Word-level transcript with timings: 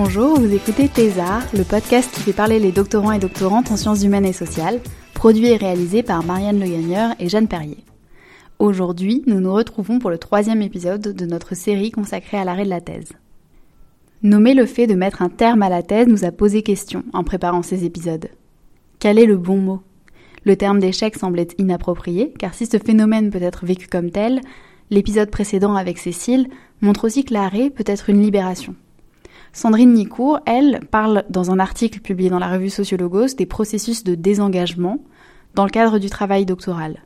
Bonjour, 0.00 0.38
vous 0.38 0.54
écoutez 0.54 0.88
Thésard, 0.88 1.42
le 1.52 1.64
podcast 1.64 2.08
qui 2.14 2.20
fait 2.20 2.32
parler 2.32 2.60
les 2.60 2.70
doctorants 2.70 3.10
et 3.10 3.18
doctorantes 3.18 3.72
en 3.72 3.76
sciences 3.76 4.04
humaines 4.04 4.26
et 4.26 4.32
sociales, 4.32 4.78
produit 5.12 5.48
et 5.48 5.56
réalisé 5.56 6.04
par 6.04 6.24
Marianne 6.24 6.60
Le 6.60 6.66
et 7.18 7.28
Jeanne 7.28 7.48
Perrier. 7.48 7.84
Aujourd'hui, 8.60 9.24
nous 9.26 9.40
nous 9.40 9.52
retrouvons 9.52 9.98
pour 9.98 10.10
le 10.10 10.18
troisième 10.18 10.62
épisode 10.62 11.00
de 11.00 11.26
notre 11.26 11.56
série 11.56 11.90
consacrée 11.90 12.38
à 12.38 12.44
l'arrêt 12.44 12.62
de 12.62 12.70
la 12.70 12.80
thèse. 12.80 13.08
Nommer 14.22 14.54
le 14.54 14.66
fait 14.66 14.86
de 14.86 14.94
mettre 14.94 15.20
un 15.20 15.30
terme 15.30 15.62
à 15.62 15.68
la 15.68 15.82
thèse 15.82 16.06
nous 16.06 16.24
a 16.24 16.30
posé 16.30 16.62
question 16.62 17.02
en 17.12 17.24
préparant 17.24 17.64
ces 17.64 17.84
épisodes. 17.84 18.28
Quel 19.00 19.18
est 19.18 19.26
le 19.26 19.36
bon 19.36 19.56
mot? 19.56 19.82
Le 20.44 20.54
terme 20.54 20.78
d'échec 20.78 21.16
semblait 21.16 21.48
inapproprié, 21.58 22.32
car 22.38 22.54
si 22.54 22.66
ce 22.66 22.78
phénomène 22.78 23.30
peut 23.30 23.42
être 23.42 23.66
vécu 23.66 23.88
comme 23.88 24.12
tel, 24.12 24.42
l'épisode 24.90 25.32
précédent 25.32 25.74
avec 25.74 25.98
Cécile 25.98 26.46
montre 26.82 27.04
aussi 27.04 27.24
que 27.24 27.34
l'arrêt 27.34 27.70
peut 27.70 27.82
être 27.84 28.10
une 28.10 28.22
libération. 28.22 28.76
Sandrine 29.52 29.92
Nicourt, 29.92 30.40
elle, 30.46 30.80
parle 30.90 31.24
dans 31.30 31.50
un 31.50 31.58
article 31.58 32.00
publié 32.00 32.30
dans 32.30 32.38
la 32.38 32.50
revue 32.50 32.70
Sociologos 32.70 33.34
des 33.36 33.46
processus 33.46 34.04
de 34.04 34.14
désengagement 34.14 34.98
dans 35.54 35.64
le 35.64 35.70
cadre 35.70 35.98
du 35.98 36.10
travail 36.10 36.46
doctoral. 36.46 37.02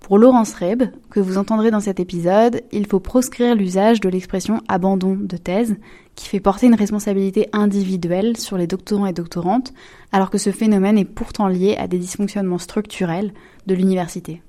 Pour 0.00 0.18
Laurence 0.18 0.54
Reb, 0.54 0.84
que 1.10 1.20
vous 1.20 1.38
entendrez 1.38 1.70
dans 1.70 1.80
cet 1.80 1.98
épisode, 1.98 2.62
il 2.70 2.86
faut 2.86 3.00
proscrire 3.00 3.56
l'usage 3.56 4.00
de 4.00 4.08
l'expression 4.08 4.60
abandon 4.68 5.16
de 5.16 5.36
thèse, 5.36 5.76
qui 6.14 6.28
fait 6.28 6.40
porter 6.40 6.66
une 6.66 6.74
responsabilité 6.74 7.48
individuelle 7.52 8.36
sur 8.36 8.56
les 8.56 8.66
doctorants 8.66 9.06
et 9.06 9.12
doctorantes, 9.12 9.72
alors 10.12 10.30
que 10.30 10.38
ce 10.38 10.50
phénomène 10.50 10.98
est 10.98 11.04
pourtant 11.04 11.48
lié 11.48 11.76
à 11.76 11.88
des 11.88 11.98
dysfonctionnements 11.98 12.58
structurels 12.58 13.32
de 13.66 13.74
l'université. 13.74 14.42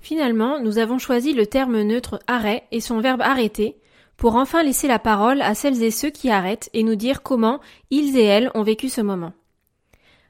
Finalement, 0.00 0.60
nous 0.60 0.78
avons 0.78 0.98
choisi 0.98 1.32
le 1.32 1.46
terme 1.46 1.82
neutre 1.82 2.20
arrêt 2.26 2.64
et 2.72 2.80
son 2.80 3.00
verbe 3.00 3.20
arrêter 3.20 3.76
pour 4.20 4.36
enfin 4.36 4.62
laisser 4.62 4.86
la 4.86 4.98
parole 4.98 5.40
à 5.40 5.54
celles 5.54 5.82
et 5.82 5.90
ceux 5.90 6.10
qui 6.10 6.28
arrêtent 6.28 6.68
et 6.74 6.82
nous 6.82 6.94
dire 6.94 7.22
comment 7.22 7.58
ils 7.90 8.18
et 8.18 8.24
elles 8.24 8.50
ont 8.52 8.62
vécu 8.62 8.90
ce 8.90 9.00
moment. 9.00 9.32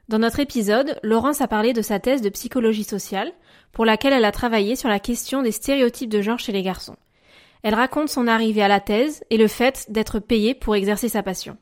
Dans 0.08 0.20
notre 0.20 0.38
épisode, 0.38 1.00
Laurence 1.02 1.40
a 1.40 1.48
parlé 1.48 1.72
de 1.72 1.82
sa 1.82 1.98
thèse 1.98 2.22
de 2.22 2.28
psychologie 2.28 2.84
sociale, 2.84 3.32
pour 3.72 3.84
laquelle 3.84 4.12
elle 4.12 4.24
a 4.24 4.30
travaillé 4.30 4.76
sur 4.76 4.88
la 4.88 5.00
question 5.00 5.42
des 5.42 5.50
stéréotypes 5.50 6.08
de 6.08 6.22
genre 6.22 6.38
chez 6.38 6.52
les 6.52 6.62
garçons. 6.62 6.94
Elle 7.64 7.74
raconte 7.74 8.08
son 8.08 8.28
arrivée 8.28 8.62
à 8.62 8.68
la 8.68 8.78
thèse 8.78 9.24
et 9.28 9.36
le 9.36 9.48
fait 9.48 9.86
d'être 9.88 10.20
payée 10.20 10.54
pour 10.54 10.76
exercer 10.76 11.08
sa 11.08 11.24
passion. 11.24 11.56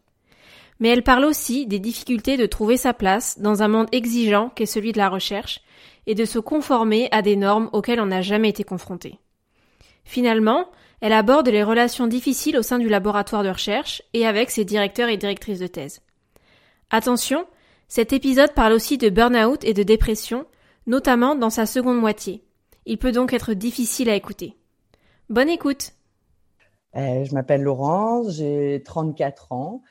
Mais 0.81 0.91
elle 0.91 1.03
parle 1.03 1.25
aussi 1.25 1.67
des 1.67 1.79
difficultés 1.79 2.37
de 2.37 2.45
trouver 2.45 2.77
sa 2.77 2.93
place 2.93 3.39
dans 3.39 3.63
un 3.63 3.69
monde 3.69 3.89
exigeant 3.91 4.51
qu'est 4.51 4.67
celui 4.67 4.93
de 4.93 4.99
la 4.99 5.09
recherche 5.09 5.63
et 6.07 6.15
de 6.15 6.27
se 6.27 6.39
conformer 6.39 7.09
à 7.11 7.23
des 7.23 7.37
normes 7.37 7.71
auxquelles 7.73 8.03
on 8.03 8.07
n'a 8.07 8.21
jamais 8.21 8.51
été 8.51 8.65
confronté. 8.65 9.19
Finalement, 10.05 10.69
elle 11.01 11.13
aborde 11.13 11.49
les 11.49 11.63
relations 11.63 12.07
difficiles 12.07 12.57
au 12.57 12.63
sein 12.63 12.79
du 12.79 12.89
laboratoire 12.89 13.45
de 13.45 13.51
recherche 13.51 14.03
et 14.15 14.27
avec 14.27 14.51
ses 14.51 14.65
directeurs 14.65 15.09
et 15.09 15.17
directrices 15.17 15.61
de 15.61 15.67
thèse. 15.67 16.01
Attention, 16.91 17.47
cet 17.87 18.13
épisode 18.13 18.53
parle 18.55 18.73
aussi 18.73 18.99
de 18.99 19.09
burn-out 19.09 19.63
et 19.65 19.75
de 19.75 19.83
dépression, 19.83 20.47
notamment 20.87 21.35
dans 21.35 21.51
sa 21.51 21.67
seconde 21.67 21.99
moitié. 21.99 22.43
Il 22.87 22.99
peut 22.99 23.13
donc 23.13 23.33
être 23.33 23.55
difficile 23.55 24.09
à 24.09 24.15
écouter. 24.15 24.57
Bonne 25.29 25.49
écoute 25.49 25.93
euh, 26.97 27.25
Je 27.25 27.35
m'appelle 27.35 27.63
Laurence, 27.63 28.37
j'ai 28.37 28.83
34 28.85 29.53
ans. 29.53 29.83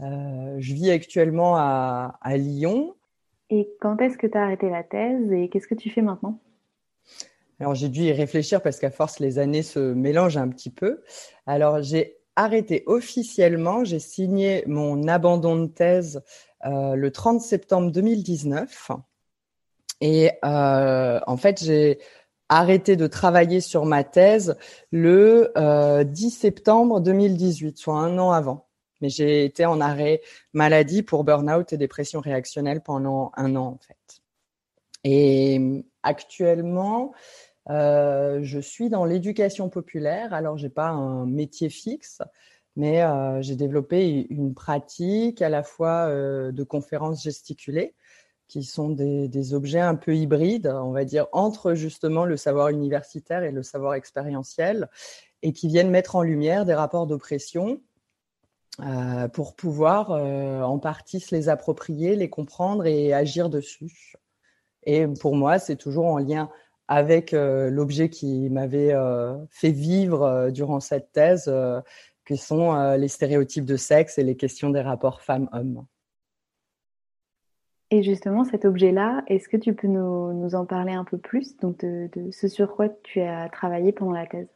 Euh, 0.00 0.56
je 0.58 0.74
vis 0.74 0.90
actuellement 0.90 1.56
à, 1.56 2.18
à 2.20 2.36
Lyon. 2.36 2.94
Et 3.50 3.68
quand 3.80 4.00
est-ce 4.00 4.18
que 4.18 4.26
tu 4.26 4.36
as 4.36 4.42
arrêté 4.42 4.68
la 4.70 4.82
thèse 4.82 5.32
et 5.32 5.48
qu'est-ce 5.48 5.68
que 5.68 5.74
tu 5.74 5.90
fais 5.90 6.02
maintenant? 6.02 6.40
Alors 7.60 7.74
j'ai 7.74 7.88
dû 7.88 8.02
y 8.02 8.12
réfléchir 8.12 8.62
parce 8.62 8.78
qu'à 8.78 8.90
force 8.90 9.18
les 9.18 9.38
années 9.38 9.62
se 9.62 9.78
mélangent 9.78 10.36
un 10.36 10.48
petit 10.48 10.70
peu. 10.70 11.02
Alors 11.46 11.82
j'ai 11.82 12.18
arrêté 12.36 12.84
officiellement, 12.86 13.84
j'ai 13.84 13.98
signé 13.98 14.62
mon 14.66 15.08
abandon 15.08 15.56
de 15.56 15.66
thèse 15.66 16.22
euh, 16.66 16.94
le 16.94 17.10
30 17.10 17.40
septembre 17.40 17.90
2019. 17.90 18.92
Et 20.00 20.30
euh, 20.44 21.20
en 21.26 21.36
fait, 21.36 21.62
j'ai 21.62 21.98
arrêté 22.48 22.94
de 22.96 23.08
travailler 23.08 23.60
sur 23.60 23.84
ma 23.84 24.04
thèse 24.04 24.56
le 24.92 25.52
10 25.56 25.56
euh, 25.56 26.30
septembre 26.30 27.00
2018, 27.00 27.76
soit 27.76 27.98
un 27.98 28.18
an 28.18 28.30
avant. 28.30 28.68
Mais 29.00 29.08
j'ai 29.08 29.44
été 29.44 29.66
en 29.66 29.80
arrêt 29.80 30.22
maladie 30.52 31.02
pour 31.02 31.24
burn-out 31.24 31.72
et 31.72 31.76
dépression 31.76 32.20
réactionnelle 32.20 32.80
pendant 32.80 33.32
un 33.36 33.54
an 33.56 33.66
en 33.66 33.78
fait. 33.78 34.22
Et 35.04 35.84
actuellement, 36.02 37.12
euh, 37.70 38.40
je 38.42 38.58
suis 38.58 38.88
dans 38.88 39.04
l'éducation 39.04 39.68
populaire. 39.68 40.32
Alors, 40.32 40.56
j'ai 40.56 40.70
pas 40.70 40.88
un 40.88 41.26
métier 41.26 41.68
fixe, 41.68 42.22
mais 42.76 43.02
euh, 43.02 43.42
j'ai 43.42 43.56
développé 43.56 44.26
une 44.30 44.54
pratique 44.54 45.42
à 45.42 45.48
la 45.48 45.62
fois 45.62 46.08
euh, 46.08 46.52
de 46.52 46.62
conférences 46.64 47.22
gesticulées, 47.22 47.94
qui 48.48 48.64
sont 48.64 48.88
des, 48.88 49.54
objets 49.54 49.80
un 49.80 49.94
peu 49.94 50.16
hybrides, 50.16 50.68
on 50.68 50.92
va 50.92 51.04
dire, 51.04 51.26
entre 51.32 51.74
justement 51.74 52.24
le 52.24 52.38
savoir 52.38 52.68
universitaire 52.68 53.42
et 53.42 53.52
le 53.52 53.62
savoir 53.62 53.94
expérientiel, 53.94 54.88
et 55.42 55.52
qui 55.52 55.68
viennent 55.68 55.90
mettre 55.90 56.16
en 56.16 56.22
lumière 56.22 56.64
des 56.64 56.74
rapports 56.74 57.06
d'oppression 57.06 57.80
pour 59.32 59.56
pouvoir 59.56 60.12
en 60.12 60.78
partie 60.78 61.18
se 61.20 61.34
les 61.34 61.48
approprier, 61.48 62.14
les 62.14 62.30
comprendre 62.30 62.86
et 62.86 63.12
agir 63.12 63.50
dessus. 63.50 64.14
Et 64.84 65.06
pour 65.06 65.34
moi, 65.34 65.58
c'est 65.58 65.76
toujours 65.76 66.06
en 66.06 66.18
lien 66.18 66.48
avec 66.88 67.34
euh, 67.34 67.70
l'objet 67.70 68.08
qui 68.08 68.48
m'avait 68.50 68.92
euh, 68.92 69.36
fait 69.50 69.70
vivre 69.70 70.22
euh, 70.22 70.50
durant 70.50 70.80
cette 70.80 71.12
thèse, 71.12 71.52
qui 72.26 72.36
sont 72.36 72.74
les 72.96 73.08
stéréotypes 73.08 73.64
de 73.64 73.76
sexe 73.76 74.18
et 74.18 74.22
les 74.22 74.36
questions 74.36 74.68
des 74.68 74.82
rapports 74.82 75.22
femmes-hommes. 75.22 75.86
Et 77.90 78.02
justement, 78.02 78.44
cet 78.44 78.66
objet-là, 78.66 79.22
est-ce 79.28 79.48
que 79.48 79.56
tu 79.56 79.72
peux 79.72 79.88
nous, 79.88 80.34
nous, 80.34 80.54
en 80.54 80.66
parler 80.66 80.92
un 80.92 81.04
peu 81.04 81.16
plus, 81.16 81.56
donc 81.56 81.78
de, 81.78 82.10
de, 82.14 82.30
ce 82.30 82.46
sur 82.46 82.76
quoi 82.76 82.90
tu 83.02 83.22
as 83.22 83.48
travaillé 83.48 83.92
pendant 83.92 84.12
la 84.12 84.26
thèse? 84.26 84.48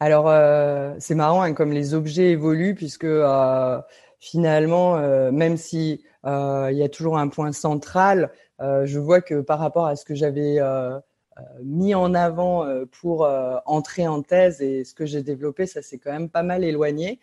Alors, 0.00 0.28
euh, 0.28 0.94
c'est 0.98 1.14
marrant, 1.14 1.42
hein, 1.42 1.52
comme 1.52 1.72
les 1.72 1.92
objets 1.92 2.30
évoluent, 2.30 2.74
puisque 2.74 3.04
euh, 3.04 3.80
finalement, 4.18 4.96
euh, 4.96 5.30
même 5.30 5.58
si 5.58 6.02
il 6.24 6.76
y 6.76 6.82
a 6.82 6.88
toujours 6.90 7.16
un 7.18 7.28
point 7.28 7.52
central, 7.52 8.30
je 8.60 8.98
vois 8.98 9.20
que 9.20 9.40
par 9.40 9.58
rapport 9.58 9.86
à 9.86 9.96
ce 9.96 10.04
que 10.04 10.14
j'avais 10.14 10.60
euh, 10.60 10.98
euh, 11.38 11.42
mis 11.62 11.94
en 11.94 12.14
avant 12.14 12.66
pour 13.00 13.28
entrer 13.66 14.06
en 14.06 14.22
thèse 14.22 14.60
et 14.60 14.84
ce 14.84 14.94
que 14.94 15.06
j'ai 15.06 15.22
développé, 15.22 15.66
ça 15.66 15.82
s'est 15.82 15.98
quand 15.98 16.12
même 16.12 16.28
pas 16.28 16.42
mal 16.42 16.64
éloigné. 16.64 17.20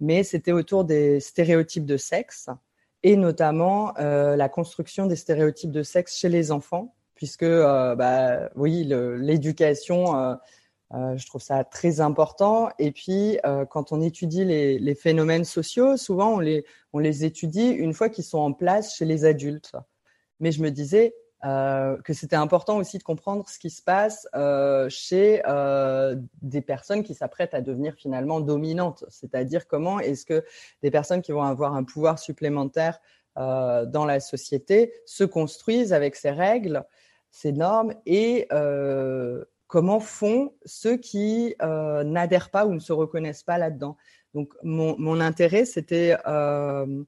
mais 0.00 0.22
c'était 0.24 0.52
autour 0.52 0.84
des 0.84 1.20
stéréotypes 1.20 1.86
de 1.86 1.96
sexe 1.96 2.48
et 3.02 3.16
notamment 3.16 3.94
la 3.98 4.48
construction 4.48 5.06
des 5.06 5.16
stéréotypes 5.16 5.72
de 5.72 5.82
sexe 5.82 6.16
chez 6.16 6.28
les 6.28 6.52
enfants, 6.52 6.94
puisque 7.14 7.44
bah, 7.44 8.50
oui, 8.54 8.84
l'éducation 8.84 10.38
euh, 10.94 11.16
je 11.16 11.26
trouve 11.26 11.40
ça 11.40 11.64
très 11.64 12.00
important. 12.00 12.68
Et 12.78 12.92
puis, 12.92 13.38
euh, 13.46 13.64
quand 13.64 13.92
on 13.92 14.00
étudie 14.00 14.44
les, 14.44 14.94
phénomènes 14.94 15.44
sociaux, 15.44 15.96
souvent 15.96 16.38
on 16.92 16.98
les, 16.98 17.24
étudie 17.24 17.70
une 17.70 17.94
fois 17.94 18.08
qu'ils 18.08 18.24
sont 18.24 18.38
en 18.38 18.52
place 18.52 18.94
chez 18.96 19.04
les 19.04 19.24
adultes. 19.24 19.74
Mais 20.40 20.52
je 20.52 20.62
me 20.62 20.70
disais 20.70 21.14
euh, 21.44 21.96
que 22.02 22.12
c'était 22.12 22.36
important 22.36 22.76
aussi 22.76 22.98
de 22.98 23.02
comprendre 23.02 23.48
ce 23.48 23.58
qui 23.58 23.70
se 23.70 23.82
passe 23.82 24.28
chez 24.90 25.42
des 26.42 26.60
personnes 26.60 27.02
qui 27.02 27.14
s'apprêtent 27.14 27.54
à 27.54 27.62
devenir 27.62 27.94
finalement 27.94 28.40
dominantes. 28.40 29.04
C'est-à-dire 29.08 29.66
comment 29.66 29.98
est-ce 29.98 30.26
que 30.26 30.44
des 30.82 30.90
personnes 30.90 31.22
qui 31.22 31.32
vont 31.32 31.42
avoir 31.42 31.74
un 31.74 31.84
pouvoir 31.84 32.18
supplémentaire 32.18 33.00
dans 33.36 34.04
la 34.06 34.20
société 34.20 34.92
se 35.06 35.24
construisent 35.24 35.94
avec 35.94 36.16
ces 36.16 36.30
règles, 36.30 36.84
ces 37.30 37.52
normes 37.52 37.94
et 38.04 38.46
comment 39.72 40.00
font 40.00 40.52
ceux 40.66 40.98
qui 40.98 41.54
euh, 41.62 42.04
n'adhèrent 42.04 42.50
pas 42.50 42.66
ou 42.66 42.74
ne 42.74 42.78
se 42.78 42.92
reconnaissent 42.92 43.42
pas 43.42 43.56
là-dedans. 43.56 43.96
Donc, 44.34 44.52
mon, 44.62 45.18
intérêt, 45.18 45.64
c'était 45.64 46.14
euh, 46.26 47.02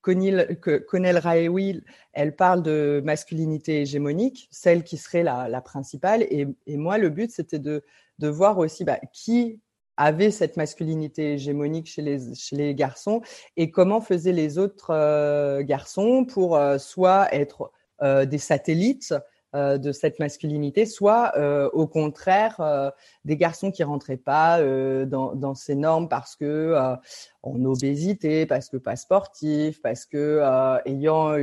Connell 0.00 1.18
Raewi, 1.18 1.82
elle 2.12 2.36
parle 2.36 2.62
de 2.62 3.02
masculinité 3.04 3.80
hégémonique, 3.80 4.46
celle 4.52 4.84
qui 4.84 4.96
serait 4.96 5.24
la, 5.24 5.60
principale. 5.60 6.22
Et, 6.30 6.46
moi, 6.68 6.98
le 6.98 7.08
but, 7.08 7.32
c'était 7.32 7.58
de, 7.58 7.82
voir 8.20 8.58
aussi 8.58 8.84
bah, 8.84 9.00
qui 9.12 9.58
avait 9.96 10.30
cette 10.30 10.56
masculinité 10.56 11.32
hégémonique 11.32 11.88
chez 11.88 12.02
les, 12.52 12.74
garçons 12.76 13.22
et 13.56 13.72
comment 13.72 14.00
faisaient 14.00 14.30
les 14.30 14.56
autres 14.56 14.90
euh, 14.90 15.64
garçons 15.64 16.24
pour 16.26 16.60
soit 16.78 17.26
être 17.34 17.72
des 18.00 18.38
satellites 18.38 19.14
de 19.54 19.92
cette 19.92 20.18
masculinité, 20.18 20.86
soit 20.86 21.32
au 21.72 21.86
contraire 21.86 22.92
des 23.24 23.36
garçons 23.36 23.70
qui 23.70 23.84
rentraient 23.84 24.16
pas 24.16 24.62
dans, 25.06 25.54
ces 25.54 25.74
normes 25.74 26.08
parce 26.08 26.36
que 26.36 26.74
en 27.42 27.64
obésité, 27.64 28.46
parce 28.46 28.68
que 28.68 28.76
pas 28.76 28.96
sportif, 28.96 29.82
parce 29.82 30.06
que 30.06 30.40
ayant 30.86 31.34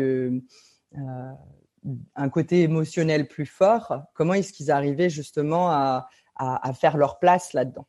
un 2.15 2.29
côté 2.29 2.63
émotionnel 2.63 3.27
plus 3.27 3.45
fort, 3.45 4.01
comment 4.13 4.33
est-ce 4.33 4.53
qu'ils 4.53 4.71
arrivaient 4.71 5.09
justement 5.09 5.69
à 5.69 6.73
faire 6.73 6.97
leur 6.97 7.19
place 7.19 7.53
là-dedans? 7.53 7.85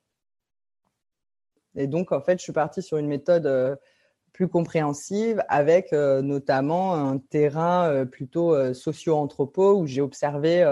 Et 1.76 1.86
donc, 1.86 2.12
en 2.12 2.20
fait, 2.20 2.38
je 2.38 2.42
suis 2.42 2.52
partie 2.52 2.82
sur 2.82 2.98
une 2.98 3.06
méthode 3.06 3.46
euh, 3.46 3.76
plus 4.32 4.48
compréhensive 4.48 5.42
avec 5.48 5.92
euh, 5.92 6.22
notamment 6.22 6.94
un 6.94 7.18
terrain 7.18 7.88
euh, 7.88 8.04
plutôt 8.04 8.74
socio-anthropo 8.74 9.78
où 9.78 9.86
j'ai 9.86 10.00
observé 10.00 10.64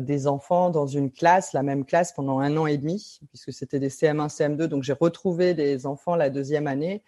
des 0.00 0.26
enfants 0.26 0.70
dans 0.70 0.88
une 0.88 1.12
classe, 1.12 1.52
la 1.52 1.62
même 1.62 1.84
classe 1.84 2.12
pendant 2.12 2.40
un 2.40 2.56
an 2.56 2.66
et 2.66 2.78
demi, 2.78 3.20
puisque 3.28 3.52
c'était 3.52 3.78
des 3.78 3.90
CM1, 3.90 4.28
CM2. 4.28 4.64
Donc, 4.64 4.82
j'ai 4.82 4.92
retrouvé 4.92 5.54
des 5.54 5.86
enfants 5.86 6.16
la 6.16 6.30
deuxième 6.30 6.66
année. 6.66 7.04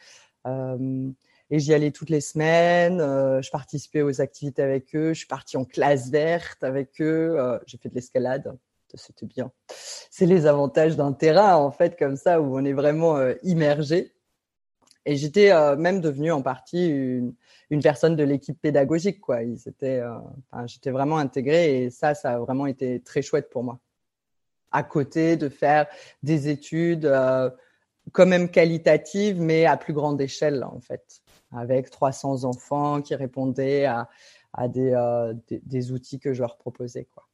et 0.47 1.59
j'y 1.59 1.75
allais 1.75 1.91
toutes 1.91 2.11
les 2.11 2.21
semaines. 2.21 2.99
je 2.99 3.51
participais 3.51 4.03
aux 4.03 4.21
activités 4.21 4.63
avec 4.63 4.95
eux. 4.95 5.15
Je 5.15 5.19
suis 5.19 5.27
partie 5.27 5.57
en 5.57 5.65
classe 5.65 6.11
verte 6.11 6.63
avec 6.63 7.01
eux. 7.01 7.37
j'ai 7.67 7.79
fait 7.79 7.89
de 7.89 7.95
l'escalade 7.95 8.57
c'était 8.97 9.27
bien. 9.27 9.51
C'est 9.69 10.27
les 10.27 10.47
avantages 10.47 10.97
d'un 10.97 11.13
terrain, 11.13 11.57
en 11.57 11.71
fait, 11.71 11.99
comme 11.99 12.17
ça, 12.17 12.41
où 12.41 12.57
on 12.57 12.65
est 12.65 12.73
vraiment 12.73 13.17
euh, 13.17 13.35
immergé. 13.43 14.14
Et 15.07 15.17
j'étais 15.17 15.53
euh, 15.53 15.77
même 15.77 16.01
devenue 16.01 16.33
en 16.33 16.43
partie 16.43 16.87
une, 16.89 17.35
personne 17.83 18.17
de 18.17 18.25
l'équipe 18.25 18.61
pédagogique, 18.61 19.21
quoi. 19.21 19.41
Euh, 19.43 20.19
j'étais 20.67 20.91
vraiment 20.91 21.19
intégrée 21.19 21.85
et 21.85 21.91
ça, 21.91 22.15
ça 22.15 22.35
a 22.35 22.39
vraiment 22.39 22.67
été 22.67 23.01
très 23.01 23.23
chouette 23.23 23.51
pour 23.51 23.65
moi. 23.65 23.79
À 24.73 24.83
côté 24.83 25.37
de 25.37 25.49
faire 25.49 25.87
des 26.23 26.49
études 26.49 27.13
quand 28.13 28.27
même 28.27 28.51
qualitatives, 28.51 29.41
mais 29.41 29.67
à 29.67 29.77
plus 29.77 29.93
grande 29.93 30.21
échelle, 30.21 30.65
en 30.65 30.81
fait, 30.81 31.23
avec 31.53 31.91
300 31.91 32.45
enfants 32.45 33.01
qui 33.01 33.15
répondaient 33.15 33.85
à, 33.85 34.09
des, 34.69 35.33
des, 35.49 35.61
des, 35.65 35.93
outils 35.93 36.19
que 36.19 36.33
je 36.33 36.41
leur 36.41 36.57
proposais, 36.57 37.07
quoi. 37.15 37.25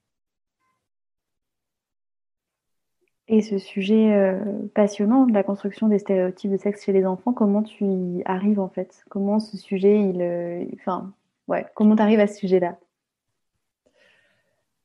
Et 3.33 3.43
ce 3.43 3.59
sujet 3.59 4.13
euh, 4.13 4.41
passionnant 4.75 5.25
de 5.25 5.33
la 5.33 5.45
construction 5.45 5.87
des 5.87 6.01
stéréotypes 6.01 6.51
de 6.51 6.57
sexe 6.57 6.85
chez 6.85 6.93
les 6.93 7.07
enfants, 7.07 7.33
comment 7.33 7.63
tu 7.63 7.85
y 7.85 8.23
arrives 8.25 8.59
en 8.59 8.69
fait? 8.69 9.05
Comment 9.09 9.39
ce 9.39 9.57
sujet, 9.57 10.01
il, 10.01 10.21
euh, 10.21 10.65
enfin, 10.75 11.15
ouais, 11.47 11.65
comment 11.77 11.95
tu 11.95 12.03
arrives 12.03 12.19
à 12.19 12.27
ce 12.27 12.35
sujet-là? 12.35 12.77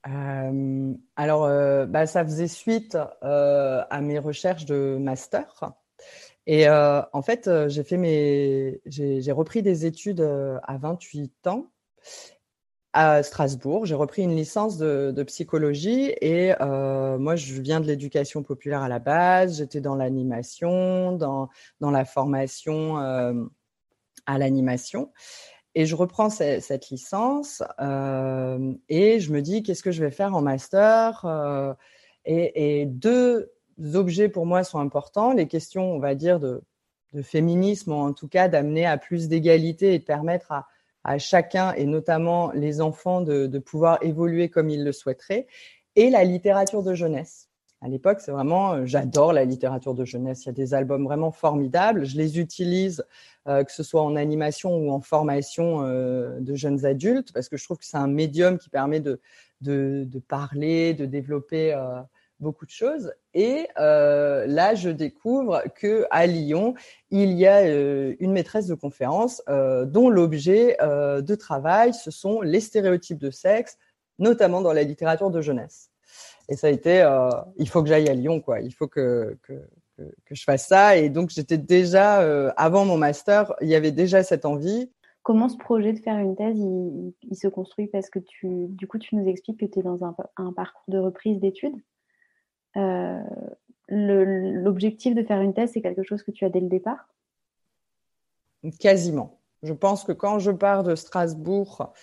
Euh, 0.08 0.94
alors, 1.16 1.50
bah, 1.88 2.06
ça 2.06 2.24
faisait 2.24 2.48
suite 2.48 2.96
à 3.24 4.02
mes 4.02 4.20
recherches 4.20 4.66
de 4.66 4.98
master. 5.02 5.74
Et 6.46 6.70
en 6.70 7.22
fait, 7.24 7.50
j'ai 7.70 7.84
fait 7.84 7.98
mes, 7.98 8.80
j'ai 8.86 9.32
repris 9.32 9.64
des 9.64 9.88
études 9.88 10.22
à 10.22 10.78
28 10.78 11.48
ans 11.48 11.72
Strasbourg. 13.24 13.86
J'ai 13.86 13.96
repris 13.96 14.22
une 14.24 14.36
licence 14.36 14.78
de, 14.78 15.24
psychologie 15.24 16.14
et 16.22 16.54
euh, 16.62 17.18
moi, 17.18 17.36
je 17.36 17.62
viens 17.62 17.82
de 17.82 17.88
l'éducation 17.88 18.42
populaire 18.42 18.82
à 18.82 18.88
la 18.88 19.00
base. 19.00 19.58
J'étais 19.58 19.82
dans 19.82 19.96
l'animation, 19.96 21.12
dans, 21.12 21.50
la 21.82 22.06
formation 22.06 23.00
euh, 23.00 23.34
à 24.26 24.38
l'animation. 24.38 25.12
Et 25.74 25.86
je 25.86 25.96
reprends 25.96 26.30
cette, 26.30 26.90
licence 26.90 27.62
euh, 27.82 28.74
et 28.88 29.20
je 29.20 29.34
me 29.34 29.42
dis 29.42 29.62
qu'est-ce 29.62 29.84
que 29.84 29.92
je 29.92 30.02
vais 30.02 30.12
faire 30.12 30.34
en 30.34 30.42
master 30.42 31.26
et, 32.24 32.86
deux 32.88 33.52
objets 33.94 34.30
pour 34.30 34.46
moi 34.46 34.64
sont 34.64 34.80
importants. 34.80 35.34
Les 35.34 35.48
questions, 35.48 35.92
on 35.92 36.00
va 36.00 36.16
dire, 36.16 36.40
de, 36.40 36.62
de 37.12 37.22
féminisme, 37.22 37.92
en 37.92 38.14
tout 38.14 38.30
cas 38.30 38.48
d'amener 38.48 38.86
à 38.86 38.98
plus 38.98 39.28
d'égalité 39.28 39.96
et 39.96 40.00
de 40.00 40.06
permettre 40.06 40.54
à, 40.54 40.66
à 41.06 41.20
chacun 41.20 41.72
et 41.74 41.86
notamment 41.86 42.52
les 42.52 42.82
enfants 42.82 43.22
de, 43.22 43.60
pouvoir 43.60 44.00
évoluer 44.02 44.50
comme 44.50 44.70
ils 44.70 44.84
le 44.84 44.92
souhaiteraient. 44.92 45.48
Et 45.96 46.10
la 46.10 46.26
littérature 46.26 46.84
de 46.84 46.94
jeunesse. 46.94 47.48
À 47.82 47.88
l'époque, 47.88 48.20
c'est 48.20 48.32
vraiment, 48.32 48.74
euh, 48.74 48.86
j'adore 48.86 49.32
la 49.32 49.46
littérature 49.46 49.94
de 49.94 50.04
jeunesse. 50.04 50.44
Il 50.44 50.48
y 50.48 50.50
a 50.50 50.54
des 50.54 50.74
albums 50.74 51.06
vraiment 51.06 51.32
formidables. 51.32 52.06
Je 52.06 52.18
les 52.18 52.40
utilise, 52.40 53.06
euh, 53.48 53.64
que 53.64 53.72
ce 53.72 53.84
soit 53.84 54.02
en 54.02 54.16
animation 54.16 54.76
ou 54.76 54.92
en 54.92 55.00
formation 55.00 55.84
euh, 55.84 56.40
de 56.40 56.56
jeunes 56.56 56.86
adultes, 56.86 57.32
parce 57.32 57.48
que 57.48 57.58
je 57.58 57.64
trouve 57.64 57.78
que 57.78 57.86
c'est 57.86 57.98
un 57.98 58.08
médium 58.08 58.58
qui 58.58 58.70
permet 58.70 59.00
de, 59.00 59.22
de, 59.62 60.04
de 60.08 60.20
parler, 60.20 60.94
de 60.96 61.06
développer 61.06 61.74
beaucoup 62.40 62.66
de 62.66 62.72
choses. 62.72 63.14
Et 63.34 63.68
euh, 63.80 64.46
là, 64.48 64.76
je 64.76 64.90
découvre 64.90 65.64
que 65.76 66.06
à 66.12 66.26
Lyon, 66.26 66.74
il 67.10 67.32
y 67.34 67.48
a 67.48 67.66
euh, 67.66 68.16
une 68.20 68.32
maîtresse 68.32 68.68
de 68.68 68.76
conférence 68.76 69.42
euh, 69.50 69.86
dont 69.86 70.10
l'objet 70.10 70.78
de 70.82 71.36
travail, 71.36 71.94
ce 71.94 72.12
sont 72.12 72.42
les 72.42 72.60
stéréotypes 72.60 73.20
de 73.20 73.32
sexe, 73.32 73.78
notamment 74.20 74.62
dans 74.62 74.74
la 74.74 74.84
littérature 74.84 75.32
de 75.32 75.42
jeunesse. 75.42 75.90
Et 76.48 76.56
ça 76.56 76.68
a 76.68 76.70
été, 76.70 77.04
il 77.58 77.68
faut 77.68 77.82
que 77.82 77.90
j'aille 77.90 78.08
à 78.08 78.14
Lyon, 78.14 78.40
quoi. 78.40 78.62
Il 78.62 78.72
faut 78.72 78.88
que, 78.88 79.38
que, 79.44 79.54
je 80.30 80.44
fasse 80.44 80.68
ça. 80.68 80.98
Et 80.98 81.10
donc, 81.10 81.32
j'étais 81.32 81.58
déjà, 81.58 82.20
avant 82.56 82.86
mon 82.86 82.98
master, 82.98 83.54
il 83.62 83.68
y 83.68 83.76
avait 83.76 83.92
déjà 83.92 84.24
cette 84.24 84.46
envie. 84.46 84.92
Comment 85.24 85.50
ce 85.50 85.58
projet 85.58 85.92
de 85.92 86.00
faire 86.00 86.20
une 86.20 86.36
thèse, 86.36 86.60
il, 86.60 87.36
se 87.36 87.48
construit? 87.48 87.88
Parce 87.88 88.12
que 88.12 88.20
tu, 88.20 88.68
du 88.68 88.86
coup, 88.86 89.00
tu 89.00 89.16
nous 89.16 89.28
expliques 89.28 89.60
que 89.60 89.66
tu 89.66 89.80
es 89.80 89.82
dans 89.82 90.06
un, 90.06 90.16
un 90.38 90.54
parcours 90.54 90.84
de 90.88 91.00
reprise 91.00 91.40
d'études. 91.40 91.76
Euh, 92.78 93.22
l'objectif 93.88 95.16
de 95.16 95.24
faire 95.24 95.42
une 95.42 95.54
thèse, 95.54 95.72
c'est 95.74 95.82
quelque 95.82 96.04
chose 96.04 96.24
que 96.24 96.32
tu 96.32 96.46
as 96.46 96.50
dès 96.50 96.60
le 96.60 96.68
départ? 96.68 97.08
Quasiment. 98.80 99.40
Je 99.64 99.74
pense 99.74 100.04
que 100.04 100.12
quand 100.12 100.40
je 100.40 100.52
pars 100.52 100.84
de 100.84 100.96
Strasbourg, 100.96 101.94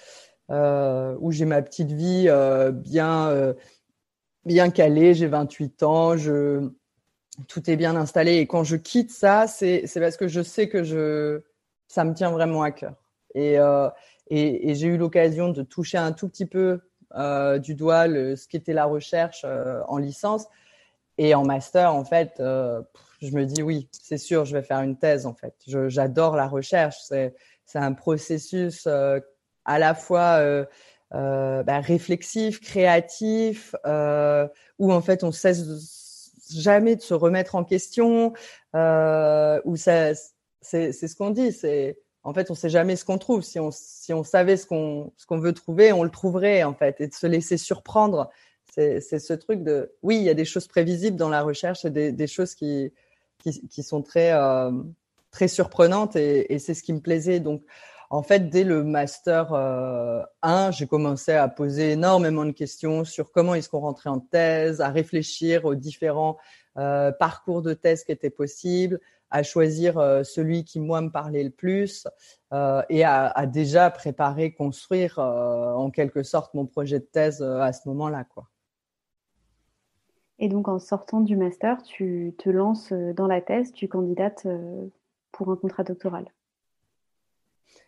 euh, 0.50 1.16
où 1.20 1.32
j'ai 1.32 1.44
ma 1.44 1.60
petite 1.62 1.92
vie 1.92 2.26
euh, 2.28 2.70
bien, 2.70 3.54
bien 4.44 4.70
calée, 4.70 5.14
j'ai 5.14 5.26
28 5.26 5.82
ans, 5.82 6.14
tout 7.48 7.70
est 7.70 7.76
bien 7.76 7.96
installé. 7.96 8.36
Et 8.36 8.46
quand 8.46 8.62
je 8.62 8.76
quitte 8.76 9.10
ça, 9.10 9.46
c'est 9.48 9.88
parce 9.96 10.16
que 10.16 10.28
je 10.28 10.40
sais 10.40 10.68
que 10.68 11.42
ça 11.88 12.04
me 12.04 12.14
tient 12.14 12.30
vraiment 12.30 12.62
à 12.62 12.70
cœur. 12.70 12.94
Et 13.34 13.56
j'ai 14.30 14.86
eu 14.86 14.96
l'occasion 14.96 15.48
de 15.48 15.62
toucher 15.62 15.98
un 15.98 16.12
tout 16.12 16.28
petit 16.28 16.46
peu 16.46 16.80
du 17.60 17.74
doigt 17.74 18.06
le, 18.06 18.36
ce 18.36 18.46
qu'était 18.46 18.72
la 18.72 18.84
recherche 18.84 19.44
en 19.88 19.98
licence. 19.98 20.46
Et 21.18 21.34
en 21.34 21.44
master, 21.44 21.94
en 21.94 22.04
fait, 22.04 22.40
euh, 22.40 22.80
je 23.20 23.30
me 23.32 23.44
dis 23.44 23.62
oui, 23.62 23.88
c'est 23.92 24.18
sûr, 24.18 24.44
je 24.44 24.56
vais 24.56 24.62
faire 24.62 24.80
une 24.80 24.96
thèse. 24.96 25.26
En 25.26 25.34
fait, 25.34 25.54
j'adore 25.66 26.36
la 26.36 26.48
recherche. 26.48 26.96
C'est 27.06 27.34
un 27.74 27.92
processus 27.92 28.86
euh, 28.86 29.20
à 29.64 29.78
la 29.78 29.94
fois 29.94 30.40
euh, 30.40 30.64
bah, 31.62 31.80
réflexif, 31.80 32.60
créatif, 32.60 33.74
où 34.78 34.92
en 34.92 35.00
fait 35.02 35.24
on 35.24 35.32
cesse 35.32 36.30
jamais 36.50 36.96
de 36.96 37.02
se 37.02 37.14
remettre 37.14 37.54
en 37.54 37.64
question. 37.64 38.32
où 38.74 39.76
ça, 39.76 40.14
c'est 40.60 40.92
ce 40.92 41.16
qu'on 41.16 41.30
dit. 41.30 41.52
C'est 41.52 41.98
en 42.24 42.32
fait, 42.32 42.50
on 42.50 42.54
sait 42.54 42.70
jamais 42.70 42.96
ce 42.96 43.04
qu'on 43.04 43.18
trouve. 43.18 43.42
Si 43.42 43.58
on, 43.58 43.70
si 43.72 44.12
on 44.14 44.22
savait 44.22 44.56
ce 44.56 44.66
qu'on 44.66 45.12
ce 45.16 45.26
qu'on 45.26 45.38
veut 45.38 45.52
trouver, 45.52 45.92
on 45.92 46.04
le 46.04 46.10
trouverait 46.10 46.62
en 46.62 46.74
fait, 46.74 47.00
et 47.00 47.08
de 47.08 47.14
se 47.14 47.26
laisser 47.26 47.58
surprendre 47.58 48.30
c'est 48.74 49.18
ce 49.18 49.34
truc 49.34 49.62
de, 49.62 49.92
oui, 50.02 50.16
il 50.16 50.22
y 50.22 50.30
a 50.30 50.34
des 50.34 50.46
choses 50.46 50.66
prévisibles 50.66 51.16
dans 51.16 51.28
la 51.28 51.42
recherche 51.42 51.84
et 51.84 51.90
des, 51.90 52.26
choses 52.26 52.54
qui, 52.54 52.90
qui, 53.38 53.82
sont 53.82 54.00
très, 54.00 54.32
euh, 54.32 54.72
très 55.30 55.46
surprenantes 55.46 56.16
et, 56.16 56.58
c'est 56.58 56.72
ce 56.72 56.82
qui 56.82 56.94
me 56.94 57.00
plaisait. 57.00 57.38
Donc, 57.38 57.62
en 58.08 58.22
fait, 58.22 58.48
dès 58.48 58.64
le 58.64 58.82
master 58.82 59.52
1, 59.52 59.56
euh, 59.58 60.72
j'ai 60.72 60.86
commencé 60.86 61.32
à 61.32 61.48
poser 61.48 61.92
énormément 61.92 62.46
de 62.46 62.52
questions 62.52 63.04
sur 63.04 63.30
comment 63.30 63.54
est-ce 63.54 63.68
qu'on 63.68 63.80
rentrait 63.80 64.10
en 64.10 64.20
thèse, 64.20 64.80
à 64.80 64.88
réfléchir 64.88 65.66
aux 65.66 65.74
différents 65.74 66.38
euh, 66.78 67.12
parcours 67.12 67.60
de 67.60 67.74
thèse 67.74 68.04
qui 68.04 68.12
étaient 68.12 68.30
possibles, 68.30 69.00
à 69.30 69.42
choisir 69.42 69.94
celui 70.24 70.64
qui 70.64 70.80
moi 70.80 71.00
me 71.02 71.10
parlait 71.10 71.44
le 71.44 71.50
plus 71.50 72.06
et 72.52 73.04
à, 73.04 73.26
à, 73.28 73.46
déjà 73.46 73.90
préparer, 73.90 74.52
construire 74.52 75.18
en 75.18 75.90
quelque 75.90 76.22
sorte 76.22 76.52
mon 76.52 76.66
projet 76.66 77.00
de 77.00 77.04
thèse 77.04 77.42
à 77.42 77.72
ce 77.72 77.88
moment-là, 77.88 78.24
quoi. 78.24 78.51
Et 80.42 80.48
donc, 80.48 80.66
en 80.66 80.80
sortant 80.80 81.20
du 81.20 81.36
master, 81.36 81.80
tu 81.84 82.34
te 82.36 82.50
lances 82.50 82.90
euh, 82.90 83.12
dans 83.12 83.28
la 83.28 83.40
thèse, 83.40 83.72
tu 83.72 83.86
candidates 83.86 84.42
euh, 84.46 84.88
pour 85.30 85.48
un 85.52 85.56
contrat 85.56 85.84
doctoral. 85.84 86.24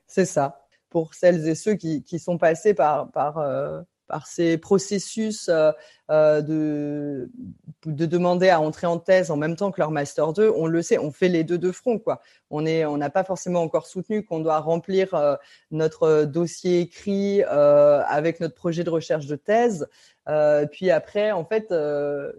c'est 0.07 0.25
ça. 0.25 0.65
Pour 0.89 1.15
celles 1.15 1.49
et 1.49 1.57
ceux 1.57 1.75
qui, 1.75 2.05
qui 2.05 2.21
sont 2.21 2.39
passés 2.39 2.73
par, 2.73 3.11
par, 3.11 3.39
euh, 3.39 3.83
ces 4.25 4.57
processus 4.59 5.49
de, 5.49 7.29
de 7.87 8.07
demander 8.07 8.51
à 8.51 8.61
entrer 8.61 8.87
en 8.87 8.99
thèse 8.99 9.33
en 9.33 9.37
même 9.37 9.57
temps 9.57 9.73
que 9.73 9.81
leur 9.81 9.91
master 9.91 10.33
2, 10.33 10.53
on 10.55 10.67
le 10.67 10.83
sait, 10.83 10.99
on 10.99 11.11
fait 11.11 11.29
les 11.29 11.43
deux 11.43 11.59
de 11.59 11.73
front 11.73 11.99
quoi. 11.99 12.21
On 12.51 12.65
est, 12.65 12.85
on 12.85 12.99
n'a 12.99 13.11
pas 13.11 13.25
forcément 13.25 13.63
encore 13.63 13.87
soutenu 13.89 14.23
qu'on 14.25 14.39
doit 14.39 14.61
remplir 14.61 15.39
notre 15.73 16.25
dossier 16.25 16.81
écrit 16.81 17.43
avec 17.43 18.39
notre 18.39 18.55
projet 18.55 18.85
de 18.85 18.91
recherche 18.91 19.27
de 19.27 19.37
thèse. 19.37 19.89
Puis 20.73 20.91
après, 20.91 21.33
en 21.33 21.45
fait, 21.45 21.73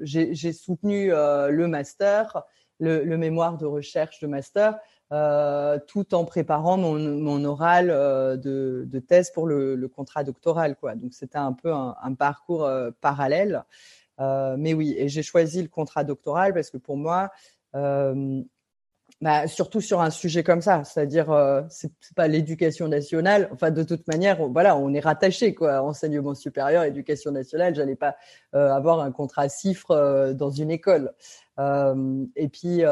j'ai 0.02 0.54
soutenu 0.54 1.10
le 1.10 1.68
master, 1.68 2.44
le, 2.80 3.04
le, 3.04 3.18
mémoire 3.18 3.58
de 3.58 3.66
recherche 3.66 4.20
de 4.20 4.28
master. 4.28 4.80
Euh, 5.12 5.78
tout 5.86 6.16
en 6.16 6.26
préparant 6.26 6.78
mon, 6.78 6.98
mon 6.98 7.46
oral 7.46 7.92
euh, 7.92 8.38
de, 8.38 8.88
de, 8.88 9.00
thèse 9.00 9.30
pour 9.30 9.46
le, 9.46 9.76
le, 9.76 9.88
contrat 9.88 10.24
doctoral. 10.24 10.76
Quoi. 10.76 10.96
Donc 10.96 11.14
c'était 11.14 11.38
un 11.38 11.54
peu 11.54 11.72
un, 11.72 11.96
un 12.02 12.16
parcours 12.16 12.66
euh, 12.66 12.90
parallèle. 13.02 13.64
mais 14.18 14.74
oui, 14.74 14.96
et 14.98 15.08
j'ai 15.08 15.22
choisi 15.22 15.62
le 15.62 15.68
contrat 15.68 16.04
doctoral 16.04 16.56
parce 16.56 16.72
que 16.72 16.78
pour 16.78 16.98
moi, 16.98 17.30
bah, 19.26 19.48
surtout 19.48 19.82
sur 19.82 20.00
un 20.00 20.10
sujet 20.10 20.44
comme 20.44 20.62
ça, 20.62 20.86
c'est-à-dire 20.86 21.32
euh, 21.32 21.62
c'est 21.70 21.92
pas 22.16 22.30
l'éducation 22.30 22.88
nationale. 22.88 23.50
Enfin, 23.52 23.72
de 23.72 23.84
toute 23.84 24.08
manière, 24.08 24.48
voilà, 24.48 24.78
on 24.78 24.94
est 24.94 25.02
rattaché 25.02 25.54
quoi, 25.54 25.82
enseignement 25.82 26.34
supérieur, 26.34 26.84
éducation 26.84 27.32
nationale. 27.32 27.76
J'allais 27.76 27.98
pas 27.98 28.16
avoir 28.54 29.02
un 29.02 29.12
contrat 29.12 29.50
cifre 29.50 30.34
dans 30.34 30.52
une 30.52 30.72
école. 30.72 31.12
et 31.58 32.48
puis 32.48 32.84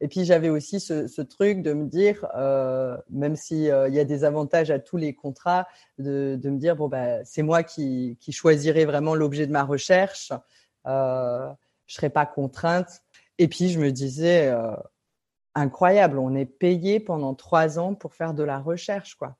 et 0.00 0.08
puis 0.08 0.24
j'avais 0.24 0.50
aussi 0.50 0.78
ce, 0.78 1.22
truc 1.22 1.62
de 1.62 1.72
me 1.72 1.86
dire, 1.86 2.26
euh, 2.36 2.96
même 3.08 3.34
si 3.34 3.70
euh, 3.70 3.88
il 3.88 3.94
y 3.94 3.98
a 3.98 4.04
des 4.04 4.24
avantages 4.24 4.70
à 4.70 4.78
tous 4.78 4.98
les 4.98 5.14
contrats, 5.14 5.66
de, 5.98 6.38
me 6.44 6.58
dire 6.58 6.76
bon 6.76 6.88
bah 6.88 7.24
c'est 7.24 7.42
moi 7.42 7.62
qui, 7.62 8.18
qui 8.20 8.32
choisirai 8.32 8.84
vraiment 8.84 9.14
l'objet 9.14 9.46
de 9.46 9.52
ma 9.52 9.64
recherche, 9.64 10.32
euh, 10.86 11.48
je 11.86 11.94
serai 11.94 12.10
pas 12.10 12.26
contrainte. 12.26 13.02
Et 13.38 13.48
puis 13.48 13.70
je 13.70 13.78
me 13.78 13.90
disais 13.90 14.48
euh, 14.48 14.74
incroyable, 15.56 16.18
on 16.18 16.34
est 16.36 16.46
payé 16.46 17.00
pendant 17.00 17.34
trois 17.34 17.78
ans 17.78 17.94
pour 17.94 18.14
faire 18.14 18.34
de 18.34 18.44
la 18.44 18.60
recherche 18.60 19.16
quoi. 19.16 19.36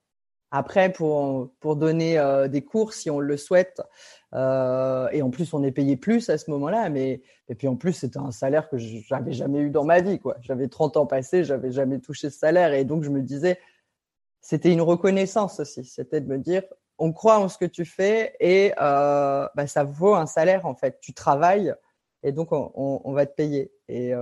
Après, 0.53 0.93
pour, 0.93 1.51
pour 1.61 1.77
donner 1.77 2.19
euh, 2.19 2.47
des 2.47 2.63
cours, 2.63 2.93
si 2.93 3.11
on 3.11 3.19
le 3.19 3.37
souhaite, 3.37 3.83
euh, 4.33 5.09
et 5.11 5.21
en 5.21 5.31
plus, 5.31 5.53
on 5.53 5.63
est 5.65 5.73
payé 5.73 5.97
plus 5.97 6.31
à 6.31 6.39
ce 6.39 6.51
moment-là, 6.53 6.89
mais 6.89 7.21
et 7.49 7.55
puis 7.55 7.67
en 7.69 7.77
plus, 7.77 7.93
c'était 7.93 8.19
un 8.19 8.31
salaire 8.31 8.69
que 8.69 8.79
j'avais 8.79 9.33
jamais 9.33 9.59
eu 9.59 9.71
dans 9.71 9.85
ma 9.85 10.01
vie, 10.01 10.21
quoi. 10.21 10.37
J'avais 10.41 10.69
30 10.69 10.97
ans 10.99 11.07
passés, 11.07 11.43
j'avais 11.43 11.73
jamais 11.73 11.99
touché 11.99 12.31
ce 12.31 12.39
salaire, 12.39 12.73
et 12.75 12.85
donc 12.85 13.03
je 13.03 13.11
me 13.11 13.23
disais, 13.23 13.59
c'était 14.41 14.73
une 14.73 14.83
reconnaissance 14.83 15.59
aussi, 15.59 15.85
c'était 15.85 16.21
de 16.21 16.29
me 16.29 16.39
dire, 16.39 16.63
on 16.99 17.13
croit 17.13 17.39
en 17.39 17.49
ce 17.49 17.59
que 17.59 17.65
tu 17.65 17.85
fais 17.85 18.35
et 18.41 18.73
euh, 18.81 19.47
bah, 19.55 19.67
ça 19.67 19.85
vaut 19.85 20.15
un 20.15 20.27
salaire 20.27 20.65
en 20.65 20.75
fait. 20.75 20.99
Tu 21.01 21.13
travailles 21.13 21.75
et 22.23 22.33
donc 22.33 22.49
on, 22.53 23.13
va 23.13 23.27
te 23.27 23.35
payer. 23.35 23.71
Et, 23.89 24.15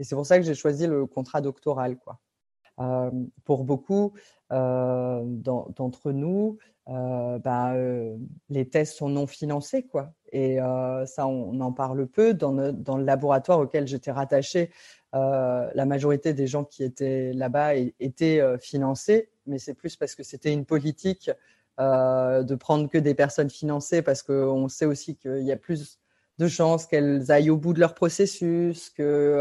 et 0.00 0.04
c'est 0.04 0.14
pour 0.14 0.24
ça 0.26 0.38
que 0.38 0.44
j'ai 0.44 0.54
choisi 0.54 0.86
le 0.86 1.04
contrat 1.06 1.42
doctoral. 1.42 1.98
Euh, 2.80 3.10
pour 3.44 3.64
beaucoup 3.64 4.14
euh, 4.50 5.20
d'entre 5.26 6.12
nous, 6.12 6.56
euh, 6.88 7.38
bah, 7.38 7.74
les 8.48 8.68
tests 8.68 8.96
sont 8.96 9.10
non 9.10 9.26
financés. 9.26 9.86
Et 10.32 10.56
ça, 11.04 11.26
on, 11.26 11.60
en 11.60 11.72
parle 11.72 12.06
peu. 12.06 12.32
Dans, 12.32 12.72
dans 12.72 12.96
le 12.96 13.04
laboratoire 13.04 13.60
auquel 13.60 13.86
j'étais 13.86 14.10
rattachée, 14.10 14.70
la 15.12 15.84
majorité 15.84 16.32
des 16.32 16.46
gens 16.46 16.64
qui 16.64 16.82
étaient 16.82 17.32
là-bas 17.34 17.74
étaient 17.74 18.40
financés, 18.58 19.28
mais 19.44 19.58
c'est 19.58 19.74
plus 19.74 19.96
parce 19.96 20.14
que 20.14 20.22
c'était 20.22 20.52
une 20.52 20.64
politique 20.64 21.30
de 21.78 22.54
prendre 22.54 22.88
que 22.88 22.96
des 22.96 23.14
personnes 23.14 23.50
financées, 23.50 24.00
parce 24.00 24.22
qu'on 24.22 24.68
sait 24.68 24.86
aussi 24.86 25.16
qu'il 25.16 25.42
y 25.42 25.52
a 25.52 25.58
plus 25.58 26.00
de 26.40 26.48
chances 26.48 26.86
qu'elles 26.86 27.30
aillent 27.30 27.50
au 27.50 27.56
bout 27.56 27.72
de 27.72 27.80
leur 27.80 27.94
processus, 27.94 28.90
que 28.90 29.38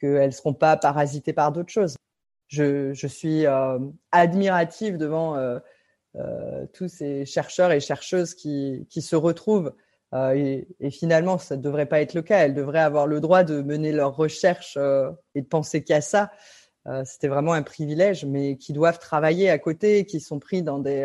qu'elles 0.00 0.26
ne 0.26 0.30
seront 0.30 0.54
pas 0.54 0.76
parasitées 0.76 1.32
par 1.32 1.52
d'autres 1.52 1.72
choses 1.72 1.96
je, 2.48 2.92
je 2.94 3.06
suis 3.06 3.46
euh, 3.46 3.78
admirative 4.10 4.96
devant 4.96 5.36
euh, 5.36 5.58
euh, 6.16 6.66
tous 6.72 6.88
ces 6.88 7.24
chercheurs 7.26 7.70
et 7.70 7.80
chercheuses 7.80 8.34
qui, 8.34 8.86
qui 8.90 9.02
se 9.02 9.14
retrouvent. 9.14 9.72
Et, 10.14 10.66
et, 10.80 10.90
finalement, 10.90 11.36
ça 11.36 11.58
ne 11.58 11.60
devrait 11.60 11.84
pas 11.84 12.00
être 12.00 12.14
le 12.14 12.22
cas. 12.22 12.38
Elles 12.38 12.54
devraient 12.54 12.80
avoir 12.80 13.06
le 13.06 13.20
droit 13.20 13.44
de 13.44 13.60
mener 13.60 13.92
leurs 13.92 14.16
recherches 14.16 14.78
et 15.34 15.42
de 15.42 15.46
penser 15.46 15.84
qu'à 15.84 16.00
ça. 16.00 16.30
C'était 17.04 17.28
vraiment 17.28 17.52
un 17.52 17.62
privilège, 17.62 18.24
mais 18.24 18.56
qui 18.56 18.72
doivent 18.72 18.98
travailler 18.98 19.50
à 19.50 19.58
côté, 19.58 20.06
qui 20.06 20.20
sont 20.20 20.38
pris 20.38 20.62
dans 20.62 20.78
des 20.78 21.04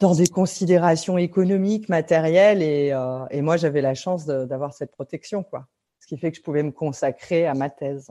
dans 0.00 0.14
des 0.14 0.26
considérations 0.26 1.18
économiques, 1.18 1.88
matérielles, 1.88 2.62
et, 2.62 2.88
et 3.30 3.42
moi 3.42 3.56
j'avais 3.56 3.80
la 3.80 3.94
chance 3.94 4.26
d'avoir 4.26 4.74
cette 4.74 4.90
protection, 4.92 5.42
quoi. 5.42 5.66
Ce 6.00 6.06
qui 6.06 6.18
fait 6.18 6.30
que 6.30 6.36
je 6.38 6.42
pouvais 6.42 6.62
me 6.62 6.72
consacrer 6.72 7.46
à 7.46 7.54
ma 7.54 7.70
thèse. 7.70 8.10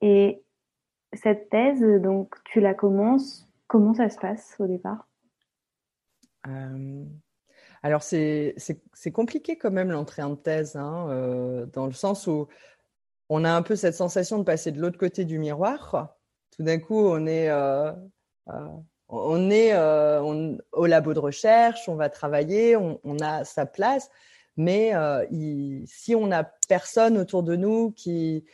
Et 0.00 0.42
cette 1.12 1.48
thèse, 1.50 1.80
donc 2.02 2.34
tu 2.44 2.60
la 2.60 2.74
commences, 2.74 3.48
comment 3.68 3.94
ça 3.94 4.08
se 4.08 4.18
passe 4.18 4.56
au 4.58 4.66
départ? 4.66 5.06
Euh, 6.48 7.04
Alors 7.84 8.02
c'est 8.02 8.54
compliqué 9.12 9.58
quand 9.58 9.70
même 9.70 9.90
l'entrée 9.90 10.22
en 10.22 10.36
thèse, 10.36 10.74
hein, 10.74 11.06
euh, 11.10 11.66
dans 11.66 11.86
le 11.86 11.92
sens 11.92 12.26
où 12.26 12.48
on 13.28 13.44
a 13.44 13.52
un 13.52 13.62
peu 13.62 13.76
cette 13.76 13.94
sensation 13.94 14.38
de 14.38 14.44
passer 14.44 14.72
de 14.72 14.80
l'autre 14.80 14.98
côté 14.98 15.24
du 15.24 15.38
miroir. 15.38 16.16
Tout 16.56 16.62
d'un 16.62 16.78
coup, 16.78 16.98
on 16.98 17.26
est, 17.26 17.48
euh, 17.50 17.92
on 19.08 19.50
est 19.50 19.74
au 20.72 20.86
labo 20.86 21.14
de 21.14 21.18
recherche, 21.18 21.88
on 21.88 21.94
va 21.94 22.08
travailler, 22.08 22.76
on, 22.76 23.16
a 23.20 23.44
sa 23.44 23.66
place, 23.66 24.10
mais 24.56 24.92
il, 25.30 25.84
si 25.86 26.14
on 26.14 26.26
n'a 26.28 26.50
personne 26.68 27.18
autour 27.18 27.42
de 27.42 27.56
nous 27.56 27.92
qui 27.92 28.44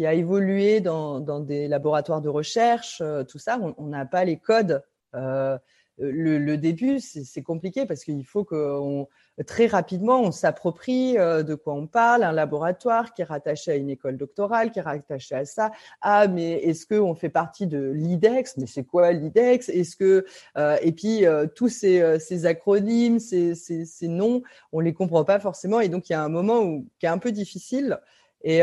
a 0.00 0.14
évolué 0.14 0.80
dans, 0.80 1.20
des 1.40 1.68
laboratoires 1.68 2.20
de 2.20 2.28
recherche, 2.28 3.00
euh, 3.00 3.24
tout 3.24 3.38
ça, 3.38 3.58
on 3.76 3.86
n'a 3.86 4.06
pas 4.06 4.24
les 4.24 4.38
codes. 4.38 4.82
Euh, 5.14 5.58
le, 5.98 6.38
le, 6.38 6.56
début, 6.56 7.00
c'est 7.00 7.42
compliqué 7.42 7.86
parce 7.86 8.04
qu'il 8.04 8.24
faut 8.24 8.44
que 8.44 9.04
très 9.46 9.66
rapidement, 9.66 10.20
on 10.20 10.30
s'approprie 10.30 11.16
euh, 11.18 11.42
de 11.42 11.54
quoi 11.54 11.74
on 11.74 11.86
parle, 11.86 12.22
un 12.22 12.32
laboratoire 12.32 13.14
qui 13.14 13.22
est 13.22 13.24
rattaché 13.24 13.72
à 13.72 13.76
une 13.76 13.90
école 13.90 14.16
doctorale, 14.16 14.70
qui 14.70 14.78
est 14.78 14.82
rattaché 14.82 15.34
à 15.34 15.44
ça. 15.44 15.70
Ah, 16.02 16.28
mais 16.28 16.52
est-ce 16.58 16.86
qu'on 16.86 17.14
fait 17.14 17.30
partie 17.30 17.66
de 17.66 17.90
l'IDEX 17.90 18.56
Mais 18.58 18.66
c'est 18.66 18.84
quoi 18.84 19.12
l'IDEX 19.12 19.68
Est-ce 19.68 19.96
que 19.96 20.26
euh, 20.58 20.76
et 20.82 20.92
puis 20.92 21.26
euh, 21.26 21.46
tous 21.46 21.68
ces, 21.68 22.46
acronymes, 22.46 23.18
ces, 23.18 23.54
ces, 23.54 23.86
ces, 23.86 24.08
noms, 24.08 24.42
on 24.72 24.80
les 24.80 24.92
comprend 24.92 25.24
pas 25.24 25.40
forcément, 25.40 25.80
et 25.80 25.88
donc 25.88 26.08
il 26.10 26.12
y 26.12 26.16
a 26.16 26.22
un 26.22 26.28
moment 26.28 26.60
où, 26.60 26.86
qui 26.98 27.06
est 27.06 27.10
un 27.10 27.18
peu 27.18 27.32
difficile. 27.32 27.98
Et, 28.44 28.60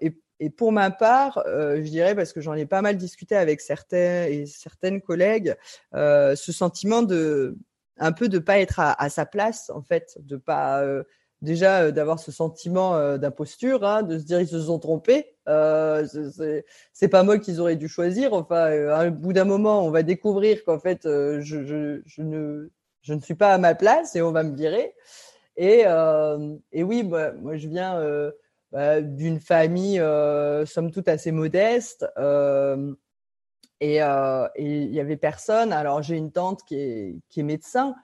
et 0.00 0.20
et 0.40 0.50
pour 0.50 0.72
ma 0.72 0.90
part, 0.90 1.42
je 1.46 1.88
dirais, 1.88 2.14
parce 2.14 2.32
que 2.32 2.40
j'en 2.40 2.54
ai 2.54 2.66
pas 2.66 2.82
mal 2.82 2.96
discuté 2.96 3.36
avec 3.36 3.60
certains 3.60 4.24
et 4.24 4.46
certaines 4.46 5.00
collègues, 5.00 5.54
ce 5.92 6.52
sentiment 6.52 7.02
de 7.02 7.56
un 7.98 8.12
peu 8.12 8.28
de 8.28 8.38
pas 8.38 8.58
être 8.58 8.80
à, 8.80 9.08
sa 9.08 9.26
place, 9.26 9.70
en 9.70 9.82
fait, 9.82 10.16
de 10.20 10.36
pas 10.36 10.82
euh, 10.82 11.04
déjà 11.42 11.82
euh, 11.82 11.90
d'avoir 11.90 12.18
ce 12.18 12.32
sentiment 12.32 12.96
euh, 12.96 13.18
d'imposture, 13.18 13.84
hein, 13.84 14.02
de 14.02 14.18
se 14.18 14.24
dire 14.24 14.40
ils 14.40 14.48
se 14.48 14.60
sont 14.60 14.78
trompés. 14.78 15.36
c'est 15.46 17.08
pas 17.08 17.22
moi 17.22 17.38
qu'ils 17.38 17.60
auraient 17.60 17.76
dû 17.76 17.88
choisir. 17.88 18.32
Enfin, 18.32 18.88
à 18.90 19.10
bout 19.10 19.32
d'un 19.32 19.44
moment, 19.44 19.84
on 19.84 19.90
va 19.90 20.02
découvrir 20.02 20.64
qu'en 20.64 20.78
fait, 20.78 21.02
je, 21.04 21.56
ne 22.18 22.70
je 23.02 23.14
ne 23.14 23.20
suis 23.20 23.34
pas 23.34 23.52
à 23.52 23.58
ma 23.58 23.74
place 23.74 24.16
et 24.16 24.22
on 24.22 24.32
va 24.32 24.42
me 24.42 24.56
virer. 24.56 24.94
Et, 25.56 25.84
et 26.72 26.82
oui, 26.82 27.04
bah, 27.04 27.32
moi 27.32 27.56
je 27.56 27.68
viens 27.68 28.00
euh, 28.74 29.02
d'une 29.02 29.38
famille 29.38 30.02
somme 30.66 30.90
toute 30.90 31.08
assez 31.08 31.30
modeste. 31.30 32.06
Euh, 32.18 32.92
et 33.80 33.98
il 34.58 34.94
y 34.94 35.00
avait 35.00 35.16
personne. 35.16 35.72
Alors 35.72 36.02
j'ai 36.02 36.16
une 36.16 36.32
tante 36.32 36.64
qui 36.64 36.76
est, 36.76 37.42
médecin, 37.42 37.94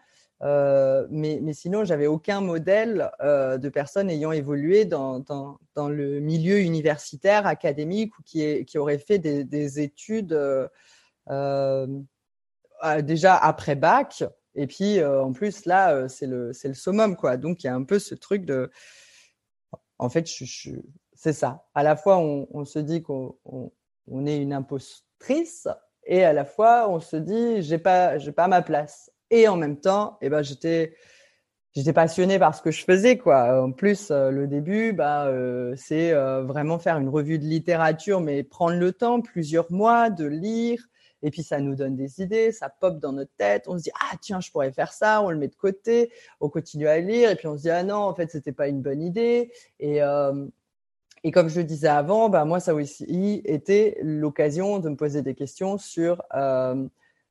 euh, 0.42 1.06
mais, 1.10 1.38
mais, 1.42 1.52
sinon, 1.52 1.84
j'avais 1.84 2.06
aucun 2.06 2.40
modèle 2.40 3.10
euh, 3.20 3.58
de 3.58 3.68
personnes 3.68 4.08
ayant 4.08 4.32
évolué 4.32 4.86
dans, 4.86 5.20
dans, 5.20 5.88
le 5.88 6.20
milieu 6.20 6.60
universitaire, 6.60 7.46
académique, 7.46 8.18
ou 8.18 8.22
qui, 8.22 8.64
qui 8.64 8.78
aurait 8.78 8.98
fait 8.98 9.18
des, 9.18 9.44
des 9.44 9.80
études 9.80 10.32
euh, 11.30 11.86
déjà 13.02 13.36
après 13.36 13.74
bac. 13.74 14.24
Et 14.54 14.66
puis, 14.66 15.04
en 15.04 15.32
plus, 15.32 15.66
là, 15.66 16.08
c'est 16.08 16.26
le, 16.26 16.52
le 16.64 16.74
summum, 16.74 17.16
quoi. 17.16 17.36
Donc, 17.36 17.62
il 17.62 17.66
y 17.66 17.70
a 17.70 17.74
un 17.74 17.84
peu 17.84 17.98
ce 17.98 18.14
truc 18.14 18.44
de 18.44 18.70
en 20.00 20.08
fait, 20.08 20.26
c'est 21.12 21.32
ça. 21.34 21.66
À 21.74 21.82
la 21.82 21.94
fois, 21.94 22.18
on, 22.18 22.64
se 22.64 22.78
dit 22.78 23.02
qu'on 23.02 23.38
on, 23.44 24.26
est 24.26 24.38
une 24.38 24.54
impostrice 25.20 25.68
et 26.04 26.24
à 26.24 26.32
la 26.32 26.44
fois, 26.44 26.88
on 26.88 27.00
se 27.00 27.16
dit, 27.16 27.62
j'ai 27.62 27.78
pas, 27.78 28.18
j'ai 28.18 28.32
pas 28.32 28.48
ma 28.48 28.62
place. 28.62 29.10
Et 29.30 29.48
en 29.48 29.56
même 29.56 29.78
temps, 29.78 30.18
eh 30.22 30.28
ben, 30.28 30.42
j'étais, 30.42 30.94
j'étais 31.72 31.92
passionnée 31.92 32.38
par 32.38 32.54
ce 32.54 32.62
que 32.62 32.70
je 32.70 32.84
faisais 32.84 33.16
quoi. 33.16 33.62
En 33.62 33.70
plus, 33.70 34.10
euh, 34.10 34.30
le 34.30 34.48
début, 34.48 34.92
bah, 34.92 35.26
euh, 35.26 35.74
c'est 35.76 36.12
euh, 36.12 36.42
vraiment 36.42 36.78
faire 36.78 36.98
une 36.98 37.08
revue 37.08 37.38
de 37.38 37.44
littérature, 37.44 38.20
mais 38.20 38.42
prendre 38.42 38.76
le 38.76 38.92
temps, 38.92 39.20
plusieurs 39.20 39.70
mois, 39.70 40.10
de 40.10 40.24
lire. 40.24 40.82
Et 41.22 41.30
puis 41.30 41.42
ça 41.42 41.60
nous 41.60 41.74
donne 41.74 41.96
des 41.96 42.22
idées, 42.22 42.50
ça 42.50 42.70
pop 42.70 42.98
dans 42.98 43.12
notre 43.12 43.32
tête. 43.36 43.64
On 43.68 43.76
se 43.76 43.84
dit 43.84 43.90
ah 44.00 44.16
tiens, 44.22 44.40
je 44.40 44.50
pourrais 44.50 44.72
faire 44.72 44.92
ça. 44.92 45.22
On 45.22 45.30
le 45.30 45.36
met 45.36 45.48
de 45.48 45.54
côté, 45.54 46.10
on 46.40 46.48
continue 46.48 46.88
à 46.88 46.98
lire. 46.98 47.30
Et 47.30 47.36
puis 47.36 47.46
on 47.46 47.58
se 47.58 47.62
dit 47.62 47.70
ah 47.70 47.84
non, 47.84 47.96
en 47.96 48.14
fait 48.14 48.30
c'était 48.30 48.52
pas 48.52 48.68
une 48.68 48.80
bonne 48.80 49.02
idée. 49.02 49.52
Et 49.80 50.00
et 51.24 51.30
comme 51.30 51.48
je 51.48 51.60
le 51.60 51.64
disais 51.64 51.88
avant, 51.88 52.28
bah, 52.28 52.44
moi 52.44 52.60
ça 52.60 52.74
aussi 52.74 53.42
été 53.44 53.98
l'occasion 54.02 54.78
de 54.78 54.88
me 54.88 54.96
poser 54.96 55.22
des 55.22 55.34
questions 55.34 55.78
sur 55.78 56.22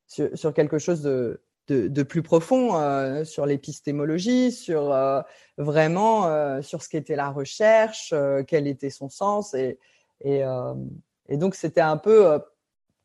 sur, 0.07 0.29
sur 0.37 0.53
quelque 0.53 0.79
chose 0.79 1.01
de 1.01 1.41
de, 1.69 2.03
plus 2.03 2.21
profond 2.21 2.75
euh, 2.75 3.23
sur 3.23 3.45
l'épistémologie, 3.45 4.51
sur 4.51 4.91
euh, 4.91 5.21
vraiment 5.57 6.27
euh, 6.27 6.61
sur 6.61 6.81
ce 6.81 6.89
qu'était 6.89 7.15
la 7.15 7.29
recherche, 7.29 8.13
quel 8.47 8.67
était 8.67 8.89
son 8.89 9.09
sens. 9.09 9.53
Et, 9.53 9.79
et, 10.21 10.41
et 11.29 11.37
donc, 11.37 11.55
c'était 11.55 11.81
un 11.81 11.97
peu 11.97 12.39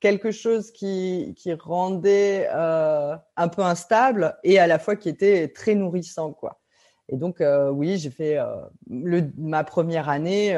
quelque 0.01 0.31
chose 0.31 0.73
qui, 0.73 1.35
qui 1.37 1.53
rendait 1.55 2.49
un 2.49 3.49
peu 3.49 3.63
instable 3.63 4.37
et 4.43 4.59
à 4.59 4.67
la 4.67 4.79
fois 4.79 4.97
qui 4.97 5.09
était 5.09 5.49
très 5.49 5.75
nourrissant. 5.75 6.33
Quoi. 6.33 6.61
Et 7.09 7.17
donc, 7.17 7.43
oui, 7.73 7.99
j'ai 7.99 8.11
fait 8.11 8.39
le, 8.89 9.31
ma 9.37 9.63
première 9.65 10.09
année. 10.09 10.53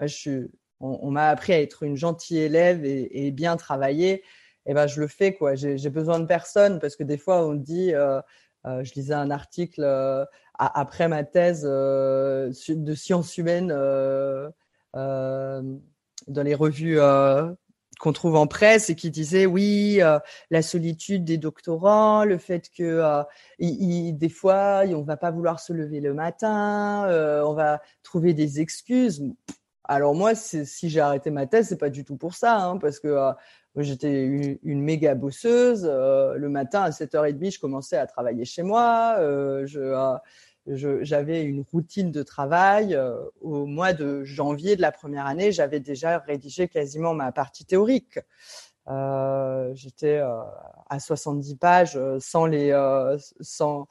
je 0.00 0.06
suis, 0.06 0.50
on, 0.80 1.10
m'a 1.10 1.28
appris 1.28 1.52
à 1.52 1.60
être 1.60 1.82
une 1.82 1.96
gentille 1.96 2.38
élève 2.38 2.84
et, 2.84 3.26
et 3.26 3.30
bien 3.30 3.56
travailler 3.56 4.22
eh 4.66 4.74
ben 4.74 4.86
je 4.86 5.00
le 5.00 5.06
fais 5.06 5.34
quoi. 5.34 5.54
J'ai 5.54 5.90
besoin 5.90 6.20
de 6.20 6.26
personne 6.26 6.78
parce 6.80 6.96
que 6.96 7.04
des 7.04 7.18
fois 7.18 7.44
on 7.44 7.54
dit, 7.54 7.94
euh, 7.94 8.20
euh, 8.66 8.82
je 8.84 8.94
lisais 8.94 9.14
un 9.14 9.30
article 9.30 9.82
euh, 9.84 10.24
après 10.58 11.08
ma 11.08 11.24
thèse 11.24 11.62
de 11.64 12.94
sciences 12.94 13.36
humaines 13.36 13.68
dans 14.94 16.42
les 16.42 16.54
revues 16.54 16.98
qu'on 17.98 18.12
trouve 18.12 18.36
en 18.36 18.46
presse 18.46 18.90
et 18.90 18.94
qui 18.94 19.10
disait 19.10 19.46
oui 19.46 20.00
la 20.50 20.62
solitude 20.62 21.24
des 21.24 21.38
doctorants, 21.38 22.24
le 22.24 22.38
fait 22.38 22.70
que 22.76 23.22
des 23.58 24.28
fois 24.28 24.82
on 24.86 25.02
va 25.02 25.16
pas 25.16 25.30
vouloir 25.30 25.60
se 25.60 25.72
lever 25.72 26.00
le 26.00 26.14
matin, 26.14 27.06
on 27.44 27.54
va 27.54 27.80
trouver 28.02 28.34
des 28.34 28.60
excuses. 28.60 29.24
Alors 29.86 30.14
moi, 30.14 30.34
si 30.34 30.88
j'ai 30.88 31.00
arrêté 31.00 31.30
ma 31.30 31.46
thèse, 31.46 31.68
c'est 31.68 31.78
pas 31.78 31.90
du 31.90 32.04
tout 32.04 32.16
pour 32.16 32.34
ça, 32.34 32.56
hein, 32.56 32.78
parce 32.78 33.00
que 33.00 33.34
J'étais 33.76 34.22
une, 34.22 34.82
méga 34.82 35.14
bosseuse. 35.16 35.84
Euh, 35.84 36.34
le 36.36 36.48
matin 36.48 36.82
à 36.82 36.90
7h30, 36.90 37.54
je 37.54 37.58
commençais 37.58 37.96
à 37.96 38.06
travailler 38.06 38.44
chez 38.44 38.62
moi. 38.62 39.16
Euh, 39.18 39.66
euh, 39.66 39.66
je, 39.66 40.16
j'avais 40.66 41.44
une 41.44 41.64
routine 41.72 42.10
de 42.10 42.22
travail. 42.22 42.98
au 43.40 43.66
mois 43.66 43.92
de 43.92 44.24
janvier 44.24 44.76
de 44.76 44.82
la 44.82 44.92
première 44.92 45.26
année, 45.26 45.52
j'avais 45.52 45.80
déjà 45.80 46.18
rédigé 46.18 46.68
quasiment 46.68 47.14
ma 47.14 47.32
partie 47.32 47.64
théorique. 47.64 48.18
J'étais 48.86 50.18
à 50.18 51.00
70 51.00 51.56
pages 51.56 51.98
sans 52.18 52.46
les 52.46 52.72
sans 53.40 53.86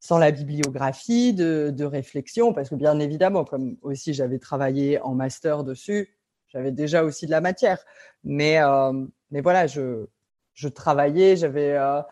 sans 0.00 0.16
la 0.16 0.30
bibliographie 0.30 1.34
de, 1.34 1.70
de 1.76 1.84
réflexion, 1.84 2.54
parce 2.54 2.70
que 2.70 2.74
bien 2.74 2.98
évidemment, 2.98 3.44
comme 3.44 3.76
aussi 3.82 4.14
j'avais 4.14 4.38
travaillé 4.38 4.98
en 5.00 5.14
master 5.14 5.62
dessus, 5.62 6.16
j'avais 6.48 6.72
déjà 6.72 7.04
aussi 7.04 7.26
de 7.26 7.30
la 7.30 7.40
matière. 7.40 7.84
Mais, 8.24 8.60
euh, 8.62 8.92
mais 9.30 9.40
voilà, 9.40 9.66
je, 9.66 10.06
je 10.54 10.68
travaillais, 10.68 11.36
j'avais. 11.36 11.76
Euh, 11.76 12.02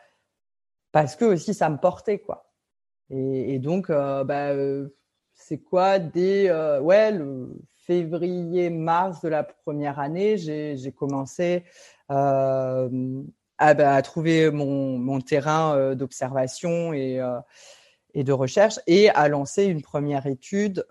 parce 0.92 1.16
que 1.16 1.24
aussi, 1.24 1.54
ça 1.54 1.68
me 1.70 1.78
portait, 1.78 2.18
quoi. 2.20 2.47
Et, 3.10 3.58
donc, 3.58 3.90
euh, 3.90 4.24
bah, 4.24 4.52
c'est 5.34 5.58
quoi 5.58 5.98
Dès 5.98 6.50
ouais, 6.80 7.12
le 7.12 7.56
février-mars 7.86 9.22
de 9.22 9.28
la 9.28 9.44
première 9.44 9.98
année, 9.98 10.36
j'ai 10.36 10.92
commencé 10.92 11.64
à, 12.08 12.86
bah, 13.58 13.94
à, 13.94 14.02
trouver 14.02 14.50
mon, 14.50 15.20
terrain 15.20 15.94
d'observation 15.94 16.92
et, 16.92 17.20
de 18.14 18.32
recherche 18.32 18.78
et 18.86 19.10
à 19.10 19.28
lancer 19.28 19.64
une 19.64 19.82
première 19.82 20.26
étude 20.26 20.84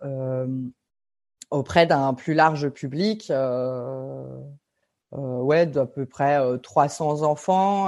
auprès 1.49 1.85
d'un 1.85 2.13
plus 2.13 2.33
large 2.33 2.69
public, 2.69 3.29
euh, 3.31 4.23
euh, 5.13 5.65
d'à 5.65 5.85
peu 5.85 6.05
près 6.05 6.39
300 6.61 7.23
euh, 7.23 7.25
enfants 7.25 7.87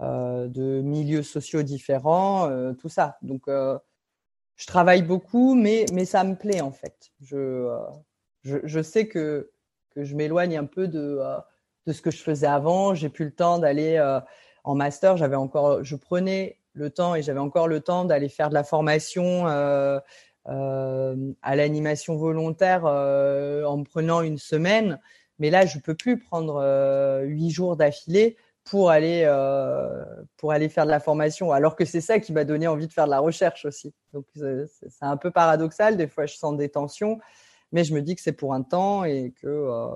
de 0.00 0.80
milieux 0.80 1.22
sociaux 1.22 1.62
différents, 1.62 2.48
tout 2.80 2.88
ça. 2.88 3.18
Donc, 3.22 3.42
je 3.48 4.66
travaille 4.66 5.02
beaucoup, 5.02 5.54
mais, 5.54 5.84
mais 5.92 6.04
ça 6.04 6.24
me 6.24 6.34
plaît 6.34 6.60
en 6.60 6.72
fait. 6.72 7.10
Je, 7.20 7.68
je, 8.42 8.82
sais 8.82 9.06
que, 9.06 9.50
que 9.94 10.04
je 10.04 10.16
m'éloigne 10.16 10.56
un 10.56 10.64
peu 10.64 10.88
de, 10.88 11.20
de 11.86 11.92
ce 11.92 12.00
que 12.00 12.10
je 12.10 12.22
faisais 12.22 12.46
avant. 12.46 12.94
J'ai 12.94 13.08
plus 13.08 13.26
le 13.26 13.32
temps 13.32 13.58
d'aller 13.58 14.00
en 14.64 14.74
master. 14.74 15.16
J'avais 15.16 15.36
encore, 15.36 15.84
je 15.84 15.96
prenais 15.96 16.58
le 16.72 16.90
temps 16.90 17.14
et 17.14 17.22
j'avais 17.22 17.40
encore 17.40 17.68
le 17.68 17.80
temps 17.80 18.04
d'aller 18.04 18.28
faire 18.28 18.48
de 18.48 18.54
la 18.54 18.64
formation 18.64 19.46
euh, 19.48 19.98
euh, 20.48 21.32
à 21.42 21.56
l'animation 21.56 22.16
volontaire 22.16 22.84
euh, 22.86 23.64
en 23.64 23.78
me 23.78 23.84
prenant 23.84 24.22
une 24.22 24.38
semaine. 24.38 25.00
Mais 25.38 25.50
là, 25.50 25.66
je 25.66 25.78
peux 25.78 25.94
plus 25.94 26.18
prendre 26.18 26.56
euh, 26.62 27.22
huit 27.22 27.50
jours 27.50 27.76
d'affilée 27.76 28.36
pour 28.70 28.90
aller 28.90 29.26
pour 30.36 30.52
aller 30.52 30.68
faire 30.68 30.84
de 30.86 30.90
la 30.90 31.00
formation 31.00 31.52
alors 31.52 31.76
que 31.76 31.84
c'est 31.84 32.00
ça 32.00 32.18
qui 32.18 32.32
m'a 32.32 32.44
donné 32.44 32.68
envie 32.68 32.86
de 32.86 32.92
faire 32.92 33.06
de 33.06 33.10
la 33.10 33.18
recherche 33.18 33.64
aussi 33.64 33.92
donc 34.12 34.26
c'est 34.34 34.90
un 35.02 35.16
peu 35.16 35.30
paradoxal 35.30 35.96
des 35.96 36.06
fois 36.06 36.26
je 36.26 36.36
sens 36.36 36.56
des 36.56 36.68
tensions 36.68 37.18
mais 37.72 37.84
je 37.84 37.94
me 37.94 38.00
dis 38.00 38.14
que 38.14 38.22
c'est 38.22 38.32
pour 38.32 38.54
un 38.54 38.62
temps 38.62 39.04
et 39.04 39.34
que 39.42 39.90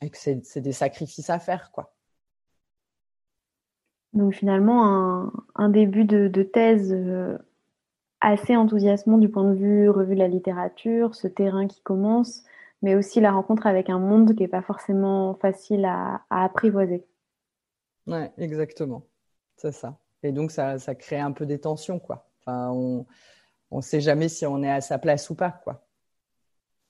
que 0.00 0.16
c'est 0.16 0.60
des 0.60 0.72
sacrifices 0.72 1.30
à 1.30 1.38
faire 1.38 1.70
quoi 1.70 1.92
donc 4.14 4.32
finalement 4.32 5.30
un, 5.54 5.68
début 5.68 6.04
de, 6.04 6.42
thèse 6.42 6.94
assez 8.20 8.56
enthousiasmant 8.56 9.18
du 9.18 9.28
point 9.28 9.44
de 9.44 9.54
vue 9.54 9.88
revue 9.88 10.14
de 10.14 10.20
la 10.20 10.28
littérature, 10.28 11.14
ce 11.14 11.28
terrain 11.28 11.66
qui 11.66 11.80
commence, 11.82 12.42
mais 12.82 12.94
aussi 12.94 13.20
la 13.20 13.32
rencontre 13.32 13.66
avec 13.66 13.90
un 13.90 13.98
monde 13.98 14.34
qui 14.34 14.42
n'est 14.42 14.48
pas 14.48 14.62
forcément 14.62 15.34
facile 15.34 15.84
à, 15.84 16.22
apprivoiser. 16.30 17.04
Ouais, 18.08 18.32
exactement. 18.38 19.04
C'est 19.56 19.72
ça. 19.72 19.98
Et 20.22 20.32
donc, 20.32 20.50
ça, 20.50 20.78
ça, 20.78 20.94
crée 20.94 21.20
un 21.20 21.32
peu 21.32 21.46
des 21.46 21.60
tensions, 21.60 21.98
quoi. 21.98 22.28
Enfin, 22.40 22.70
on 22.70 23.06
ne 23.76 23.82
sait 23.82 24.00
jamais 24.00 24.28
si 24.28 24.46
on 24.46 24.62
est 24.62 24.70
à 24.70 24.80
sa 24.80 24.98
place 24.98 25.30
ou 25.30 25.34
pas, 25.34 25.60
quoi. 25.62 25.86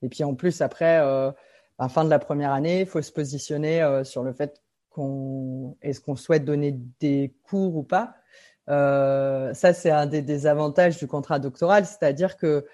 Et 0.02 0.08
puis, 0.08 0.24
en 0.24 0.34
plus, 0.34 0.60
après, 0.62 1.00
euh, 1.00 1.30
à 1.78 1.84
la 1.84 1.88
fin 1.88 2.04
de 2.04 2.10
la 2.10 2.18
première 2.18 2.52
année, 2.52 2.80
il 2.80 2.86
faut 2.86 3.02
se 3.02 3.12
positionner 3.12 3.82
euh, 3.82 4.04
sur 4.04 4.22
le 4.22 4.32
fait 4.32 4.62
qu'on 4.90 5.76
est-ce 5.82 6.00
qu'on 6.00 6.16
souhaite 6.16 6.44
donner 6.44 6.72
des 7.00 7.34
cours 7.42 7.76
ou 7.76 7.82
pas. 7.82 8.14
Euh, 8.68 9.54
ça, 9.54 9.72
c'est 9.72 9.90
un 9.90 10.06
des, 10.06 10.46
avantages 10.46 10.98
du 10.98 11.06
contrat 11.06 11.38
doctoral, 11.38 11.86
c'est-à-dire 11.86 12.36
que 12.36 12.66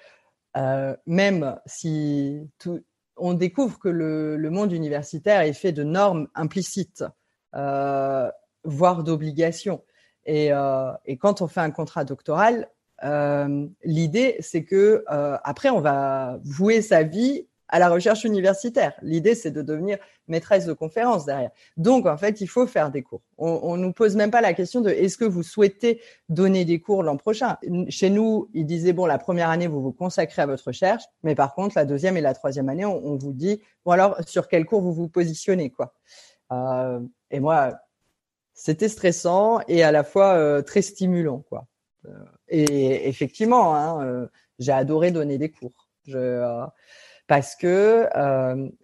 euh, 0.56 0.96
même 1.06 1.58
si 1.66 2.50
tout, 2.58 2.80
on 3.16 3.34
découvre 3.34 3.78
que 3.78 3.88
le, 3.88 4.36
le, 4.36 4.50
monde 4.50 4.72
universitaire 4.72 5.40
est 5.40 5.52
fait 5.52 5.72
de 5.72 5.82
normes 5.82 6.28
implicites, 6.34 7.02
euh, 7.02 7.08
voire 7.54 9.02
d'obligations. 9.04 9.82
Et, 10.26 10.52
euh, 10.52 10.92
et, 11.04 11.16
quand 11.16 11.42
on 11.42 11.48
fait 11.48 11.60
un 11.60 11.70
contrat 11.70 12.04
doctoral, 12.04 12.68
euh, 13.02 13.66
l'idée, 13.82 14.36
c'est 14.40 14.64
que 14.64 15.04
euh, 15.10 15.36
après, 15.44 15.70
on 15.70 15.80
va 15.80 16.38
vouer 16.44 16.80
sa 16.80 17.02
vie 17.02 17.46
à 17.68 17.78
la 17.78 17.88
recherche 17.88 18.24
universitaire. 18.24 18.92
L'idée, 19.02 19.34
c'est 19.34 19.50
de 19.50 19.60
devenir 19.60 19.98
maîtresse 20.28 20.64
de 20.64 20.72
conférence 20.72 21.24
derrière. 21.24 21.50
Donc, 21.76 22.06
en 22.06 22.16
fait, 22.16 22.40
il 22.40 22.46
faut 22.46 22.66
faire 22.66 22.90
des 22.90 23.02
cours. 23.02 23.22
On 23.36 23.76
ne 23.76 23.82
nous 23.82 23.92
pose 23.92 24.16
même 24.16 24.30
pas 24.30 24.40
la 24.40 24.54
question 24.54 24.80
de 24.80 24.90
est-ce 24.90 25.18
que 25.18 25.24
vous 25.24 25.42
souhaitez 25.42 26.00
donner 26.28 26.64
des 26.64 26.80
cours 26.80 27.02
l'an 27.02 27.16
prochain? 27.16 27.56
Chez 27.88 28.10
nous, 28.10 28.48
ils 28.54 28.66
disaient, 28.66 28.92
bon, 28.92 29.06
la 29.06 29.18
première 29.18 29.50
année, 29.50 29.66
vous 29.66 29.82
vous 29.82 29.92
consacrez 29.92 30.42
à 30.42 30.46
votre 30.46 30.64
recherche, 30.64 31.02
mais 31.22 31.34
par 31.34 31.54
contre, 31.54 31.76
la 31.76 31.84
deuxième 31.84 32.16
et 32.16 32.20
la 32.20 32.34
troisième 32.34 32.68
année, 32.68 32.84
on, 32.84 33.16
vous 33.16 33.32
dit, 33.32 33.60
bon, 33.84 33.92
alors, 33.92 34.18
sur 34.26 34.46
quel 34.46 34.66
cours 34.66 34.80
vous 34.80 34.92
vous 34.92 35.08
positionnez, 35.08 35.70
quoi? 35.70 35.94
Euh, 36.52 37.00
et 37.34 37.40
moi, 37.40 37.74
c'était 38.54 38.88
stressant 38.88 39.60
et 39.66 39.82
à 39.82 39.90
la 39.90 40.04
fois 40.04 40.34
euh, 40.34 40.62
très 40.62 40.82
stimulant, 40.82 41.40
quoi. 41.48 41.66
Euh, 42.06 42.24
et 42.48 43.08
effectivement, 43.08 43.74
hein, 43.74 44.04
euh, 44.06 44.26
j'ai 44.60 44.72
adoré 44.72 45.10
donner 45.10 45.36
des 45.36 45.50
cours. 45.50 45.88
Parce 47.26 47.56
que 47.56 48.06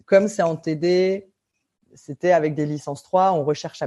comme 0.07 0.27
c'est 0.27 0.43
en 0.43 0.57
TD, 0.57 1.31
c'était 1.95 2.33
avec 2.33 2.55
des 2.55 2.65
licences 2.65 3.03
3 3.03 3.31
en 3.31 3.45
recherche 3.45 3.83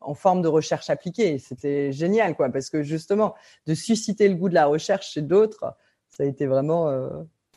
en 0.00 0.14
forme 0.14 0.42
de 0.42 0.48
recherche 0.48 0.90
appliquée. 0.90 1.38
C'était 1.38 1.92
génial, 1.92 2.34
quoi, 2.34 2.50
parce 2.50 2.68
que 2.68 2.82
justement, 2.82 3.34
de 3.66 3.74
susciter 3.74 4.28
le 4.28 4.34
goût 4.34 4.48
de 4.48 4.54
la 4.54 4.66
recherche 4.66 5.12
chez 5.12 5.22
d'autres, 5.22 5.76
ça 6.10 6.24
a 6.24 6.26
été 6.26 6.46
vraiment 6.46 6.90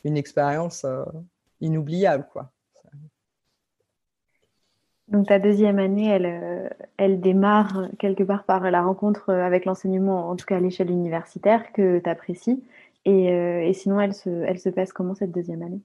une 0.04 0.18
expérience 0.18 0.86
inoubliable, 1.60 2.28
quoi. 2.32 2.52
Donc 5.08 5.28
ta 5.28 5.40
deuxième 5.40 5.80
année, 5.80 6.08
elle, 6.10 6.26
euh, 6.26 6.70
elle 6.98 7.22
démarre 7.22 7.88
quelque 7.98 8.24
part 8.24 8.44
par 8.44 8.70
la 8.70 8.82
rencontre 8.82 9.32
avec 9.32 9.66
l'enseignement, 9.66 10.30
en 10.30 10.36
tout 10.36 10.46
cas 10.46 10.58
à 10.58 10.60
l'échelle 10.60 10.92
universitaire, 10.92 11.72
que 11.72 12.00
tu 12.00 12.10
apprécies. 12.10 12.64
Et, 13.06 13.32
euh, 13.32 13.62
et, 13.62 13.74
sinon, 13.74 14.02
elle 14.02 14.14
se, 14.14 14.30
elle 14.30 14.60
se 14.60 14.70
passe 14.70 14.92
comment 14.92 15.16
cette 15.16 15.32
deuxième 15.32 15.62
année? 15.62 15.82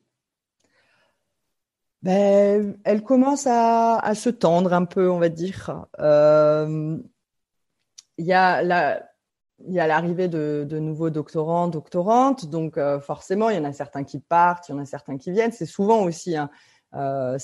Ben, 2.02 2.76
Elle 2.84 3.02
commence 3.02 3.46
à, 3.46 4.12
se 4.14 4.28
tendre 4.28 4.72
un 4.72 4.84
peu, 4.84 5.08
on 5.08 5.18
va 5.18 5.28
dire. 5.28 5.86
Euh, 6.00 6.98
il 8.18 8.26
y 8.26 8.32
a 8.32 8.62
l'arrivée 9.86 10.28
de, 10.28 10.78
nouveaux 10.80 11.10
doctorants, 11.10 11.68
doctorantes, 11.68 12.46
donc 12.46 12.76
euh, 12.76 13.00
forcément, 13.00 13.50
il 13.50 13.56
y 13.56 13.58
en 13.58 13.64
a 13.64 13.72
certains 13.72 14.02
qui 14.02 14.18
partent, 14.18 14.68
il 14.68 14.72
y 14.72 14.74
en 14.74 14.78
a 14.78 14.84
certains 14.84 15.16
qui 15.16 15.30
viennent. 15.30 15.52
C'est 15.52 15.66
souvent 15.66 16.02
aussi 16.02 16.36
hein, 16.36 16.50
euh, 16.94 17.38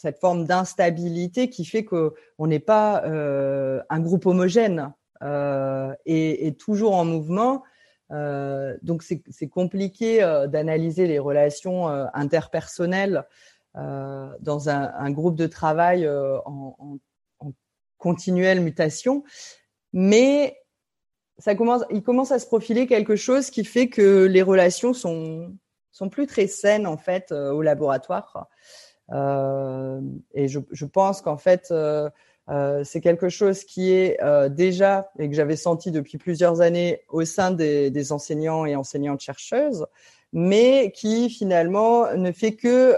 cette 0.00 0.18
forme 0.18 0.46
d'instabilité 0.46 1.50
qui 1.50 1.66
fait 1.66 1.84
qu'on 1.84 2.12
n'est 2.40 2.58
pas 2.58 3.04
euh, 3.04 3.82
un 3.90 4.00
groupe 4.00 4.24
homogène 4.24 4.94
euh, 5.22 5.92
et, 6.06 6.54
toujours 6.58 6.94
en 6.94 7.04
mouvement. 7.04 7.62
Euh, 8.10 8.76
donc 8.82 9.02
c'est 9.02 9.48
compliqué 9.48 10.20
d'analyser 10.48 11.06
les 11.06 11.18
relations 11.18 11.88
interpersonnelles 12.14 13.24
dans 13.74 14.68
un, 14.68 15.10
groupe 15.10 15.36
de 15.36 15.46
travail 15.46 16.08
en, 16.08 16.98
en, 17.38 17.52
continuelle 17.98 18.62
mutation, 18.62 19.24
mais 19.92 20.56
ça 21.36 21.54
commence, 21.54 21.84
il 21.90 22.02
commence 22.02 22.32
à 22.32 22.38
se 22.38 22.46
profiler 22.46 22.86
quelque 22.86 23.16
chose 23.16 23.50
qui 23.50 23.64
fait 23.64 23.88
que 23.88 24.24
les 24.24 24.40
relations 24.40 24.94
sont 24.94 25.54
sont 25.92 26.08
plus 26.08 26.26
très 26.26 26.46
saines 26.46 26.86
en 26.86 26.96
fait 26.96 27.32
au 27.32 27.60
laboratoire. 27.60 28.48
Euh, 29.12 30.00
et 30.34 30.48
je, 30.48 30.60
je 30.70 30.84
pense 30.84 31.20
qu'en 31.20 31.36
fait 31.36 31.68
euh, 31.70 32.08
euh 32.48 32.84
c'est 32.84 33.00
quelque 33.00 33.28
chose 33.28 33.64
qui 33.64 33.92
est 33.92 34.18
déjà 34.50 35.10
et 35.18 35.28
que 35.28 35.34
j'avais 35.34 35.56
senti 35.56 35.90
depuis 35.90 36.18
plusieurs 36.18 36.60
années 36.60 37.02
au 37.08 37.24
sein 37.24 37.50
des, 37.50 37.90
des 37.90 38.12
enseignants 38.12 38.66
et 38.66 38.76
enseignantes 38.76 39.20
chercheuses, 39.20 39.86
mais 40.32 40.92
qui 40.94 41.30
finalement 41.30 42.12
ne 42.16 42.32
fait 42.32 42.54
que 42.54 42.92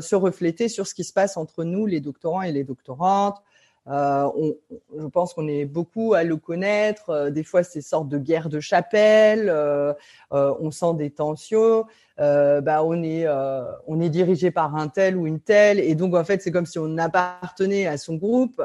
se 0.00 0.14
refléter 0.14 0.68
sur 0.68 0.86
ce 0.86 0.94
qui 0.94 1.04
se 1.04 1.12
passe 1.12 1.36
entre 1.36 1.64
nous, 1.64 1.86
les 1.86 2.00
doctorants 2.00 2.42
et 2.42 2.52
les 2.52 2.64
doctorantes, 2.64 3.42
euh, 3.88 4.28
on, 4.34 4.56
je 4.98 5.06
pense 5.06 5.32
qu'on 5.32 5.46
est 5.46 5.64
beaucoup 5.64 6.14
à 6.14 6.24
le 6.24 6.36
connaître. 6.36 7.10
Euh, 7.10 7.30
des 7.30 7.44
fois, 7.44 7.62
c'est 7.62 7.80
sortes 7.80 8.08
de 8.08 8.18
guerres 8.18 8.48
de 8.48 8.60
chapelle. 8.60 9.48
Euh, 9.48 9.94
on 10.30 10.70
sent 10.70 10.94
des 10.96 11.10
tensions. 11.10 11.84
bah, 12.18 12.82
on 12.84 13.02
est 13.02 14.08
dirigé 14.08 14.50
par 14.50 14.74
un 14.76 14.88
tel 14.88 15.16
ou 15.16 15.26
une 15.26 15.40
telle, 15.40 15.78
et 15.78 15.94
donc 15.94 16.14
en 16.14 16.24
fait, 16.24 16.42
c'est 16.42 16.50
comme 16.50 16.66
si 16.66 16.78
on 16.78 16.98
appartenait 16.98 17.86
à 17.86 17.98
son 17.98 18.16
groupe. 18.16 18.62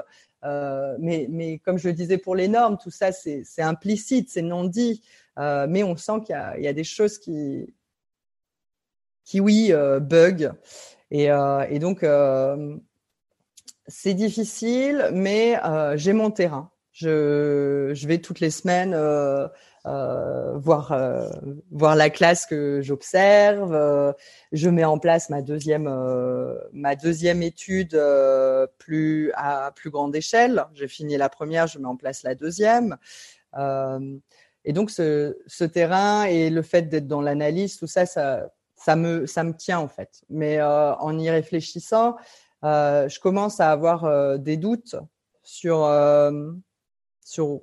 mais 1.00 1.62
comme 1.66 1.78
je 1.78 1.90
le 1.90 1.94
disais 1.94 2.18
pour 2.18 2.36
les 2.36 2.48
normes, 2.48 2.78
tout 2.78 2.92
ça 2.92 3.12
c'est 3.12 3.44
implicite, 3.62 4.30
c'est 4.30 4.42
non 4.42 4.64
dit. 4.66 5.04
mais 5.38 5.84
on 5.84 5.96
sent 5.98 6.22
qu'il 6.26 6.64
y 6.64 6.68
a 6.68 6.74
des 6.74 6.84
choses 6.84 7.18
qui 7.18 7.74
qui 9.26 9.40
oui 9.40 9.72
bug. 10.02 10.52
Et 11.12 11.80
donc 11.80 12.04
c'est 13.88 14.14
difficile, 14.14 15.10
mais 15.14 15.60
euh, 15.64 15.98
j'ai 15.98 16.14
mon 16.14 16.32
terrain. 16.32 16.70
Je, 16.92 18.06
vais 18.06 18.20
toutes 18.20 18.42
les 18.42 18.52
semaines 18.52 18.94
euh, 18.94 19.48
euh, 19.86 20.60
voir 20.60 21.96
la 21.96 22.10
classe 22.10 22.46
que 22.46 22.82
j'observe. 22.82 24.14
Je 24.52 24.70
mets 24.70 24.84
en 24.84 25.00
place 25.00 25.30
ma 25.30 25.42
deuxième 25.42 25.88
étude 27.44 28.00
plus 28.78 29.32
à 29.36 29.72
plus 29.76 29.90
grande 29.90 30.16
échelle. 30.16 30.66
J'ai 30.74 30.88
fini 30.88 31.18
la 31.18 31.30
première, 31.30 31.68
je 31.68 31.80
mets 31.80 31.88
en 31.88 31.96
place 31.96 32.24
la 32.24 32.36
deuxième. 32.36 32.98
et 33.56 34.74
donc 34.74 34.92
ce, 34.92 35.64
terrain 35.64 36.26
et 36.26 36.50
le 36.50 36.62
fait 36.62 36.84
d'être 36.84 37.08
dans 37.08 37.22
l'analyse, 37.22 37.78
tout 37.78 37.88
ça, 37.88 38.06
ça 38.06 38.96
me 38.96 39.52
tient 39.54 39.80
en 39.80 39.88
fait. 39.88 40.22
Mais 40.30 40.62
en 40.62 41.18
y 41.18 41.30
réfléchissant, 41.30 42.18
euh, 42.64 43.10
je 43.10 43.20
commence 43.20 43.60
à 43.60 43.72
avoir 43.72 44.06
euh, 44.06 44.38
des 44.38 44.58
doutes 44.58 44.96
sur 45.44 45.84
euh, 45.86 46.52
sur 47.24 47.62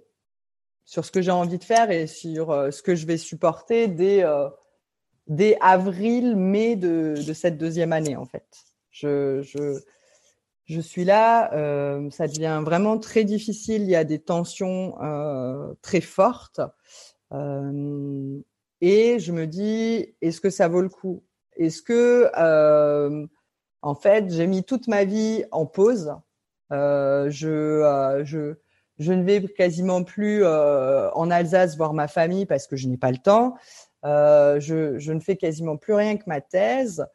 sur 0.85 1.05
ce 1.05 1.13
que 1.13 1.23
j'ai 1.23 1.31
envie 1.31 1.59
de 1.59 1.65
faire 1.65 1.91
et 1.91 2.07
sur 2.07 2.73
ce 2.73 2.83
que 2.83 2.95
je 2.95 3.07
vais 3.07 3.19
supporter 3.19 3.89
dès 3.89 4.25
dès 5.27 5.59
avril 5.61 6.35
mai 6.35 6.77
de, 6.77 7.15
cette 7.35 7.59
deuxième 7.59 7.93
année 7.93 8.17
en 8.17 8.25
fait. 8.25 8.47
Je 8.91 9.43
je 10.65 10.81
suis 10.81 11.05
là, 11.05 11.51
ça 12.11 12.27
devient 12.27 12.63
vraiment 12.65 12.99
très 12.99 13.25
difficile. 13.25 13.83
Il 13.83 13.91
y 13.91 13.97
a 13.97 14.05
des 14.05 14.19
tensions 14.19 14.95
très 15.83 16.01
fortes. 16.01 16.63
Et 18.81 19.19
je 19.19 19.33
me 19.33 19.47
dis, 19.47 20.15
est-ce 20.23 20.41
que 20.41 20.49
ça 20.49 20.69
vaut 20.69 20.81
le 20.81 20.89
coup? 20.89 21.23
Est-ce 21.57 21.83
que 21.83 22.31
en 23.83 23.95
fait, 23.95 24.31
j'ai 24.31 24.47
mis 24.47 24.65
toute 24.65 24.89
ma 24.89 25.05
vie 25.05 25.45
en 25.51 25.67
pause. 25.67 26.15
Euh, 26.73 27.31
je, 27.31 27.49
euh, 27.49 28.25
je, 28.25 29.13
ne 29.13 29.23
vais 29.23 29.43
quasiment 29.43 30.03
plus 30.03 30.45
euh, 30.45 31.11
en 31.13 31.31
Alsace 31.31 31.77
voir 31.77 31.95
ma 31.95 32.09
famille 32.09 32.47
parce 32.47 32.67
que 32.67 32.77
je 32.77 32.89
n'ai 32.89 32.97
pas 32.97 33.11
le 33.11 33.19
temps. 33.19 33.57
Je, 34.05 35.13
ne 35.13 35.21
fais 35.21 35.37
quasiment 35.37 35.77
plus 35.77 35.95
rien 35.95 36.17
que 36.17 36.25
ma 36.27 36.41
thèse. 36.41 37.07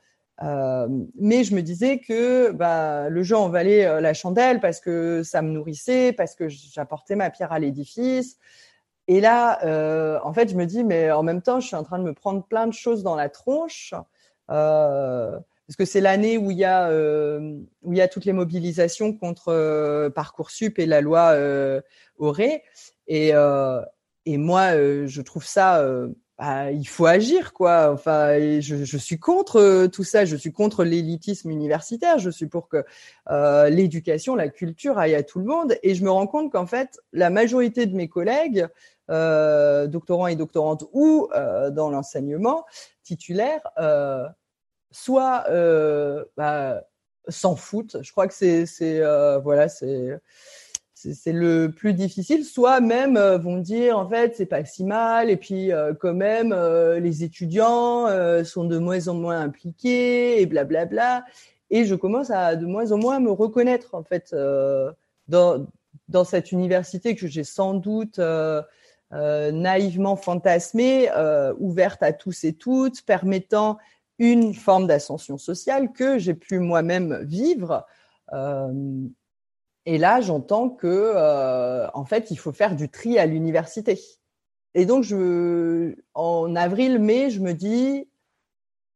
Mais 0.41 1.43
je 1.43 1.55
me 1.55 1.61
disais 1.61 1.99
que 1.99 2.51
bah, 2.51 3.09
le 3.09 3.23
jeu 3.23 3.35
en 3.35 3.49
valait 3.49 4.01
la 4.01 4.13
chandelle 4.13 4.59
parce 4.59 4.79
que 4.79 5.21
ça 5.23 5.41
me 5.41 5.49
nourrissait, 5.49 6.13
parce 6.13 6.35
que 6.35 6.47
j'apportais 6.49 7.15
ma 7.15 7.29
pierre 7.29 7.51
à 7.51 7.59
l'édifice. 7.59 8.37
Et 9.09 9.19
là, 9.19 10.19
en 10.23 10.33
fait, 10.33 10.49
je 10.49 10.55
me 10.55 10.65
dis, 10.65 10.83
mais 10.83 11.11
en 11.11 11.23
même 11.23 11.41
temps, 11.41 11.59
je 11.59 11.67
suis 11.67 11.75
en 11.75 11.83
train 11.83 11.99
de 11.99 12.03
me 12.03 12.13
prendre 12.13 12.43
plein 12.43 12.67
de 12.67 12.73
choses 12.73 13.03
dans 13.03 13.15
la 13.15 13.29
tronche. 13.29 13.93
Parce 15.67 15.77
que 15.77 15.85
c'est 15.85 16.01
l'année 16.01 16.37
où 16.37 16.51
il 16.51 16.57
y 16.57 16.65
a 16.65 16.89
euh, 16.89 17.57
où 17.83 17.93
il 17.93 17.97
y 17.97 18.01
a 18.01 18.07
toutes 18.07 18.25
les 18.25 18.33
mobilisations 18.33 19.13
contre 19.13 19.49
euh, 19.49 20.09
parcoursup 20.09 20.77
et 20.77 20.85
la 20.85 21.01
loi 21.01 21.31
euh, 21.31 21.81
Auré. 22.17 22.63
Et 23.07 23.31
euh, 23.33 23.81
et 24.25 24.37
moi 24.37 24.73
je 24.73 25.21
trouve 25.21 25.45
ça 25.45 25.85
bah, 26.37 26.71
il 26.71 26.87
faut 26.87 27.05
agir 27.05 27.53
quoi. 27.53 27.91
Enfin 27.93 28.59
je, 28.59 28.83
je 28.83 28.97
suis 28.97 29.19
contre 29.19 29.87
tout 29.87 30.03
ça. 30.03 30.25
Je 30.25 30.35
suis 30.35 30.51
contre 30.51 30.83
l'élitisme 30.83 31.49
universitaire. 31.49 32.19
Je 32.19 32.29
suis 32.29 32.47
pour 32.47 32.67
que 32.67 32.83
l'éducation 33.69 34.35
la 34.35 34.49
culture 34.49 34.97
aille 34.97 35.15
à 35.15 35.23
tout 35.23 35.39
le 35.39 35.45
monde. 35.45 35.77
Et 35.83 35.95
je 35.95 36.03
me 36.03 36.11
rends 36.11 36.27
compte 36.27 36.51
qu'en 36.51 36.67
fait 36.67 36.99
la 37.13 37.29
majorité 37.29 37.85
de 37.85 37.95
mes 37.95 38.07
collègues 38.09 38.67
doctorants 39.09 40.27
et 40.27 40.35
doctorantes 40.35 40.85
ou 40.93 41.29
dans 41.71 41.89
l'enseignement 41.89 42.65
titulaire 43.03 43.61
soit 44.93 45.45
euh, 45.49 46.23
bah, 46.37 46.83
s'en 47.27 47.55
foutent. 47.55 47.97
Je 48.01 48.11
crois 48.11 48.27
que 48.27 48.33
c'est 48.33 48.65
euh, 48.81 49.39
voilà 49.39 49.67
c'est 49.67 50.19
c'est 50.95 51.33
le 51.33 51.69
plus 51.69 51.93
difficile. 51.93 52.45
Soit 52.45 52.79
même 52.79 53.17
euh, 53.17 53.37
vont 53.37 53.57
dire 53.57 53.97
en 53.97 54.07
fait 54.07 54.35
c'est 54.35 54.45
pas 54.45 54.63
si 54.63 54.85
mal 54.85 55.29
et 55.29 55.37
puis 55.37 55.71
euh, 55.71 55.93
quand 55.93 56.13
même 56.13 56.53
les 56.99 57.23
étudiants 57.23 58.07
sont 58.45 58.65
de 58.65 58.77
moins 58.77 59.07
en 59.07 59.15
moins 59.15 59.41
impliqués 59.41 60.41
et 60.41 60.45
blablabla. 60.45 60.85
Bla, 60.87 61.19
bla. 61.19 61.25
Et 61.69 61.85
je 61.85 61.95
commence 61.95 62.29
à 62.29 62.55
de 62.55 62.65
moins 62.65 62.91
en 62.91 62.97
moins 62.97 63.19
me 63.19 63.31
reconnaître 63.31 63.95
en 63.95 64.03
fait 64.03 64.35
dans 65.27 65.65
dans 66.09 66.23
cette 66.23 66.51
université 66.51 67.15
que 67.15 67.27
j'ai 67.27 67.43
sans 67.43 67.73
doute 67.73 68.19
naïvement 69.11 70.15
fantasmée, 70.15 71.09
ouverte 71.59 72.03
à 72.03 72.13
tous 72.13 72.43
et 72.43 72.53
toutes, 72.53 73.03
permettant 73.03 73.77
une 74.19 74.53
forme 74.53 74.87
d'ascension 74.87 75.37
sociale 75.37 75.91
que 75.91 76.17
j'ai 76.17 76.33
pu 76.33 76.59
moi-même 76.59 77.23
vivre. 77.23 77.85
Euh, 78.33 79.07
et 79.85 79.97
là, 79.97 80.21
j'entends 80.21 80.69
que, 80.69 80.87
euh, 80.87 81.87
en 81.93 82.05
fait, 82.05 82.31
il 82.31 82.37
faut 82.37 82.53
faire 82.53 82.75
du 82.75 82.89
tri 82.89 83.19
à 83.19 83.25
l'université. 83.25 83.99
Et 84.75 84.85
donc, 84.85 85.05
en 86.13 86.55
avril-mai, 86.55 87.29
je 87.29 87.39
me 87.39 87.53
dis 87.53 88.07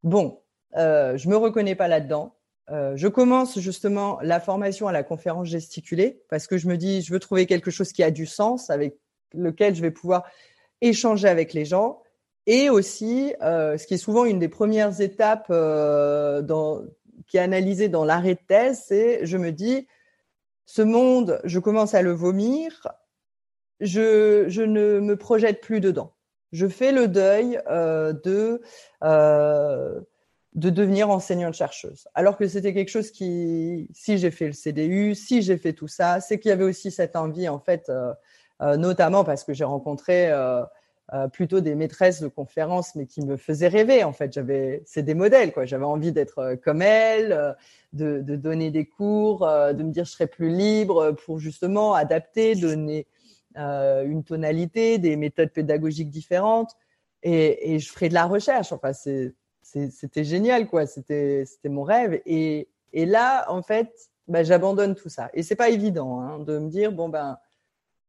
bon, 0.03 0.39
euh, 0.75 1.17
je 1.17 1.30
me 1.30 1.38
reconnais 1.38 1.75
pas 1.75 1.88
là-dedans. 1.88 2.36
Euh, 2.69 2.93
je 2.95 3.08
commence 3.08 3.60
justement 3.60 4.19
la 4.21 4.39
formation 4.39 4.88
à 4.88 4.91
la 4.91 5.03
conférence 5.03 5.47
gesticulée 5.47 6.21
parce 6.30 6.47
que 6.47 6.58
je 6.58 6.67
me 6.67 6.75
dis 6.75 7.01
je 7.01 7.13
veux 7.13 7.19
trouver 7.19 7.45
quelque 7.45 7.71
chose 7.71 7.93
qui 7.93 8.03
a 8.03 8.12
du 8.12 8.25
sens 8.25 8.69
avec 8.69 8.97
lequel 9.34 9.73
je 9.73 9.82
vais 9.82 9.91
pouvoir 9.91 10.25
échanger 10.82 11.30
avec 11.30 11.53
les 11.53 11.63
gens. 11.63 12.01
Et 12.49 12.69
aussi, 12.69 13.33
euh, 13.41 13.77
ce 13.77 13.86
qui 13.86 13.95
est 13.95 13.97
souvent 13.97 14.23
une 14.23 14.39
des 14.39 14.47
premières 14.47 15.01
étapes 15.01 15.47
euh, 15.49 16.41
qui 17.27 17.36
est 17.36 17.41
analysée 17.41 17.89
dans 17.89 18.05
l'arrêt 18.05 18.36
de 18.36 18.39
thèse, 18.47 18.83
c'est 18.88 19.25
je 19.25 19.38
me 19.38 19.51
dis, 19.51 19.86
ce 20.65 20.81
monde, 20.81 21.41
je 21.43 21.60
commence 21.60 21.93
à 21.93 22.01
le 22.01 22.13
vomir, 22.13 22.88
je, 23.81 24.62
ne 24.62 24.99
me 25.01 25.17
projette 25.17 25.60
plus 25.60 25.81
dedans. 25.81 26.13
Je 26.53 26.67
fais 26.67 26.93
le 26.93 27.10
deuil 27.10 27.60
euh, 27.69 28.13
de, 28.13 28.62
de 29.01 30.69
devenir 30.69 31.10
enseignante-chercheuse. 31.10 32.07
Alors 32.15 32.38
que 32.38 32.47
c'était 32.47 32.73
quelque 32.73 32.89
chose 32.89 33.12
qui, 33.12 33.89
si 33.93 34.17
j'ai 34.17 34.31
fait 34.31 34.47
le 34.47 34.53
CDU, 34.53 35.15
si 35.15 35.41
j'ai 35.41 35.57
fait 35.57 35.73
tout 35.73 35.89
ça, 35.89 36.21
c'est 36.21 36.39
qu'il 36.39 36.47
y 36.47 36.53
avait 36.53 36.63
aussi 36.63 36.91
cette 36.91 37.17
envie, 37.17 37.49
en 37.49 37.60
fait, 37.60 37.91
notamment 38.62 39.25
parce 39.25 39.43
que 39.43 39.53
j'ai 39.53 39.65
rencontré 39.65 40.31
euh, 41.13 41.28
plutôt 41.28 41.62
des 41.62 41.76
maîtresses 41.76 42.22
de 42.22 42.28
conférences, 42.28 42.96
mais 42.96 43.06
qui 43.06 43.22
me 43.22 43.38
faisaient 43.38 43.67
rêver. 43.67 44.04
En 44.04 44.13
fait, 44.13 44.34
j'avais, 44.34 44.84
c'est 44.86 45.04
des 45.04 45.13
modèles, 45.13 45.54
quoi. 45.54 45.65
J'avais 45.65 45.86
envie 45.86 46.12
d'être 46.12 46.58
comme 46.63 46.82
elles, 46.82 47.56
de, 47.93 48.22
de, 48.22 48.36
donner 48.36 48.72
des 48.72 48.86
cours, 48.86 49.48
de 49.48 49.84
me 49.84 49.91
dire 49.91 50.06
je 50.06 50.12
serais 50.12 50.28
plus 50.28 50.50
libre 50.50 51.12
pour 51.12 51.39
justement 51.39 51.93
adapter, 51.93 52.56
donner 52.56 53.08
une 53.56 54.24
tonalité, 54.24 54.98
des 54.98 55.15
méthodes 55.15 55.52
pédagogiques 55.52 56.10
différentes, 56.10 56.76
et, 57.24 57.74
et 57.74 57.80
je 57.80 57.89
ferai 57.91 58.10
de 58.10 58.13
la 58.13 58.26
recherche. 58.26 58.72
Enfin, 58.72 58.91
c'était 58.93 60.24
génial, 60.24 60.67
quoi. 60.67 60.86
C'était 60.86 61.46
mon 61.65 61.84
rêve. 61.84 62.22
Et, 62.26 62.67
et, 62.93 63.06
là, 63.06 63.46
en 63.50 63.62
fait, 63.62 64.10
bah, 64.28 64.43
j'abandonne 64.43 64.96
tout 64.96 65.10
ça. 65.10 65.30
Et 65.34 65.43
c'est 65.43 65.56
pas 65.56 65.70
évident 65.70 66.20
hein, 66.20 66.39
de 66.39 66.60
me 66.60 66.70
dire 66.70 66.91
bon 66.91 67.10
ben, 67.10 67.39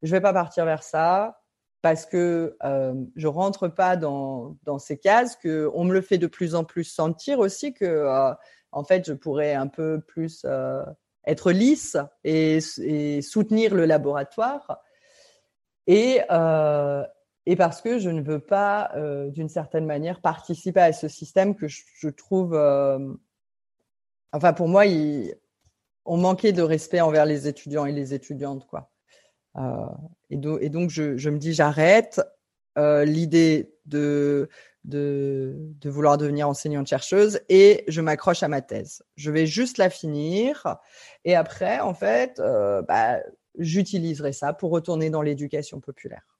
je 0.03 0.11
vais 0.11 0.21
pas 0.21 0.33
partir 0.33 0.65
vers 0.65 0.83
ça 0.83 1.38
parce 1.83 2.07
que 2.07 2.57
euh, 2.65 2.95
je 3.17 3.29
rentre 3.29 3.69
pas 3.69 3.97
dans, 3.97 4.57
dans 4.65 4.79
ces 4.79 4.99
cases. 4.99 5.37
Que 5.37 5.71
on 5.75 5.85
me 5.85 5.93
le 5.93 6.01
fait 6.01 6.19
de 6.19 6.27
plus 6.27 6.55
en 6.55 6.65
plus 6.65 6.85
sentir 6.85 7.39
aussi 7.39 7.73
que 7.73 7.85
euh, 7.85 8.33
en 8.73 8.85
fait, 8.85 9.07
je 9.07 9.13
pourrais 9.13 9.55
un 9.55 9.69
peu 9.69 10.01
plus 10.01 10.43
euh, 10.45 10.85
être 11.27 11.53
lisse 11.53 11.97
et, 12.25 12.61
soutenir 13.23 13.75
le 13.75 13.85
laboratoire. 13.85 14.83
Et, 15.87 16.21
euh, 16.31 17.05
et 17.47 17.57
parce 17.57 17.81
que 17.81 17.99
je 17.99 18.11
ne 18.11 18.21
veux 18.21 18.41
pas, 18.41 18.93
d'une 19.29 19.49
certaine 19.49 19.87
manière, 19.87 20.21
participer 20.21 20.81
à 20.81 20.93
ce 20.93 21.09
système 21.09 21.55
que 21.55 21.67
je, 21.67 22.09
trouve, 22.11 22.55
enfin 24.33 24.53
pour 24.53 24.69
moi, 24.69 24.85
on 26.05 26.17
manquait 26.19 26.53
de 26.53 26.61
respect 26.61 27.01
envers 27.01 27.25
les 27.25 27.49
étudiants 27.49 27.87
et 27.87 27.93
les 27.93 28.13
étudiantes, 28.13 28.67
quoi. 28.67 28.91
Euh, 30.33 30.59
et, 30.61 30.69
donc 30.69 30.91
je, 30.91 31.31
me 31.31 31.39
dis 31.39 31.53
j'arrête 31.53 32.21
l'idée 32.77 33.73
de, 33.87 34.49
de, 34.85 35.75
vouloir 35.85 36.17
devenir 36.17 36.49
enseignante 36.49 36.87
chercheuse 36.87 37.41
et 37.49 37.85
je 37.89 38.01
m'accroche 38.01 38.45
à 38.45 38.49
ma 38.49 38.63
thèse. 38.63 39.03
Je 39.17 39.33
vais 39.33 39.47
juste 39.47 39.79
la 39.79 39.91
finir 39.91 40.77
et 41.25 41.35
après, 41.35 41.81
en 41.81 41.93
fait, 41.93 42.41
bah, 42.87 43.19
j'utiliserai 43.59 44.33
ça 44.33 44.53
pour 44.53 44.71
retourner 44.71 45.11
dans 45.11 45.23
l'éducation 45.23 45.81
populaire. 45.81 46.39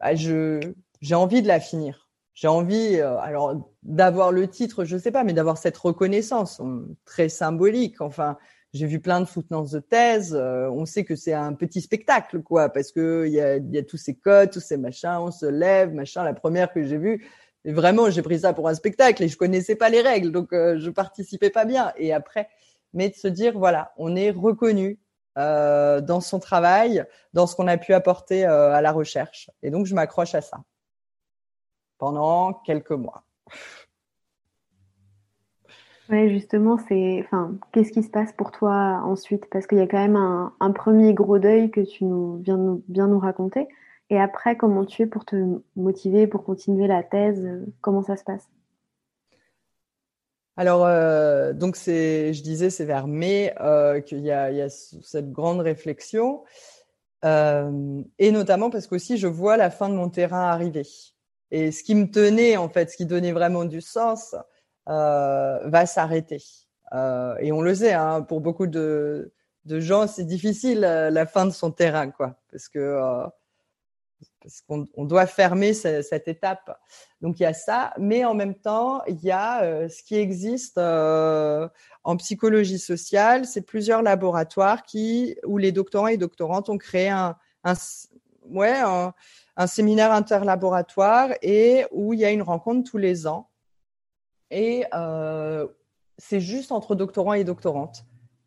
Bah, 0.00 0.14
je 0.14 0.60
j'ai 1.04 1.14
envie 1.14 1.42
de 1.42 1.48
la 1.48 1.60
finir. 1.60 2.08
J'ai 2.32 2.48
envie, 2.48 2.96
euh, 2.96 3.16
alors 3.18 3.70
d'avoir 3.82 4.32
le 4.32 4.48
titre, 4.48 4.84
je 4.84 4.96
sais 4.96 5.12
pas, 5.12 5.22
mais 5.22 5.34
d'avoir 5.34 5.58
cette 5.58 5.76
reconnaissance 5.76 6.60
très 7.04 7.28
symbolique. 7.28 8.00
Enfin, 8.00 8.38
j'ai 8.74 8.86
vu 8.86 9.00
plein 9.00 9.20
de 9.20 9.24
soutenances 9.24 9.70
de 9.70 9.80
thèse. 9.80 10.34
Euh, 10.38 10.68
on 10.68 10.84
sait 10.84 11.04
que 11.04 11.16
c'est 11.16 11.32
un 11.32 11.54
petit 11.54 11.80
spectacle, 11.80 12.42
quoi, 12.42 12.68
parce 12.68 12.92
que 12.92 13.24
il 13.26 13.32
y 13.32 13.40
a, 13.40 13.82
tous 13.82 13.96
ces 13.96 14.14
codes, 14.14 14.50
tous 14.50 14.60
ces 14.60 14.76
machins, 14.76 15.16
on 15.20 15.30
se 15.30 15.46
lève, 15.46 15.94
machin. 15.94 16.22
La 16.22 16.34
première 16.34 16.72
que 16.72 16.84
j'ai 16.84 16.98
vue, 16.98 17.26
vraiment, 17.64 18.10
j'ai 18.10 18.22
pris 18.22 18.40
ça 18.40 18.52
pour 18.52 18.68
un 18.68 18.74
spectacle 18.74 19.22
et 19.22 19.28
je 19.28 19.38
connaissais 19.38 19.76
pas 19.76 19.88
les 19.88 20.02
règles, 20.02 20.30
donc 20.32 20.52
euh, 20.52 20.78
je 20.78 20.90
participais 20.90 21.50
pas 21.50 21.64
bien. 21.64 21.92
Et 21.96 22.12
après, 22.12 22.48
mais 22.92 23.08
de 23.08 23.14
se 23.14 23.28
dire, 23.28 23.58
voilà, 23.58 23.92
on 23.96 24.14
est 24.16 24.30
reconnu, 24.30 24.98
euh, 25.36 26.00
dans 26.00 26.20
son 26.20 26.38
travail, 26.38 27.04
dans 27.32 27.48
ce 27.48 27.56
qu'on 27.56 27.66
a 27.66 27.76
pu 27.76 27.92
apporter 27.92 28.46
euh, 28.46 28.72
à 28.72 28.80
la 28.80 28.92
recherche. 28.92 29.50
Et 29.62 29.70
donc, 29.70 29.84
je 29.86 29.94
m'accroche 29.94 30.34
à 30.36 30.40
ça 30.40 30.62
pendant 31.98 32.52
quelques 32.52 32.92
mois. 32.92 33.24
Ouais, 36.10 36.28
justement, 36.28 36.76
c'est, 36.88 37.22
enfin, 37.24 37.56
qu'est-ce 37.72 37.90
qui 37.90 38.02
se 38.02 38.10
passe 38.10 38.32
pour 38.32 38.50
toi 38.50 39.00
ensuite? 39.04 39.48
Parce 39.50 39.66
qu'il 39.66 39.78
y 39.78 39.80
a 39.80 39.86
quand 39.86 39.98
même 39.98 40.16
un, 40.16 40.72
premier 40.72 41.14
gros 41.14 41.38
deuil 41.38 41.70
que 41.70 41.80
tu 41.80 42.04
nous 42.04 42.36
viens 42.38 42.58
nous, 42.58 42.82
bien 42.88 43.06
nous 43.06 43.18
raconter. 43.18 43.68
Et 44.10 44.20
après, 44.20 44.56
comment 44.56 44.84
tu 44.84 45.02
es 45.02 45.06
pour 45.06 45.24
te 45.24 45.36
motiver, 45.76 46.26
pour 46.26 46.44
continuer 46.44 46.86
la 46.86 47.02
thèse? 47.02 47.48
Comment 47.80 48.02
ça 48.02 48.16
se 48.16 48.24
passe? 48.24 48.46
Alors, 50.56 50.84
euh, 50.84 51.52
donc 51.52 51.74
c'est, 51.74 52.32
je 52.32 52.42
disais, 52.42 52.70
c'est 52.70 52.84
vers 52.84 53.06
mai 53.06 53.54
euh, 53.60 54.00
qu'il 54.00 54.20
y 54.20 54.30
a, 54.30 54.68
cette 54.68 55.32
grande 55.32 55.60
réflexion, 55.60 56.44
euh, 57.24 58.02
et 58.18 58.30
notamment 58.30 58.70
parce 58.70 58.86
qu'aussi 58.86 59.16
je 59.16 59.26
vois 59.26 59.56
la 59.56 59.70
fin 59.70 59.88
de 59.88 59.94
mon 59.94 60.10
terrain 60.10 60.42
arriver. 60.42 60.86
Et 61.50 61.72
ce 61.72 61.82
qui 61.82 61.94
me 61.94 62.10
tenait, 62.10 62.56
en 62.56 62.68
fait, 62.68 62.90
ce 62.90 62.96
qui 62.96 63.06
donnait 63.06 63.32
vraiment 63.32 63.64
du 63.64 63.80
sens, 63.80 64.36
va 64.86 65.86
s'arrêter. 65.86 66.42
Euh, 66.92 67.36
et 67.40 67.52
on 67.52 67.62
le 67.62 67.74
sait, 67.74 67.92
hein, 67.92 68.22
pour 68.22 68.40
beaucoup 68.40 68.66
de, 68.66 69.32
de 69.64 69.80
gens, 69.80 70.06
c'est 70.06 70.24
difficile 70.24 70.80
la 70.80 71.26
fin 71.26 71.46
de 71.46 71.50
son 71.50 71.70
terrain, 71.70 72.10
quoi, 72.10 72.36
parce 72.50 72.68
que 72.68 73.28
parce 74.44 74.60
qu'on 74.60 74.86
on 74.94 75.04
doit 75.04 75.26
fermer 75.26 75.72
cette, 75.72 76.28
étape. 76.28 76.78
Donc 77.20 77.40
il 77.40 77.44
y 77.44 77.46
a 77.46 77.54
ça, 77.54 77.94
mais 77.98 78.24
en 78.24 78.34
même 78.34 78.54
temps, 78.54 79.02
il 79.06 79.22
y 79.22 79.30
a 79.30 79.62
euh, 79.62 79.88
ce 79.88 80.02
qui 80.02 80.16
existe 80.16 80.78
euh, 80.78 81.68
en 82.04 82.16
psychologie 82.16 82.78
sociale, 82.78 83.46
c'est 83.46 83.62
plusieurs 83.62 84.02
laboratoires 84.02 84.82
qui 84.82 85.36
où 85.46 85.58
les 85.58 85.72
doctorants 85.72 86.08
et 86.08 86.18
doctorantes 86.18 86.68
ont 86.68 86.78
créé 86.78 87.08
un, 87.08 87.36
un 87.64 87.74
ouais 88.50 88.80
un, 89.56 89.66
séminaire 89.66 90.12
interlaboratoire 90.12 91.30
et 91.40 91.86
où 91.90 92.12
il 92.12 92.20
y 92.20 92.24
a 92.24 92.30
une 92.30 92.42
rencontre 92.42 92.90
tous 92.90 92.98
les 92.98 93.26
ans 93.26 93.48
et 94.50 94.84
euh, 94.94 95.66
c'est 96.18 96.40
juste 96.40 96.72
entre 96.72 96.94
doctorants 96.94 97.34
et 97.34 97.44
doctorantes 97.44 98.04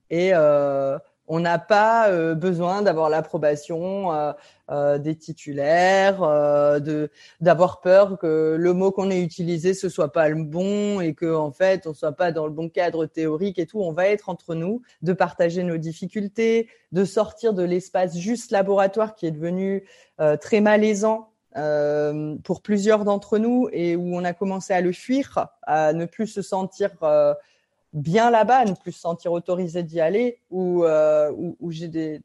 et 0.09 0.31
euh, 0.33 0.97
on 1.27 1.41
n'a 1.41 1.59
pas 1.59 2.09
euh, 2.09 2.33
besoin 2.33 2.81
d'avoir 2.81 3.09
l'approbation 3.09 4.33
des 4.69 5.15
titulaires, 5.15 6.19
d'avoir 7.41 7.81
peur 7.81 8.17
que 8.17 8.55
le 8.57 8.73
mot 8.73 8.91
qu'on 8.91 9.09
ait 9.09 9.21
utilisé 9.21 9.73
ce 9.73 9.89
soit 9.89 10.11
pas 10.11 10.29
le 10.29 10.43
bon 10.43 11.01
et 11.01 11.13
que 11.13 11.33
en 11.33 11.51
fait 11.51 11.87
on 11.87 11.93
soit 11.93 12.13
pas 12.13 12.31
dans 12.31 12.45
le 12.45 12.53
bon 12.53 12.69
cadre 12.69 13.05
théorique 13.05 13.59
et 13.59 13.65
tout. 13.65 13.81
On 13.81 13.91
va 13.91 14.07
être 14.07 14.29
entre 14.29 14.55
nous, 14.55 14.81
de 15.01 15.13
partager 15.13 15.63
nos 15.63 15.77
difficultés, 15.77 16.69
de 16.91 17.05
sortir 17.05 17.53
de 17.53 17.63
l'espace 17.63 18.17
juste 18.17 18.51
laboratoire 18.51 19.15
qui 19.15 19.25
est 19.25 19.31
devenu 19.31 19.85
très 20.39 20.61
malaisant 20.61 21.29
pour 22.43 22.61
plusieurs 22.61 23.03
d'entre 23.03 23.37
nous 23.37 23.67
et 23.71 23.95
où 23.95 24.15
on 24.15 24.23
a 24.23 24.33
commencé 24.33 24.73
à 24.73 24.81
le 24.81 24.91
fuir, 24.91 25.47
à 25.63 25.93
ne 25.93 26.05
plus 26.05 26.27
se 26.27 26.41
sentir 26.41 26.91
bien 27.93 28.29
là-bas, 28.29 28.65
ne 28.65 28.73
plus 28.73 28.91
se 28.91 28.99
sentir 28.99 29.31
autorisé 29.31 29.83
d'y 29.83 29.99
aller, 29.99 30.39
ou 30.49 30.83
euh, 30.83 31.31
où, 31.59 31.71
j'ai 31.71 31.87
des, 31.87 32.21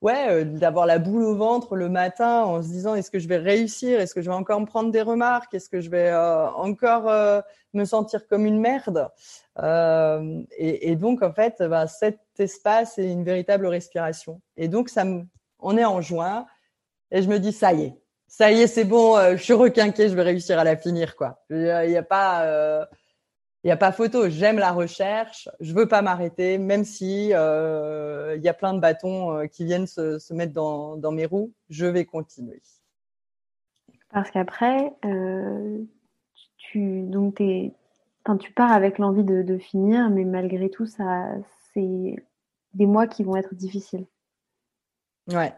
ouais, 0.00 0.28
euh, 0.28 0.44
d'avoir 0.44 0.86
la 0.86 0.98
boule 0.98 1.22
au 1.22 1.36
ventre 1.36 1.76
le 1.76 1.88
matin 1.88 2.42
en 2.42 2.62
se 2.62 2.68
disant 2.68 2.94
est-ce 2.94 3.10
que 3.10 3.18
je 3.18 3.28
vais 3.28 3.36
réussir, 3.36 4.00
est-ce 4.00 4.14
que 4.14 4.22
je 4.22 4.30
vais 4.30 4.36
encore 4.36 4.60
me 4.60 4.66
prendre 4.66 4.90
des 4.90 5.02
remarques, 5.02 5.54
est-ce 5.54 5.68
que 5.68 5.80
je 5.80 5.90
vais 5.90 6.08
euh, 6.08 6.48
encore 6.50 7.08
euh, 7.08 7.40
me 7.74 7.84
sentir 7.84 8.26
comme 8.26 8.46
une 8.46 8.60
merde? 8.60 9.08
Et, 10.56 10.96
donc 10.96 11.22
en 11.22 11.32
fait, 11.32 11.62
bah, 11.62 11.86
cet 11.86 12.18
espace 12.38 12.98
est 12.98 13.10
une 13.10 13.24
véritable 13.24 13.66
respiration. 13.66 14.40
Et 14.56 14.68
donc 14.68 14.88
ça, 14.88 15.04
on 15.58 15.76
est 15.76 15.84
en 15.84 16.00
juin 16.00 16.46
et 17.10 17.22
je 17.22 17.28
me 17.28 17.38
dis 17.38 17.52
ça 17.52 17.72
y 17.74 17.82
est, 17.82 17.99
ça 18.32 18.50
y 18.52 18.62
est, 18.62 18.66
c'est 18.66 18.84
bon, 18.84 19.16
je 19.32 19.42
suis 19.42 19.52
requinqué, 19.52 20.08
je 20.08 20.14
vais 20.14 20.22
réussir 20.22 20.58
à 20.58 20.64
la 20.64 20.76
finir 20.76 21.16
quoi. 21.16 21.42
Il 21.50 21.58
n'y 21.58 21.96
a, 21.96 21.98
a, 21.98 22.02
pas 22.02 22.88
il 23.62 23.66
n'y 23.66 23.72
a 23.72 23.76
pas 23.76 23.92
photo. 23.92 24.28
J'aime 24.30 24.58
la 24.58 24.72
recherche. 24.72 25.48
Je 25.60 25.74
veux 25.74 25.86
pas 25.86 26.00
m'arrêter, 26.00 26.56
même 26.56 26.84
si 26.84 27.34
euh, 27.34 28.34
il 28.36 28.42
y 28.42 28.48
a 28.48 28.54
plein 28.54 28.72
de 28.72 28.80
bâtons 28.80 29.32
euh, 29.32 29.46
qui 29.46 29.64
viennent 29.64 29.86
se, 29.86 30.18
se 30.18 30.32
mettre 30.32 30.54
dans, 30.54 30.96
dans, 30.96 31.12
mes 31.12 31.26
roues. 31.26 31.52
Je 31.68 31.84
vais 31.84 32.06
continuer. 32.06 32.62
Parce 34.10 34.30
qu'après, 34.30 34.94
euh, 35.04 35.78
tu 36.56 37.02
donc 37.02 37.40
es, 37.40 37.74
tu 38.40 38.52
pars 38.52 38.72
avec 38.72 38.98
l'envie 38.98 39.24
de, 39.24 39.42
de, 39.42 39.58
finir, 39.58 40.08
mais 40.08 40.24
malgré 40.24 40.70
tout, 40.70 40.86
ça, 40.86 41.26
c'est 41.74 42.16
des 42.72 42.86
mois 42.86 43.06
qui 43.06 43.24
vont 43.24 43.36
être 43.36 43.54
difficiles. 43.54 44.06
Ouais. 45.30 45.52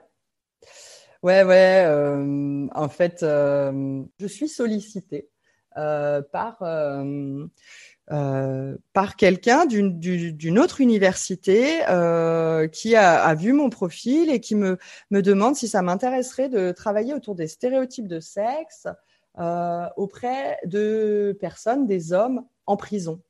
Ouais, 1.23 1.45
ouais. 1.45 1.85
Euh, 1.87 2.67
en 2.75 2.89
fait, 2.89 3.23
euh, 3.23 4.03
je 4.19 4.27
suis 4.27 4.49
sollicitée 4.49 5.29
euh, 5.77 6.21
par 6.21 6.59
par 8.93 9.17
quelqu'un 9.17 9.65
d'une 9.65 10.59
autre 10.59 10.81
université 10.81 11.79
qui 12.73 12.97
a, 12.97 13.25
a, 13.25 13.35
vu 13.35 13.53
mon 13.53 13.71
profil 13.71 14.31
et 14.31 14.41
qui 14.41 14.55
me, 14.55 14.77
me 15.11 15.23
demande 15.23 15.55
si 15.57 15.69
ça 15.69 15.81
m'intéresserait 15.81 16.49
de 16.49 16.73
travailler 16.73 17.15
autour 17.15 17.35
des 17.37 17.47
stéréotypes 17.47 18.09
de 18.09 18.21
sexe 18.21 18.89
auprès 19.97 20.59
de 20.67 21.37
personnes, 21.41 21.87
des 21.87 22.13
hommes 22.13 22.45
en 22.67 22.77
prison. 22.77 23.23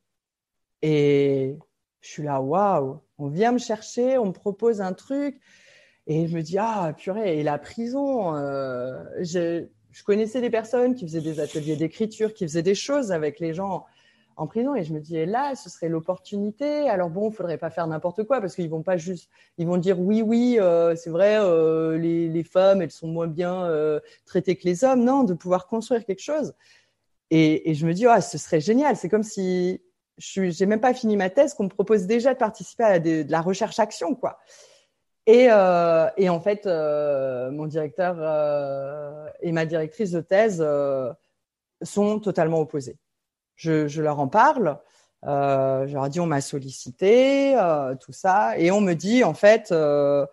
Et 0.80 1.56
je 2.00 2.08
suis 2.08 2.24
là, 2.24 2.40
waouh, 2.40 3.00
on 3.18 3.28
vient 3.28 3.52
me 3.52 3.58
chercher, 3.58 4.18
on 4.18 4.26
me 4.26 4.32
propose 4.32 4.80
un 4.80 4.94
truc. 4.94 5.40
Et 6.06 6.26
je 6.26 6.34
me 6.34 6.42
dis, 6.42 6.58
ah, 6.58 6.94
purée, 6.96 7.38
et 7.38 7.42
la 7.42 7.58
prison, 7.58 8.36
euh, 8.36 9.02
je, 9.20 9.64
connaissais 10.04 10.40
des 10.40 10.50
personnes 10.50 10.94
qui 10.94 11.06
faisaient 11.06 11.20
des 11.20 11.38
ateliers 11.38 11.76
d'écriture, 11.76 12.34
qui 12.34 12.44
faisaient 12.44 12.62
des 12.62 12.74
choses 12.74 13.12
avec 13.12 13.38
les 13.38 13.54
gens 13.54 13.86
en 14.36 14.46
prison. 14.46 14.74
Et 14.74 14.82
je 14.82 14.92
me 14.92 15.00
dis, 15.00 15.24
là, 15.26 15.54
ce 15.54 15.70
serait 15.70 15.88
l'opportunité. 15.88 16.88
Alors 16.88 17.08
bon, 17.08 17.30
il 17.30 17.34
faudrait 17.34 17.58
pas 17.58 17.70
faire 17.70 17.86
n'importe 17.86 18.24
quoi 18.24 18.40
parce 18.40 18.54
qu'ils 18.56 18.70
vont 18.70 18.82
pas 18.82 18.96
juste, 18.96 19.30
ils 19.58 19.66
vont 19.66 19.76
dire 19.76 20.00
oui, 20.00 20.22
oui, 20.22 20.56
euh, 20.58 20.96
c'est 20.96 21.10
vrai, 21.10 21.38
euh, 21.38 21.96
les, 21.98 22.28
les, 22.28 22.44
femmes, 22.44 22.82
elles 22.82 22.90
sont 22.90 23.08
moins 23.08 23.28
bien 23.28 23.70
traitées 24.24 24.56
que 24.56 24.64
les 24.64 24.82
hommes. 24.82 25.04
Non, 25.04 25.22
de 25.22 25.34
pouvoir 25.34 25.66
construire 25.66 26.04
quelque 26.04 26.22
chose. 26.22 26.54
Et, 27.30 27.70
et 27.70 27.74
je 27.74 27.86
me 27.86 27.92
dis, 27.92 28.06
ah, 28.06 28.20
ce 28.20 28.38
serait 28.38 28.60
génial. 28.60 28.96
C'est 28.96 29.08
comme 29.08 29.22
si 29.22 29.80
je 30.18 30.42
n'ai 30.42 30.66
même 30.66 30.80
pas 30.80 30.94
fini 30.94 31.16
ma 31.16 31.30
thèse 31.30 31.54
qu'on 31.54 31.64
me 31.64 31.68
propose 31.68 32.06
déjà 32.06 32.34
de 32.34 32.38
participer 32.38 32.84
à 32.84 32.98
de, 32.98 33.24
la 33.28 33.40
recherche-action, 33.40 34.14
quoi. 34.14 34.38
Et, 35.26 35.48
euh, 35.50 36.08
et, 36.16 36.28
en 36.28 36.40
fait, 36.40 36.66
euh, 36.66 37.50
mon 37.50 37.66
directeur 37.66 38.16
euh, 38.18 39.26
et 39.40 39.52
ma 39.52 39.66
directrice 39.66 40.10
de 40.10 40.20
thèse 40.20 40.64
sont 41.82 42.20
totalement 42.20 42.60
opposés 42.60 42.98
je, 43.62 44.02
leur 44.02 44.20
en 44.20 44.28
parle. 44.28 44.78
Euh, 45.24 45.86
je 45.86 45.94
leur 45.94 46.08
dis 46.08 46.20
on 46.20 46.26
m'a 46.26 46.40
sollicité, 46.40 47.56
euh, 47.56 47.94
tout 47.94 48.12
ça, 48.12 48.58
et 48.58 48.72
on 48.72 48.80
me 48.80 48.94
dit 48.94 49.22
en 49.22 49.34
fait 49.34 49.70
euh, 49.70 50.26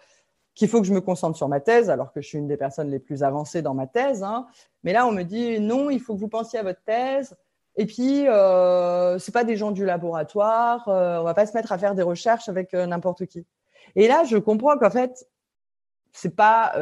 qu'il 0.55 0.67
faut 0.67 0.81
que 0.81 0.87
je 0.87 0.93
me 0.93 1.01
concentre 1.01 1.37
sur 1.37 1.47
ma 1.47 1.59
thèse, 1.59 1.89
alors 1.89 2.11
que 2.11 2.21
je 2.21 2.27
suis 2.27 2.37
une 2.39 2.47
des 2.47 2.57
personnes 2.57 2.89
les 2.89 2.99
plus 2.99 3.21
avancées 3.23 3.61
dans 3.61 3.75
ma 3.75 3.85
thèse. 3.85 4.23
Hein. 4.23 4.47
Mais 4.83 4.93
là, 4.93 5.05
on 5.05 5.11
me 5.11 5.23
dit 5.23 5.59
non, 5.59 5.89
il 5.89 5.99
faut 5.99 6.15
que 6.15 6.19
vous 6.19 6.27
pensiez 6.27 6.59
à 6.59 6.63
votre 6.63 6.81
thèse. 6.83 7.35
Et 7.75 7.85
puis, 7.85 8.27
euh, 8.27 9.19
c'est 9.19 9.31
pas 9.31 9.43
des 9.43 9.55
gens 9.55 9.71
du 9.71 9.85
laboratoire. 9.85 10.87
Euh, 10.89 11.19
on 11.19 11.23
va 11.23 11.33
pas 11.33 11.45
se 11.45 11.53
mettre 11.53 11.71
à 11.71 11.77
faire 11.77 11.95
des 11.95 12.01
recherches 12.01 12.49
avec 12.49 12.73
euh, 12.73 12.85
n'importe 12.87 13.25
qui. 13.27 13.45
Et 13.95 14.07
là, 14.07 14.23
je 14.23 14.37
comprends 14.37 14.77
qu'en 14.77 14.89
fait, 14.89 15.27
c'est 16.13 16.35
pas 16.35 16.73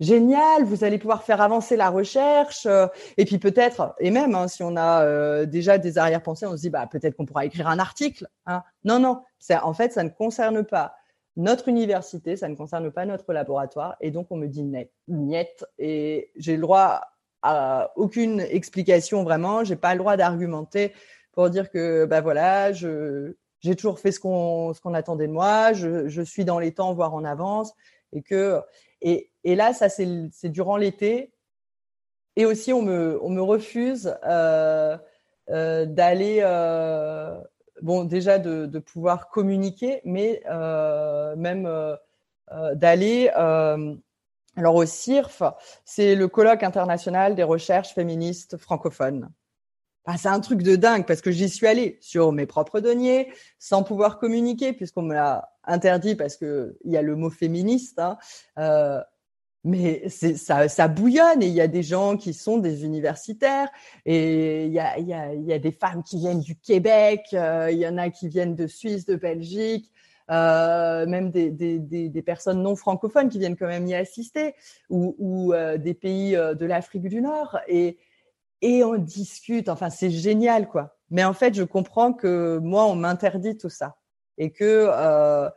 génial, 0.00 0.64
vous 0.64 0.84
allez 0.84 0.98
pouvoir 0.98 1.22
faire 1.22 1.40
avancer 1.40 1.76
la 1.76 1.90
recherche. 1.90 2.66
Euh, 2.66 2.86
et 3.16 3.24
puis 3.24 3.38
peut-être, 3.38 3.94
et 3.98 4.10
même 4.10 4.34
hein, 4.34 4.48
si 4.48 4.62
on 4.62 4.76
a 4.76 5.04
euh, 5.04 5.46
déjà 5.46 5.78
des 5.78 5.98
arrière-pensées, 5.98 6.46
on 6.46 6.56
se 6.56 6.62
dit 6.62 6.70
bah 6.70 6.86
peut-être 6.90 7.16
qu'on 7.16 7.26
pourra 7.26 7.44
écrire 7.44 7.68
un 7.68 7.78
article. 7.78 8.28
Hein. 8.46 8.62
Non, 8.84 8.98
non, 8.98 9.22
en 9.62 9.74
fait 9.74 9.92
ça 9.92 10.02
ne 10.02 10.10
concerne 10.10 10.64
pas 10.64 10.94
notre 11.36 11.68
université, 11.68 12.36
ça 12.36 12.48
ne 12.48 12.54
concerne 12.54 12.90
pas 12.90 13.04
notre 13.04 13.32
laboratoire, 13.32 13.96
et 14.00 14.10
donc 14.10 14.28
on 14.30 14.36
me 14.36 14.46
dit 14.46 14.62
net, 14.62 14.90
niet, 15.06 15.64
et 15.78 16.30
j'ai 16.36 16.56
le 16.56 16.62
droit 16.62 17.02
à 17.42 17.92
aucune 17.96 18.40
explication 18.40 19.22
vraiment, 19.22 19.62
j'ai 19.62 19.76
pas 19.76 19.92
le 19.92 19.98
droit 19.98 20.16
d'argumenter 20.16 20.94
pour 21.32 21.50
dire 21.50 21.70
que 21.70 22.06
bah 22.06 22.22
voilà, 22.22 22.72
je 22.72 23.34
j'ai 23.66 23.74
toujours 23.74 23.98
fait 23.98 24.12
ce 24.12 24.20
qu'on 24.20 24.94
attendait 24.94 25.26
de 25.26 25.32
moi, 25.32 25.72
je, 25.72 26.22
suis 26.22 26.44
dans 26.44 26.58
les 26.58 26.72
temps, 26.72 26.94
voire 26.94 27.14
en 27.14 27.24
avance, 27.24 27.74
et 28.12 28.22
que 28.22 28.60
et, 29.02 29.30
là, 29.44 29.72
ça, 29.72 29.88
c'est 29.88 30.48
durant 30.48 30.76
l'été. 30.76 31.32
Et 32.36 32.46
aussi, 32.46 32.72
on 32.72 32.82
me, 32.82 33.40
refuse 33.40 34.16
euh, 34.24 34.96
euh, 35.50 35.84
d'aller, 35.86 36.38
euh, 36.42 37.38
bon, 37.82 38.04
déjà 38.04 38.38
de, 38.38 38.66
de, 38.66 38.78
pouvoir 38.78 39.28
communiquer, 39.28 40.00
mais 40.04 40.42
même 41.36 41.68
d'aller. 42.74 43.28
alors, 43.28 44.74
au 44.76 44.86
CIRF, 44.86 45.42
c'est 45.84 46.14
le 46.14 46.28
colloque 46.28 46.62
international 46.62 47.34
des 47.34 47.42
recherches 47.42 47.94
féministes 47.94 48.56
francophones. 48.56 49.28
C'est 50.16 50.28
un 50.28 50.40
truc 50.40 50.62
de 50.62 50.76
dingue 50.76 51.06
parce 51.06 51.20
que 51.20 51.30
j'y 51.30 51.48
suis 51.48 51.66
allée 51.66 51.98
sur 52.00 52.32
mes 52.32 52.46
propres 52.46 52.80
deniers, 52.80 53.32
sans 53.58 53.82
pouvoir 53.82 54.18
communiquer, 54.18 54.72
puisqu'on 54.72 55.02
me 55.02 55.14
l'a 55.14 55.50
interdit 55.64 56.14
parce 56.14 56.36
qu'il 56.36 56.76
y 56.84 56.96
a 56.96 57.02
le 57.02 57.16
mot 57.16 57.30
féministe. 57.30 57.98
Hein 57.98 58.16
mais 59.66 60.08
ça, 60.08 60.88
bouillonne 60.88 61.42
et 61.42 61.46
il 61.46 61.52
y 61.52 61.60
a 61.60 61.66
des 61.66 61.82
gens 61.82 62.16
qui 62.16 62.34
sont 62.34 62.58
des 62.58 62.84
universitaires 62.84 63.68
et 64.04 64.66
il 64.66 64.72
y 64.72 64.78
a, 64.78 65.58
des 65.58 65.72
femmes 65.72 66.04
qui 66.04 66.18
viennent 66.18 66.40
du 66.40 66.54
Québec, 66.56 67.22
euh, 67.32 67.68
il 67.72 67.78
y 67.78 67.86
en 67.86 67.98
a 67.98 68.10
qui 68.10 68.28
viennent 68.28 68.54
de 68.54 68.68
Suisse, 68.68 69.06
de 69.06 69.16
Belgique, 69.16 69.90
euh, 70.30 71.06
même 71.06 71.30
des, 71.30 72.22
personnes 72.24 72.62
non 72.62 72.76
francophones 72.76 73.28
qui 73.28 73.38
viennent 73.38 73.56
quand 73.56 73.66
même 73.66 73.86
y 73.86 73.94
assister 73.94 74.54
ou, 74.88 75.16
ou 75.18 75.52
euh, 75.52 75.78
des 75.78 75.94
pays 75.94 76.36
euh, 76.36 76.54
de 76.54 76.66
l'Afrique 76.66 77.08
du 77.08 77.20
Nord 77.20 77.58
et, 77.68 77.98
et 78.62 78.84
on 78.84 78.96
discute. 78.96 79.68
Enfin, 79.68 79.90
c'est 79.90 80.10
génial 80.10 80.68
quoi. 80.68 80.96
Mais 81.10 81.24
en 81.24 81.34
fait, 81.34 81.54
je 81.54 81.62
comprends 81.62 82.12
que 82.12 82.58
moi, 82.58 82.84
on 82.86 82.96
m'interdit 82.96 83.56
tout 83.56 83.68
ça 83.68 83.96
et 84.38 84.52
que 84.52 84.88
euh, 84.90 85.48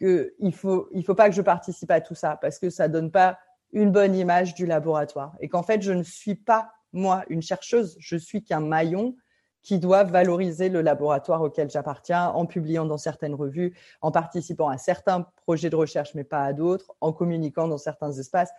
il 0.00 0.54
faut 0.54 0.88
il 0.92 1.04
faut 1.04 1.14
pas 1.14 1.28
que 1.28 1.34
je 1.34 1.42
participe 1.42 1.90
à 1.90 2.00
tout 2.00 2.14
ça 2.14 2.36
parce 2.40 2.58
que 2.58 2.70
ça 2.70 2.88
donne 2.88 3.10
pas 3.10 3.38
une 3.72 3.90
bonne 3.90 4.14
image 4.14 4.54
du 4.54 4.66
laboratoire 4.66 5.34
et 5.40 5.48
qu'en 5.48 5.62
fait, 5.62 5.82
je 5.82 5.92
ne 5.92 6.02
suis 6.02 6.36
pas, 6.36 6.72
moi, 6.92 7.24
une 7.28 7.42
chercheuse, 7.42 7.96
je 7.98 8.16
suis 8.16 8.44
qu'un 8.44 8.60
maillon 8.60 9.16
qui 9.62 9.78
doit 9.78 10.04
valoriser 10.04 10.68
le 10.68 10.82
laboratoire 10.82 11.40
auquel 11.42 11.70
j'appartiens 11.70 12.28
en 12.28 12.44
publiant 12.44 12.84
dans 12.84 12.98
certaines 12.98 13.34
revues, 13.34 13.74
en 14.02 14.12
participant 14.12 14.68
à 14.68 14.76
certains 14.76 15.22
projets 15.36 15.70
de 15.70 15.76
recherche, 15.76 16.14
mais 16.14 16.22
pas 16.22 16.44
à 16.44 16.52
d'autres, 16.52 16.94
en 17.00 17.12
communiquant 17.12 17.66
dans 17.66 17.78
certains 17.78 18.12
espaces. 18.12 18.52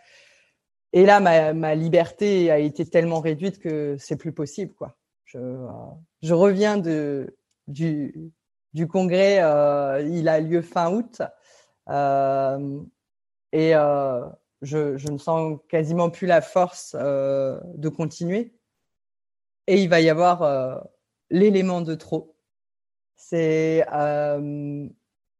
Et 0.95 1.05
là, 1.05 1.19
ma, 1.19 1.75
liberté 1.75 2.49
a 2.49 2.57
été 2.57 2.85
tellement 2.85 3.19
réduite 3.19 3.59
que 3.59 3.97
c'est 3.99 4.15
plus 4.15 4.31
possible, 4.31 4.73
quoi. 4.73 4.95
Je, 5.25 6.33
reviens 6.33 6.77
du, 6.77 7.27
congrès, 8.87 9.43
euh, 9.43 10.01
il 10.09 10.29
a 10.29 10.39
lieu 10.39 10.61
fin 10.61 10.93
août, 10.93 11.21
euh, 11.89 12.79
et 13.51 13.75
euh, 13.75 14.21
je, 14.61 15.11
ne 15.11 15.17
sens 15.17 15.59
quasiment 15.67 16.09
plus 16.09 16.27
la 16.27 16.41
force 16.41 16.95
euh, 16.97 17.59
de 17.75 17.89
continuer. 17.89 18.53
Et 19.67 19.81
il 19.81 19.89
va 19.89 19.99
y 19.99 20.09
avoir 20.09 20.43
euh, 20.43 20.77
l'élément 21.29 21.81
de 21.81 21.95
trop. 21.95 22.37
Euh, 23.33 24.87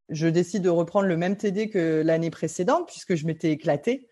je 0.10 0.28
décide 0.28 0.64
de 0.64 0.70
reprendre 0.70 1.08
le 1.08 1.18
même 1.18 1.38
TD 1.38 1.70
que 1.70 2.02
l'année 2.04 2.32
précédente 2.32 2.88
puisque 2.88 3.16
je 3.16 3.26
m'étais 3.26 3.52
éclatée, 3.52 4.08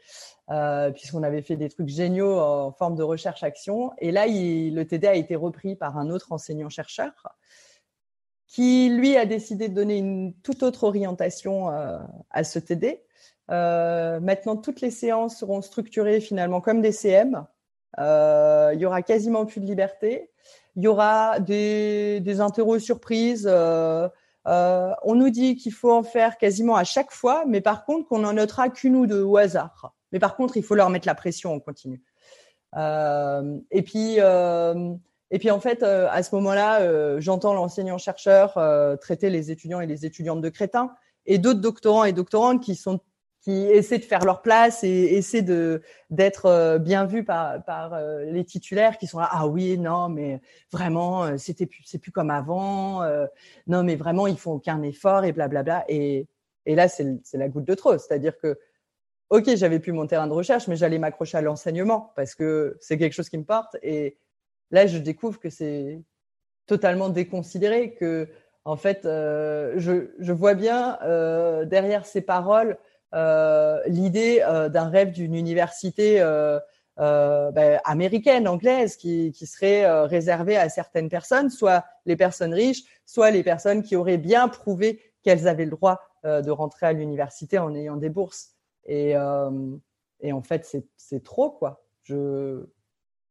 puisqu'on 0.47 1.23
avait 1.23 1.41
fait 1.41 1.56
des 1.56 1.69
trucs 1.69 1.89
géniaux 1.89 2.38
en 2.38 2.71
forme 2.71 2.95
de 2.95 3.03
recherche-action. 3.03 3.91
Et 3.99 4.12
là, 4.12 4.25
le 4.27 4.84
TD 4.84 5.08
a 5.08 5.15
été 5.15 5.36
repris 5.36 5.75
par 5.75 5.97
un 5.97 6.10
autre 6.10 6.32
enseignant-chercheur 6.32 7.12
qui, 8.47 8.89
lui, 8.89 9.17
a 9.17 9.25
décidé 9.25 9.67
de 9.67 9.73
donner 9.73 9.97
une 9.97 10.34
toute 10.43 10.62
autre 10.62 10.84
orientation 10.84 11.69
à 12.29 12.43
ce 12.43 12.60
TD 12.60 13.03
euh, 13.51 14.19
maintenant, 14.19 14.56
toutes 14.56 14.82
les 14.82 14.91
séances 14.91 15.38
seront 15.38 15.62
structurées 15.62 16.21
finalement 16.21 16.62
comme 16.62 16.82
des 16.82 16.91
CM. 16.91 17.45
Euh, 17.99 18.71
il 18.73 18.79
y 18.79 18.86
aura 18.86 19.01
quasiment 19.01 19.45
plus 19.45 19.62
de 19.62 19.65
liberté. 19.65 20.32
Il 20.75 20.84
y 20.84 20.88
aura 20.88 21.39
des, 21.39 22.19
des 22.21 22.41
interros 22.41 22.79
surprises. 22.79 23.47
Euh, 23.49 24.08
euh, 24.47 24.91
on 25.03 25.15
nous 25.15 25.29
dit 25.29 25.56
qu'il 25.56 25.73
faut 25.73 25.91
en 25.91 26.03
faire 26.03 26.38
quasiment 26.38 26.75
à 26.75 26.84
chaque 26.84 27.12
fois, 27.12 27.43
mais 27.47 27.62
par 27.62 27.86
contre 27.86 28.08
qu'on 28.08 28.23
en 28.23 28.34
notera 28.34 28.69
qu'une 28.69 28.95
ou 28.95 29.06
deux 29.06 29.23
au 29.23 29.38
hasard. 29.38 29.93
Mais 30.13 30.19
par 30.19 30.38
contre, 30.38 30.56
il 30.56 30.63
faut 30.63 30.76
leur 30.76 30.89
mettre 30.89 31.08
la 31.08 31.15
pression 31.15 31.54
en 31.54 31.60
continu. 31.60 32.02
Euh, 32.78 33.60
et 33.71 33.82
puis, 33.82 34.15
euh, 34.19 34.93
et 35.32 35.39
puis 35.39 35.52
en 35.52 35.60
fait, 35.60 35.84
à 35.84 36.23
ce 36.23 36.34
moment-là, 36.36 37.19
j'entends 37.19 37.54
l'enseignant-chercheur 37.54 38.54
traiter 38.99 39.30
les 39.30 39.52
étudiants 39.52 39.82
et 39.82 39.88
les 39.88 40.06
étudiantes 40.06 40.41
de 40.41 40.49
crétins, 40.49 40.93
et 41.26 41.38
d'autres 41.39 41.60
doctorants 41.60 42.06
et 42.06 42.13
doctorantes 42.13 42.63
qui 42.63 42.76
sont 42.76 42.99
qui 43.43 43.65
essaient 43.65 43.97
de 43.97 44.06
faire 44.06 44.23
leur 44.23 44.41
place 44.41 44.86
et 44.86 45.17
essaient 45.17 45.41
de 45.41 45.82
d'être 46.10 46.45
euh, 46.45 46.80
bien 46.80 47.06
vus 47.06 47.26
par 47.26 47.63
par 47.65 47.93
euh, 47.93 48.23
les 48.23 48.45
titulaires 48.45 48.97
qui 48.97 49.06
sont 49.06 49.19
là. 49.19 49.28
Ah 49.32 49.47
oui 49.47 49.78
non 49.78 50.08
mais 50.08 50.41
vraiment 50.71 51.26
euh, 51.26 51.38
c'était 51.38 51.65
plus 51.65 51.84
c'est 51.86 51.97
plus 51.97 52.12
comme 52.12 52.30
avant 52.30 53.02
non 53.67 53.84
mais 53.84 53.95
vraiment 53.95 54.28
ils 54.28 54.38
font 54.38 54.54
aucun 54.54 54.82
effort 54.84 55.26
et 55.26 55.34
blablabla. 55.34 55.84
Et 55.89 56.28
et 56.65 56.76
là 56.76 56.88
c'est 56.88 57.19
la 57.34 57.49
goutte 57.49 57.65
de 57.65 57.73
trop. 57.76 57.97
C'est-à-dire 57.97 58.38
que 58.38 58.58
ok 59.34 59.56
j'avais 59.56 59.80
plus 59.80 59.91
mon 59.91 60.08
terrain 60.08 60.28
de 60.28 60.34
recherche 60.34 60.67
mais 60.67 60.76
j'allais 60.76 61.00
m'accrocher 61.00 61.38
à 61.38 61.41
l'enseignement 61.41 62.13
parce 62.15 62.36
que 62.36 62.78
c'est 62.80 62.98
quelque 62.98 63.13
chose 63.13 63.30
qui 63.30 63.38
me 63.38 63.43
porte 63.43 63.76
et 63.84 64.17
là 64.72 64.88
je 64.88 64.98
découvre 64.98 65.39
que 65.39 65.50
c'est 65.50 66.02
totalement 66.67 67.10
déconsidéré 67.10 67.93
que 67.93 68.30
en 68.63 68.78
fait 68.78 69.02
je 69.04 70.13
je 70.17 70.32
vois 70.32 70.54
bien 70.54 70.98
derrière 71.65 72.06
ces 72.06 72.22
paroles 72.22 72.78
euh, 73.13 73.80
l'idée 73.86 74.41
euh, 74.41 74.69
d'un 74.69 74.89
rêve 74.89 75.12
d'une 75.12 75.36
université 75.36 76.20
euh, 76.20 76.60
ben, 76.97 77.80
américaine, 77.86 78.47
anglaise, 78.47 78.95
qui, 78.95 79.32
qui 79.32 79.45
serait 79.45 80.05
réservée 80.05 80.57
à 80.57 80.70
certaines 80.70 81.10
personnes, 81.10 81.49
soit 81.49 81.86
les 82.05 82.16
personnes 82.16 82.53
riches, 82.53 82.84
soit 83.05 83.32
les 83.32 83.43
personnes 83.43 83.84
qui 83.84 83.95
auraient 83.95 84.18
bien 84.18 84.47
prouvé 84.47 85.01
qu'elles 85.24 85.47
avaient 85.47 85.66
le 85.66 85.72
droit 85.72 86.01
de 86.24 86.51
rentrer 86.51 86.86
à 86.86 86.93
l'université 86.93 87.57
en 87.57 87.74
ayant 87.74 87.97
des 87.97 88.10
bourses. 88.10 88.53
Et, 88.86 89.13
et 90.19 90.34
en 90.34 90.41
fait, 90.41 90.77
c'est 90.97 91.23
trop, 91.23 91.51
quoi. 91.51 91.86
Je... 92.03 92.65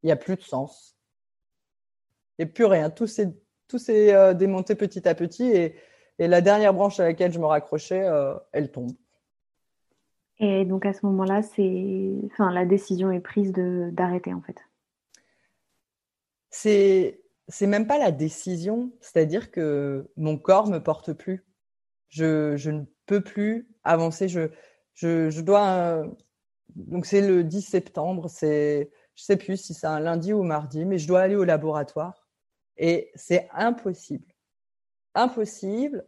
Il 0.03 0.07
n'y 0.07 0.12
a 0.12 0.16
plus 0.16 0.36
de 0.36 0.42
sens. 0.42 0.96
A 2.40 2.46
plus 2.46 2.64
rien. 2.64 2.90
Tout 2.90 3.07
s'est 3.07 3.34
tout 3.68 3.78
démonté 4.34 4.74
petit 4.74 5.09
à 5.09 5.14
petit 5.14 5.44
et, 5.44 5.76
et, 6.18 6.28
la 6.28 6.40
dernière 6.40 6.74
branche 6.74 6.98
à 7.00 7.05
laquelle 7.05 7.32
je 7.32 7.38
me 7.38 7.46
raccrochais, 7.46 8.05
elle 8.53 8.70
tombe. 8.70 8.92
Et 10.38 10.64
donc 10.64 10.84
à 10.86 10.92
ce 10.92 11.07
moment-là, 11.07 11.42
c'est, 11.42 12.14
enfin, 12.26 12.53
la 12.53 12.66
décision 12.66 13.12
est 13.12 13.20
prise 13.20 13.53
de 13.53 13.90
d'arrêter 13.92 14.34
en 14.34 14.40
fait. 14.42 14.57
C'est 16.50 17.22
c'est 17.48 17.66
même 17.66 17.86
pas 17.86 17.98
la 17.98 18.11
décision, 18.11 18.92
c'est-à-dire 19.00 19.50
que 19.50 20.11
mon 20.16 20.38
corps 20.38 20.68
me 20.68 20.78
porte 20.78 21.12
plus. 21.12 21.44
Je, 22.09 22.57
je 22.57 22.70
ne 22.70 22.84
peux 23.07 23.20
plus 23.20 23.68
avancer. 23.84 24.28
Je, 24.28 24.48
je, 24.95 25.40
dois. 25.40 26.05
donc 26.76 27.07
c'est 27.07 27.26
le 27.26 27.45
10 27.45 27.62
septembre. 27.62 28.28
C'est, 28.28 28.90
je 29.14 29.24
sais 29.24 29.36
plus 29.36 29.57
si 29.57 29.74
c'est 29.74 29.86
un 29.86 30.01
lundi 30.01 30.32
ou 30.32 30.43
mardi, 30.43 30.84
mais 30.84 30.99
je 30.99 31.09
dois 31.09 31.20
aller 31.20 31.36
au 31.36 31.45
laboratoire 31.45 32.22
et 32.76 33.11
c'est 33.14 33.49
impossible, 33.53 34.34
impossible. 35.14 36.05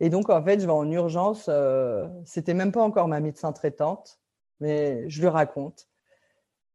Et 0.00 0.10
donc 0.10 0.30
en 0.30 0.42
fait, 0.42 0.60
je 0.60 0.66
vais 0.66 0.72
en 0.72 0.90
urgence. 0.90 1.46
Euh, 1.48 2.06
c'était 2.24 2.54
même 2.54 2.72
pas 2.72 2.82
encore 2.82 3.08
ma 3.08 3.20
médecin 3.20 3.52
traitante, 3.52 4.20
mais 4.60 5.08
je 5.08 5.20
lui 5.20 5.28
raconte. 5.28 5.88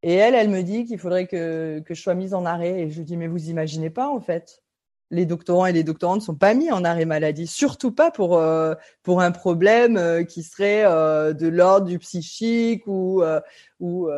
Et 0.03 0.13
elle, 0.13 0.35
elle 0.35 0.49
me 0.49 0.61
dit 0.63 0.85
qu'il 0.85 0.99
faudrait 0.99 1.27
que, 1.27 1.79
que 1.85 1.93
je 1.93 2.01
sois 2.01 2.13
mise 2.13 2.33
en 2.33 2.45
arrêt. 2.45 2.81
Et 2.81 2.89
je 2.89 2.99
lui 2.99 3.05
dis, 3.05 3.17
mais 3.17 3.27
vous 3.27 3.49
imaginez 3.49 3.89
pas, 3.89 4.07
en 4.07 4.19
fait. 4.19 4.63
Les 5.09 5.25
doctorants 5.25 5.65
et 5.65 5.71
les 5.71 5.83
doctorantes 5.83 6.19
ne 6.19 6.25
sont 6.25 6.35
pas 6.35 6.53
mis 6.53 6.69
en 6.71 6.83
arrêt 6.83 7.05
maladie, 7.05 7.47
surtout 7.47 7.91
pas 7.91 8.11
pour, 8.11 8.37
euh, 8.37 8.75
pour 9.03 9.21
un 9.21 9.31
problème 9.31 9.95
euh, 9.95 10.23
qui 10.23 10.43
serait 10.43 10.83
euh, 10.85 11.31
de 11.31 11.47
l'ordre 11.47 11.87
du 11.87 11.97
psychique 11.99 12.85
ou. 12.87 13.23
ou 13.79 14.09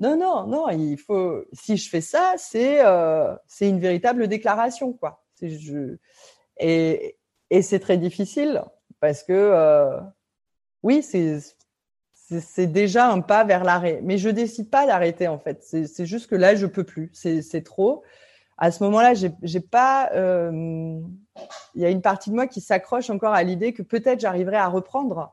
non, 0.00 0.16
non, 0.16 0.46
non, 0.46 0.68
il 0.68 0.96
faut. 0.96 1.44
Si 1.52 1.76
je 1.76 1.90
fais 1.90 2.00
ça, 2.00 2.34
c'est 2.36 2.80
c'est 3.48 3.68
une 3.68 3.80
véritable 3.80 4.28
déclaration, 4.28 4.92
quoi. 4.92 5.24
Et, 6.60 7.16
et 7.50 7.62
c'est 7.62 7.80
très 7.80 7.98
difficile 7.98 8.62
parce 9.00 9.24
que, 9.24 9.98
oui, 10.84 11.02
c'est 11.02 11.40
c'est 12.40 12.66
déjà 12.66 13.10
un 13.10 13.20
pas 13.20 13.44
vers 13.44 13.64
l'arrêt. 13.64 14.00
Mais 14.02 14.18
je 14.18 14.28
décide 14.28 14.70
pas 14.70 14.86
d'arrêter 14.86 15.28
en 15.28 15.38
fait. 15.38 15.62
C'est 15.62 16.06
juste 16.06 16.28
que 16.28 16.36
là, 16.36 16.54
je 16.54 16.66
peux 16.66 16.84
plus. 16.84 17.10
C'est 17.12 17.64
trop. 17.64 18.02
À 18.58 18.72
ce 18.72 18.82
moment-là, 18.84 19.14
j'ai 19.14 19.60
pas. 19.60 20.10
Euh, 20.14 21.00
il 21.74 21.80
y 21.80 21.84
a 21.84 21.90
une 21.90 22.02
partie 22.02 22.30
de 22.30 22.34
moi 22.34 22.48
qui 22.48 22.60
s'accroche 22.60 23.08
encore 23.08 23.32
à 23.32 23.44
l'idée 23.44 23.72
que 23.72 23.82
peut-être 23.82 24.20
j'arriverai 24.20 24.56
à 24.56 24.66
reprendre. 24.66 25.32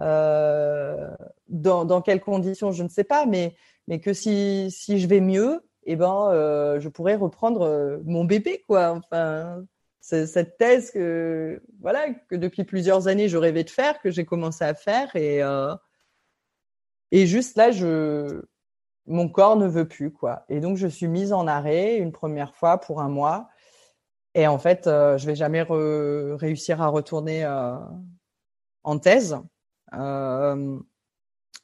Euh, 0.00 1.10
dans, 1.48 2.00
quelles 2.00 2.22
conditions, 2.22 2.72
je 2.72 2.82
ne 2.82 2.88
sais 2.88 3.04
pas, 3.04 3.26
mais, 3.26 3.54
mais 3.88 4.00
que 4.00 4.14
si, 4.14 4.70
si 4.70 4.98
je 4.98 5.06
vais 5.06 5.20
mieux, 5.20 5.60
eh 5.84 5.96
ben, 5.96 6.30
euh, 6.30 6.80
je 6.80 6.88
pourrais 6.88 7.16
reprendre 7.16 8.00
mon 8.06 8.24
bébé, 8.24 8.64
quoi. 8.66 8.92
Enfin, 8.92 9.62
cette 10.00 10.56
thèse 10.56 10.90
que, 10.90 11.62
voilà, 11.80 12.10
que 12.30 12.36
depuis 12.36 12.64
plusieurs 12.64 13.06
années 13.06 13.28
je 13.28 13.36
rêvais 13.36 13.64
de 13.64 13.70
faire, 13.70 14.00
que 14.00 14.10
j'ai 14.10 14.24
commencé 14.24 14.64
à 14.64 14.74
faire 14.74 15.14
et, 15.14 15.42
et 17.12 17.26
juste 17.26 17.56
là, 17.56 17.70
je, 17.70 18.42
mon 19.06 19.28
corps 19.28 19.56
ne 19.56 19.66
veut 19.66 19.88
plus, 19.88 20.12
quoi. 20.12 20.44
Et 20.48 20.60
donc, 20.60 20.76
je 20.76 20.86
suis 20.86 21.08
mise 21.08 21.32
en 21.32 21.46
arrêt 21.46 21.96
une 21.96 22.12
première 22.12 22.54
fois 22.54 22.78
pour 22.78 23.00
un 23.00 23.08
mois. 23.08 23.48
Et 24.34 24.46
en 24.46 24.58
fait, 24.58 24.86
euh, 24.86 25.18
je 25.18 25.26
vais 25.26 25.34
jamais 25.34 25.62
réussir 25.62 26.80
à 26.80 26.88
retourner 26.88 27.44
euh, 27.44 27.76
en 28.84 28.98
thèse. 28.98 29.36
Euh, 29.94 30.78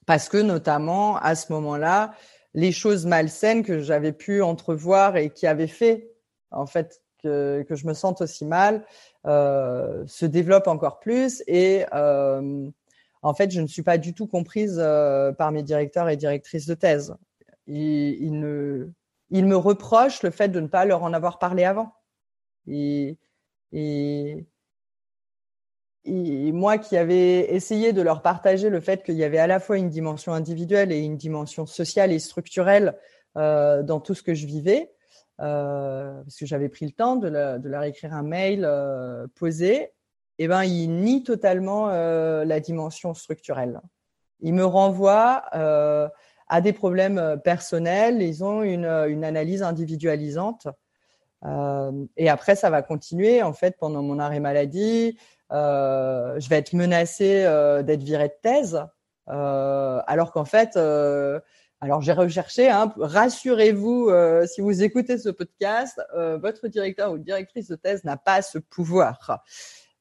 parce 0.07 0.29
que 0.29 0.39
notamment, 0.39 1.17
à 1.17 1.35
ce 1.35 1.53
moment-là, 1.53 2.13
les 2.55 2.73
choses 2.73 3.07
malsaines 3.07 3.63
que 3.63 3.81
j'avais 3.81 4.13
pu 4.13 4.43
entrevoir 4.43 5.17
et 5.17 5.31
qui 5.31 5.47
avaient 5.47 5.67
fait, 5.67 6.11
en 6.51 6.67
fait, 6.67 7.03
que, 7.23 7.65
je 7.69 7.87
me 7.87 7.95
sente 7.95 8.21
aussi 8.21 8.45
mal, 8.45 8.85
euh, 9.27 10.05
se 10.07 10.25
développent 10.27 10.69
encore 10.69 10.99
plus. 10.99 11.43
Et 11.47 11.85
en 11.93 13.35
fait, 13.35 13.51
je 13.51 13.61
ne 13.61 13.67
suis 13.67 13.83
pas 13.83 13.99
du 13.99 14.15
tout 14.15 14.27
comprise 14.27 14.77
par 15.39 15.53
mes 15.53 15.63
directeurs 15.63 16.09
et 16.09 16.17
directrices 16.17 16.67
de 16.67 16.75
thèse. 16.75 17.17
Ils, 17.69 18.33
me, 18.33 19.57
reprochent 19.57 20.23
le 20.23 20.31
fait 20.31 20.49
de 20.49 20.61
ne 20.61 20.67
pas 20.67 20.85
leur 20.85 21.03
en 21.03 21.13
avoir 21.13 21.39
parlé 21.39 21.65
avant. 21.65 21.93
Et, 22.67 23.17
moi 26.53 26.79
qui 26.79 26.97
avais 26.97 27.55
essayé 27.55 27.93
de 27.93 28.03
leur 28.03 28.23
partager 28.23 28.71
le 28.71 28.81
fait 28.81 29.05
qu'il 29.05 29.17
y 29.17 29.25
avait 29.25 29.39
à 29.39 29.47
la 29.47 29.61
fois 29.61 29.79
une 29.79 29.91
dimension 29.91 30.33
individuelle 30.33 30.91
et 30.91 30.99
une 30.99 31.17
dimension 31.17 31.67
sociale 31.67 32.11
et 32.13 32.19
structurelle 32.19 32.97
euh, 33.37 33.83
dans 33.83 34.01
tout 34.01 34.15
ce 34.15 34.23
que 34.23 34.35
je 34.35 34.47
vivais, 34.47 34.91
euh, 35.41 36.23
parce 36.23 36.37
que 36.37 36.47
j'avais 36.47 36.69
pris 36.69 36.87
le 36.87 36.93
temps 36.93 37.17
de, 37.17 37.29
leur 37.29 37.83
écrire 37.85 38.15
un 38.15 38.23
mail 38.23 38.67
posé, 39.35 39.93
eh 40.39 40.49
ben, 40.49 40.65
il 40.65 40.89
nie 40.89 41.23
totalement 41.23 41.91
euh, 41.91 42.45
la 42.45 42.61
dimension 42.61 43.13
structurelle. 43.13 43.81
Il 44.41 44.55
me 44.55 44.65
renvoie 44.65 45.43
euh, 45.55 46.09
à 46.49 46.61
des 46.61 46.73
problèmes 46.73 47.19
euh, 47.19 47.37
personnels. 47.37 48.23
Ils 48.23 48.45
ont 48.45 48.63
une, 48.63 48.87
une 48.87 49.25
analyse 49.25 49.63
individualisante. 49.63 50.67
Euh, 51.45 51.93
et 52.17 52.29
après, 52.29 52.57
ça 52.57 52.71
va 52.71 52.83
continuer. 52.83 53.43
En 53.43 53.53
fait, 53.53 53.77
pendant 53.79 54.03
mon 54.03 54.19
arrêt 54.19 54.41
maladie, 54.41 55.19
euh, 55.53 56.39
je 56.39 56.49
vais 56.49 56.57
être 56.57 56.73
menacée 56.73 57.43
d'être 57.85 58.03
virée 58.03 58.29
de 58.29 58.35
thèse, 58.43 58.83
alors 59.27 60.33
qu'en 60.33 60.45
fait, 60.45 60.77
alors 61.81 62.03
j'ai 62.03 62.13
recherché. 62.13 62.69
Hein, 62.69 62.93
rassurez-vous, 62.97 64.11
si 64.47 64.61
vous 64.61 64.83
écoutez 64.83 65.17
ce 65.17 65.29
podcast, 65.29 66.01
votre 66.15 66.67
directeur 66.67 67.13
ou 67.13 67.19
directrice 67.19 67.69
de 67.69 67.77
thèse 67.77 68.05
n'a 68.05 68.17
pas 68.17 68.43
ce 68.43 68.59
pouvoir. 68.59 69.43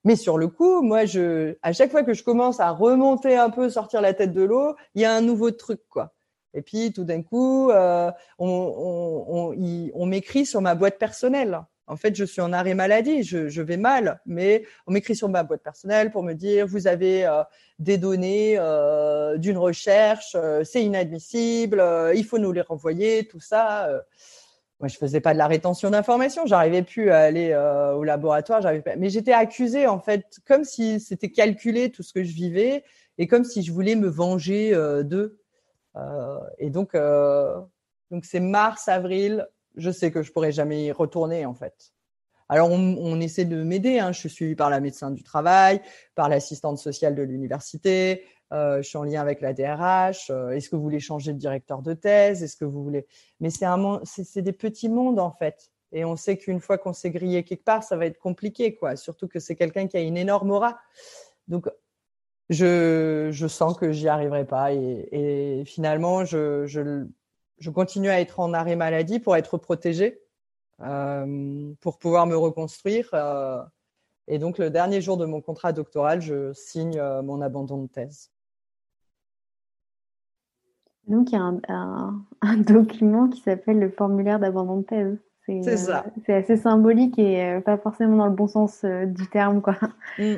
Mais 0.04 0.16
sur 0.16 0.38
le 0.38 0.48
coup, 0.48 0.82
moi, 0.82 1.06
je, 1.06 1.56
à 1.62 1.74
chaque 1.74 1.92
fois 1.92 2.04
que 2.04 2.14
je 2.14 2.24
commence 2.24 2.60
à 2.60 2.72
remonter 2.72 3.36
un 3.36 3.50
peu, 3.50 3.70
sortir 3.70 4.02
la 4.02 4.14
tête 4.14 4.32
de 4.32 4.42
l'eau, 4.42 4.76
il 4.96 5.02
y 5.02 5.06
a 5.06 5.14
un 5.14 5.22
nouveau 5.22 5.52
truc, 5.52 5.82
quoi. 5.90 6.14
Et 6.54 6.62
puis, 6.62 6.92
tout 6.92 7.04
d'un 7.04 7.22
coup, 7.22 7.70
euh, 7.72 8.12
on, 8.40 10.06
m'écrit 10.06 10.46
sur 10.46 10.62
ma 10.62 10.76
boîte 10.76 10.98
personnelle. 10.98 11.62
En 11.86 11.96
fait, 11.96 12.16
je 12.16 12.26
suis 12.26 12.42
en 12.42 12.52
arrêt 12.52 12.74
maladie, 12.74 13.24
je, 13.24 13.62
vais 13.62 13.78
mal, 13.78 14.20
mais 14.26 14.64
on 14.88 14.92
m'écrit 14.92 15.16
sur 15.16 15.30
ma 15.30 15.44
boîte 15.44 15.64
personnelle 15.64 16.12
pour 16.12 16.22
me 16.22 16.34
dire 16.34 16.68
vous 16.68 16.88
avez 16.88 17.26
euh, 17.26 17.44
des 17.80 17.98
données 17.98 18.56
euh, 18.58 19.38
d'une 19.38 19.58
recherche, 19.58 20.36
c'est 20.64 20.84
inadmissible, 20.84 21.82
il 22.14 22.26
faut 22.26 22.40
nous 22.40 22.52
les 22.52 22.62
renvoyer, 22.62 23.26
tout 23.28 23.40
ça 23.40 23.90
moi, 24.80 24.88
je 24.88 24.98
faisais 24.98 25.22
pas 25.22 25.34
de 25.34 25.40
la 25.40 25.48
rétention 25.48 25.90
d'informations. 25.90 26.46
J'arrivais 26.46 26.84
plus 26.84 27.10
à 27.10 27.18
aller 27.22 27.52
au 27.96 28.04
laboratoire. 28.04 28.62
Mais 28.96 29.10
j'étais 29.10 29.34
accusée 29.34 29.88
en 29.88 30.00
fait, 30.00 30.38
comme 30.46 30.66
si 30.66 31.00
c'était 31.00 31.32
calculé 31.32 31.90
tout 31.90 32.04
ce 32.04 32.14
que 32.14 32.24
je 32.24 32.32
vivais 32.32 32.84
et 33.18 33.26
comme 33.26 33.44
si 33.44 33.64
je 33.64 33.72
voulais 33.72 33.96
me 33.96 34.08
venger 34.08 34.74
d'eux. 35.04 35.40
Euh, 35.98 36.40
et 36.58 36.70
donc, 36.70 36.96
euh, 36.96 37.60
donc 38.12 38.26
c'est 38.26 38.40
mars, 38.40 38.88
avril. 38.88 39.48
Je 39.76 39.92
sais 39.92 40.12
que 40.12 40.24
je 40.24 40.32
pourrais 40.32 40.52
jamais 40.52 40.86
y 40.86 40.92
retourner 40.92 41.46
en 41.46 41.54
fait. 41.54 41.94
Alors, 42.50 42.72
on, 42.72 43.20
essaie 43.20 43.44
de 43.44 43.62
m'aider. 43.62 44.00
Hein. 44.00 44.14
Je 44.14 44.20
suis 44.20 44.30
suivie 44.30 44.56
par 44.56 44.70
la 44.70 44.80
médecin 44.80 45.12
du 45.12 45.22
travail, 45.22 45.82
par 46.16 46.30
l'assistante 46.30 46.78
sociale 46.78 47.14
de 47.14 47.22
l'université, 47.22 48.24
euh, 48.54 48.78
je 48.78 48.88
suis 48.88 48.98
en 48.98 49.04
lien 49.04 49.20
avec 49.20 49.42
la 49.42 49.52
DRH. 49.52 50.30
Est-ce 50.54 50.70
que 50.70 50.78
vous 50.78 50.82
voulez 50.82 51.02
changer 51.02 51.34
de 51.34 51.38
directeur 51.38 51.82
de 51.82 51.94
thèse 51.94 52.44
Est-ce 52.44 52.56
que 52.56 52.64
vous 52.64 52.82
voulez 52.82 53.06
Mais 53.42 53.50
c'est 53.50 53.66
c'est 54.06 54.42
des 54.42 54.54
petits 54.54 54.88
mondes 54.88 55.20
en 55.20 55.32
fait. 55.32 55.72
Et 55.92 56.06
on 56.06 56.16
sait 56.16 56.38
qu'une 56.38 56.60
fois 56.60 56.78
qu'on 56.78 56.94
s'est 56.94 57.12
grillé 57.12 57.44
quelque 57.44 57.64
part, 57.64 57.84
ça 57.84 57.96
va 57.96 58.06
être 58.06 58.20
compliqué, 58.20 58.76
quoi. 58.76 58.96
Surtout 58.96 59.28
que 59.28 59.40
c'est 59.40 59.56
quelqu'un 59.56 59.88
qui 59.88 59.98
a 59.98 60.02
une 60.02 60.18
énorme 60.18 60.52
aura. 60.52 60.78
Donc, 61.48 61.70
je, 62.50 63.30
je 63.32 63.48
sens 63.48 63.78
que 63.78 63.92
j'y 63.92 64.08
arriverai 64.08 64.46
pas. 64.46 64.74
Et, 64.74 65.10
et 65.12 65.66
finalement, 65.66 66.26
je, 66.26 66.66
je, 66.66 67.06
je, 67.60 67.70
continue 67.70 68.10
à 68.10 68.20
être 68.22 68.40
en 68.40 68.54
arrêt 68.54 68.76
maladie 68.76 69.20
pour 69.20 69.36
être 69.36 69.58
protégée, 69.58 70.22
euh, 70.82 71.74
pour 71.82 71.98
pouvoir 71.98 72.28
me 72.28 72.38
reconstruire. 72.38 73.10
Euh, 73.14 73.62
et 74.28 74.40
donc, 74.40 74.58
le 74.58 74.70
dernier 74.70 75.02
jour 75.02 75.18
de 75.18 75.26
mon 75.26 75.42
contrat 75.42 75.74
doctoral, 75.74 76.22
je 76.22 76.54
signe 76.54 77.00
euh, 77.00 77.22
mon 77.22 77.42
abandon 77.42 77.84
de 77.84 77.88
thèse. 77.88 78.32
Donc, 81.08 81.32
il 81.32 81.36
y 81.36 81.38
a 81.38 81.42
un, 81.42 82.26
un, 82.42 82.58
document 82.58 83.30
qui 83.30 83.42
s'appelle 83.42 83.80
le 83.80 83.90
formulaire 83.90 84.40
d'abandon 84.40 84.78
de 84.78 84.86
thèse. 84.86 85.18
C'est 85.48 85.78
ça. 85.78 86.04
Euh, 86.06 86.10
c'est 86.26 86.34
assez 86.34 86.58
symbolique 86.58 87.18
et 87.18 87.42
euh, 87.42 87.62
pas 87.62 87.78
forcément 87.78 88.18
dans 88.18 88.26
le 88.26 88.36
bon 88.36 88.48
sens 88.48 88.84
euh, 88.84 89.06
du 89.06 89.28
terme. 89.28 89.62
quoi. 89.62 89.76
Mm. 90.20 90.36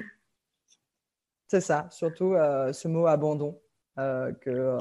C'est 1.50 1.62
ça, 1.62 1.88
surtout 1.91 2.36
euh, 2.36 2.72
ce 2.72 2.88
mot 2.88 3.08
abandon 3.08 3.60
que, 3.97 4.78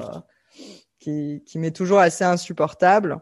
qui, 0.97 1.43
qui 1.45 1.59
m'est 1.59 1.75
toujours 1.75 1.99
assez 1.99 2.23
insupportable. 2.23 3.19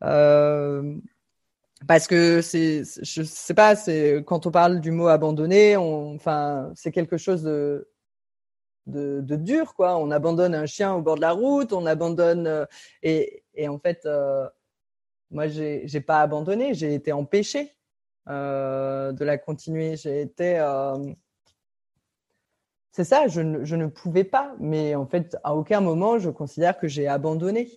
parce 0.00 2.08
que 2.08 2.42
c'est, 2.42 2.82
je 3.02 3.22
sais 3.22 3.54
pas, 3.54 3.76
c'est 3.76 4.24
quand 4.26 4.46
on 4.46 4.50
parle 4.50 4.80
du 4.80 4.90
mot 4.90 5.06
abandonné, 5.06 5.76
on, 5.76 6.16
enfin, 6.16 6.72
c'est 6.74 6.90
quelque 6.90 7.16
chose 7.16 7.44
de 8.86 9.36
dur, 9.36 9.74
quoi. 9.74 9.96
On 9.96 10.10
abandonne 10.10 10.54
un 10.54 10.66
chien 10.66 10.94
au 10.94 11.02
bord 11.02 11.16
de 11.16 11.20
la 11.20 11.32
route, 11.32 11.72
on 11.72 11.86
abandonne 11.86 12.46
euh, 12.46 12.64
et, 13.02 13.42
en 13.68 13.78
fait, 13.78 14.06
euh, 14.06 14.48
moi, 15.30 15.48
j'ai, 15.48 15.82
j'ai 15.86 16.00
pas 16.00 16.20
abandonné, 16.20 16.74
j'ai 16.74 16.94
été 16.94 17.12
empêché 17.12 17.76
euh, 18.28 19.12
de 19.12 19.24
la 19.24 19.38
continuer. 19.38 19.96
J'ai 19.96 20.22
été, 20.22 20.58
euh, 20.58 21.12
c'est 22.96 23.04
ça, 23.04 23.28
je 23.28 23.42
ne, 23.42 23.86
pouvais 23.88 24.24
pas, 24.24 24.54
mais 24.58 24.94
en 24.94 25.04
fait, 25.04 25.36
à 25.44 25.54
aucun 25.54 25.82
moment, 25.82 26.18
je 26.18 26.30
considère 26.30 26.78
que 26.78 26.88
j'ai 26.88 27.06
abandonné. 27.06 27.68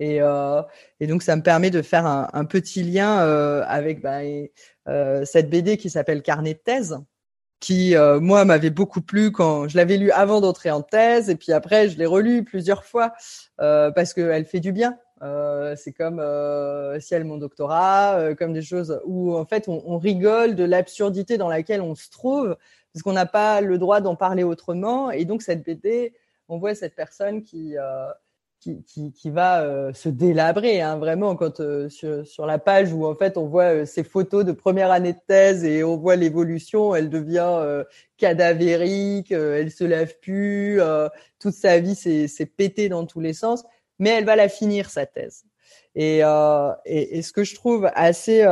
Et, 0.00 0.20
euh, 0.20 0.60
donc, 1.00 1.22
ça 1.22 1.34
me 1.34 1.40
permet 1.40 1.70
de 1.70 1.80
faire 1.80 2.04
un, 2.04 2.44
petit 2.44 2.82
lien 2.82 3.20
euh, 3.20 3.64
avec 3.66 4.02
bah, 4.02 4.18
euh, 4.86 5.24
cette 5.24 5.48
BD 5.48 5.78
qui 5.78 5.88
s'appelle 5.88 6.20
Carnet 6.20 6.52
de 6.52 6.58
thèse, 6.58 6.98
qui, 7.58 7.94
moi, 8.20 8.44
m'avait 8.44 8.68
beaucoup 8.68 9.00
plu 9.00 9.32
quand 9.32 9.66
je 9.66 9.78
l'avais 9.78 9.96
lu 9.96 10.10
avant 10.10 10.42
d'entrer 10.42 10.70
en 10.70 10.82
thèse. 10.82 11.30
Et 11.30 11.36
puis 11.36 11.52
après, 11.52 11.88
je 11.88 11.96
l'ai 11.96 12.04
relu 12.04 12.44
plusieurs 12.44 12.84
fois 12.84 13.14
parce 13.56 14.12
qu'elle 14.12 14.44
fait 14.44 14.60
du 14.60 14.72
bien. 14.72 14.98
c'est 15.74 15.94
comme 15.94 16.22
Ciel, 17.00 17.24
mon 17.24 17.38
doctorat, 17.38 18.34
comme 18.38 18.52
des 18.52 18.60
choses 18.60 19.00
où, 19.06 19.34
en 19.34 19.46
fait, 19.46 19.68
on 19.68 19.96
rigole 19.96 20.54
de 20.54 20.64
l'absurdité 20.64 21.38
dans 21.38 21.48
laquelle 21.48 21.80
on 21.80 21.94
se 21.94 22.10
trouve 22.10 22.58
parce 22.96 23.02
qu'on 23.02 23.12
n'a 23.12 23.26
pas 23.26 23.60
le 23.60 23.76
droit 23.76 24.00
d'en 24.00 24.16
parler 24.16 24.42
autrement. 24.42 25.10
Et 25.10 25.26
donc, 25.26 25.42
cette 25.42 25.62
BD, 25.62 26.14
on 26.48 26.56
voit 26.56 26.74
cette 26.74 26.94
personne 26.94 27.42
qui 27.42 27.76
qui, 28.60 28.82
qui, 28.84 29.12
qui, 29.12 29.30
va 29.30 29.62
euh, 29.62 29.92
se 29.92 30.08
délabrer 30.08 30.80
hein, 30.80 30.96
vraiment 30.96 31.36
quand 31.36 31.60
euh, 31.60 31.88
sur, 31.88 32.46
la 32.46 32.58
page 32.58 32.92
où 32.92 33.06
en 33.06 33.14
fait 33.14 33.36
on 33.36 33.46
voit 33.46 33.82
euh, 33.82 33.84
ces 33.84 34.02
photos 34.02 34.44
de 34.44 34.52
première 34.52 34.90
année 34.90 35.12
de 35.12 35.18
thèse 35.26 35.64
et 35.64 35.84
on 35.84 35.96
voit 35.96 36.16
l'évolution, 36.16 36.94
elle 36.94 37.10
devient 37.10 37.84
cadavérique, 38.16 39.32
elle 39.32 39.70
se 39.70 39.84
lève 39.84 40.18
plus, 40.20 40.80
toute 41.38 41.54
sa 41.54 41.78
vie 41.78 41.94
c'est 41.94 42.46
pété 42.46 42.88
dans 42.88 43.04
tous 43.06 43.20
les 43.20 43.34
sens, 43.34 43.64
mais 43.98 44.10
elle 44.10 44.24
va 44.24 44.36
la 44.36 44.48
finir 44.48 44.90
sa 44.90 45.06
thèse. 45.06 45.44
Et, 45.94 46.18
et, 46.18 47.18
et 47.18 47.22
ce 47.22 47.32
que 47.32 47.44
je 47.44 47.54
trouve 47.54 47.90
assez 47.94 48.44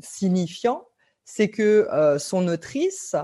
signifiant, 0.00 0.84
c'est 1.26 1.50
que 1.50 2.16
son 2.18 2.48
autrice 2.48 3.14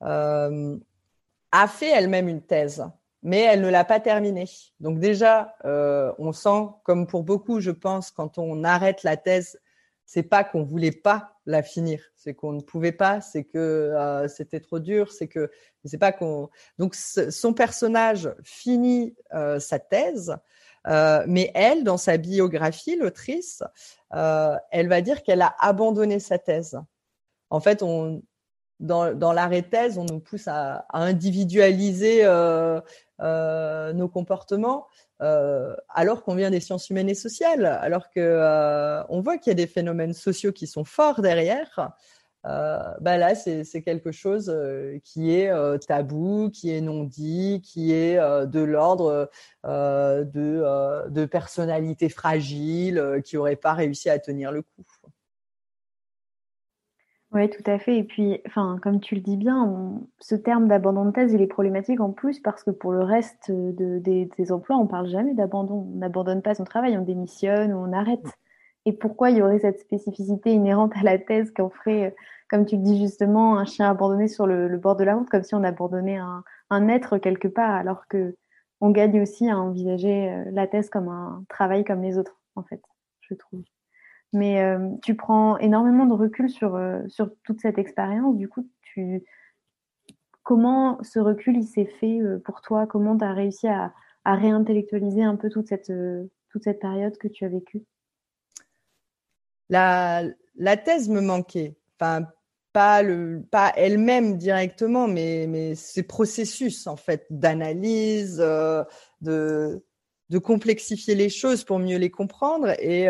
a 0.00 1.68
fait 1.68 1.90
elle-même 1.90 2.28
une 2.28 2.40
thèse 2.40 2.86
mais 3.22 3.40
elle 3.40 3.60
ne 3.60 3.68
l'a 3.68 3.84
pas 3.84 4.00
terminée. 4.00 4.48
Donc 4.80 5.00
déjà, 5.00 5.56
euh, 5.64 6.12
on 6.18 6.32
sent, 6.32 6.68
comme 6.84 7.06
pour 7.06 7.24
beaucoup, 7.24 7.60
je 7.60 7.70
pense, 7.70 8.10
quand 8.10 8.38
on 8.38 8.64
arrête 8.64 9.02
la 9.02 9.16
thèse, 9.16 9.60
c'est 10.04 10.22
pas 10.22 10.44
qu'on 10.44 10.62
voulait 10.62 10.92
pas 10.92 11.36
la 11.44 11.62
finir, 11.62 12.02
c'est 12.16 12.32
qu'on 12.32 12.52
ne 12.52 12.62
pouvait 12.62 12.92
pas, 12.92 13.20
c'est 13.20 13.44
que 13.44 13.58
euh, 13.58 14.28
c'était 14.28 14.60
trop 14.60 14.78
dur, 14.78 15.12
c'est 15.12 15.28
que 15.28 15.50
c'est 15.84 15.98
pas 15.98 16.12
qu'on. 16.12 16.48
Donc 16.78 16.94
son 16.94 17.52
personnage 17.52 18.30
finit 18.42 19.14
euh, 19.34 19.58
sa 19.58 19.78
thèse, 19.78 20.36
euh, 20.86 21.24
mais 21.26 21.50
elle, 21.54 21.84
dans 21.84 21.98
sa 21.98 22.16
biographie, 22.16 22.96
l'autrice, 22.96 23.62
euh, 24.14 24.56
elle 24.70 24.88
va 24.88 25.02
dire 25.02 25.22
qu'elle 25.22 25.42
a 25.42 25.54
abandonné 25.58 26.20
sa 26.20 26.38
thèse. 26.38 26.78
En 27.50 27.60
fait, 27.60 27.82
dans, 28.80 29.14
dans 29.14 29.32
l'arrêt 29.32 29.62
thèse, 29.62 29.98
on 29.98 30.04
nous 30.04 30.20
pousse 30.20 30.46
à, 30.46 30.86
individualiser 30.92 32.24
euh, 32.24 32.80
euh, 33.20 33.92
nos 33.92 34.08
comportements, 34.08 34.86
euh, 35.20 35.74
alors 35.88 36.22
qu'on 36.22 36.36
vient 36.36 36.50
des 36.50 36.60
sciences 36.60 36.88
humaines 36.90 37.08
et 37.08 37.14
sociales, 37.14 37.66
alors 37.66 38.10
que 38.10 39.02
on 39.08 39.20
voit 39.20 39.38
qu'il 39.38 39.50
y 39.50 39.52
a 39.52 39.54
des 39.54 39.66
phénomènes 39.66 40.14
sociaux 40.14 40.52
qui 40.52 40.66
sont 40.66 40.84
forts 40.84 41.20
derrière. 41.22 41.92
Bah 42.44 43.18
là, 43.18 43.34
c'est 43.34 43.82
quelque 43.82 44.10
chose 44.12 44.56
qui 45.04 45.34
est 45.34 45.50
tabou, 45.86 46.50
qui 46.50 46.70
est 46.70 46.80
non 46.80 47.04
dit, 47.04 47.60
qui 47.62 47.92
est 47.92 48.16
de 48.16 48.60
l'ordre 48.60 49.28
de 49.64 51.24
personnalités 51.26 52.08
fragiles 52.08 53.20
qui 53.24 53.36
n'auraient 53.36 53.56
pas 53.56 53.74
réussi 53.74 54.08
à 54.08 54.18
tenir 54.18 54.52
le 54.52 54.62
coup. 54.62 54.84
Oui, 57.32 57.50
tout 57.50 57.62
à 57.66 57.78
fait. 57.78 57.98
Et 57.98 58.04
puis, 58.04 58.40
enfin, 58.46 58.78
comme 58.82 59.00
tu 59.00 59.14
le 59.14 59.20
dis 59.20 59.36
bien, 59.36 60.00
ce 60.18 60.34
terme 60.34 60.66
d'abandon 60.66 61.04
de 61.04 61.10
thèse, 61.10 61.32
il 61.34 61.42
est 61.42 61.46
problématique 61.46 62.00
en 62.00 62.10
plus 62.10 62.40
parce 62.40 62.62
que 62.64 62.70
pour 62.70 62.92
le 62.92 63.02
reste 63.02 63.50
de, 63.50 63.98
des, 63.98 64.52
emplois, 64.52 64.76
on 64.76 64.86
parle 64.86 65.08
jamais 65.08 65.34
d'abandon. 65.34 65.86
On 65.94 65.98
n'abandonne 65.98 66.40
pas 66.40 66.54
son 66.54 66.64
travail, 66.64 66.96
on 66.96 67.02
démissionne 67.02 67.72
ou 67.74 67.76
on 67.76 67.92
arrête. 67.92 68.24
Et 68.86 68.92
pourquoi 68.94 69.30
il 69.30 69.36
y 69.38 69.42
aurait 69.42 69.58
cette 69.58 69.80
spécificité 69.80 70.52
inhérente 70.52 70.92
à 70.96 71.02
la 71.02 71.18
thèse 71.18 71.52
qu'on 71.52 71.68
ferait, 71.68 72.14
comme 72.48 72.64
tu 72.64 72.76
le 72.76 72.82
dis 72.82 72.98
justement, 72.98 73.58
un 73.58 73.66
chien 73.66 73.90
abandonné 73.90 74.28
sur 74.28 74.46
le, 74.46 74.78
bord 74.78 74.96
de 74.96 75.04
la 75.04 75.16
route, 75.16 75.28
comme 75.28 75.42
si 75.42 75.54
on 75.54 75.64
abandonnait 75.64 76.16
un, 76.16 76.42
un 76.70 76.88
être 76.88 77.18
quelque 77.18 77.48
part, 77.48 77.74
alors 77.74 78.06
que 78.08 78.36
on 78.80 78.90
gagne 78.90 79.20
aussi 79.20 79.48
à 79.50 79.58
envisager 79.58 80.30
euh, 80.30 80.44
la 80.52 80.66
thèse 80.66 80.88
comme 80.90 81.08
un 81.08 81.44
travail 81.48 81.84
comme 81.84 82.02
les 82.02 82.18
autres, 82.18 82.40
en 82.54 82.62
fait, 82.62 82.80
je 83.20 83.34
trouve. 83.34 83.64
Mais 84.34 84.62
euh, 84.62 84.90
tu 85.02 85.14
prends 85.14 85.56
énormément 85.56 86.04
de 86.04 86.12
recul 86.12 86.50
sur, 86.50 86.74
euh, 86.76 87.00
sur 87.08 87.30
toute 87.44 87.60
cette 87.60 87.78
expérience. 87.78 88.36
Du 88.36 88.46
coup, 88.46 88.68
tu... 88.82 89.24
comment 90.42 91.02
ce 91.02 91.18
recul 91.18 91.62
s'est 91.62 91.90
fait 91.98 92.20
euh, 92.20 92.38
pour 92.44 92.60
toi? 92.60 92.86
Comment 92.86 93.16
tu 93.16 93.24
as 93.24 93.32
réussi 93.32 93.68
à, 93.68 93.94
à, 94.24 94.34
réintellectualiser 94.34 95.22
un 95.22 95.36
peu 95.36 95.48
toute 95.48 95.66
cette, 95.66 95.90
toute 96.50 96.62
cette 96.62 96.78
période 96.78 97.16
que 97.16 97.28
tu 97.28 97.46
as 97.46 97.48
vécue? 97.48 97.82
La, 99.70 100.24
la 100.56 100.76
thèse 100.76 101.08
me 101.08 101.22
manquait. 101.22 101.76
Enfin, 101.98 102.26
pas, 102.74 103.02
pas 103.50 103.72
elle-même 103.76 104.36
directement, 104.36 105.08
mais, 105.08 105.46
mais 105.48 105.74
ces 105.74 106.02
processus 106.02 106.86
en 106.86 106.96
fait 106.96 107.26
d'analyse, 107.30 108.36
de, 108.36 109.82
de 110.28 110.38
complexifier 110.38 111.14
les 111.14 111.30
choses 111.30 111.64
pour 111.64 111.78
mieux 111.78 111.96
les 111.96 112.10
comprendre. 112.10 112.68
Et, 112.78 113.08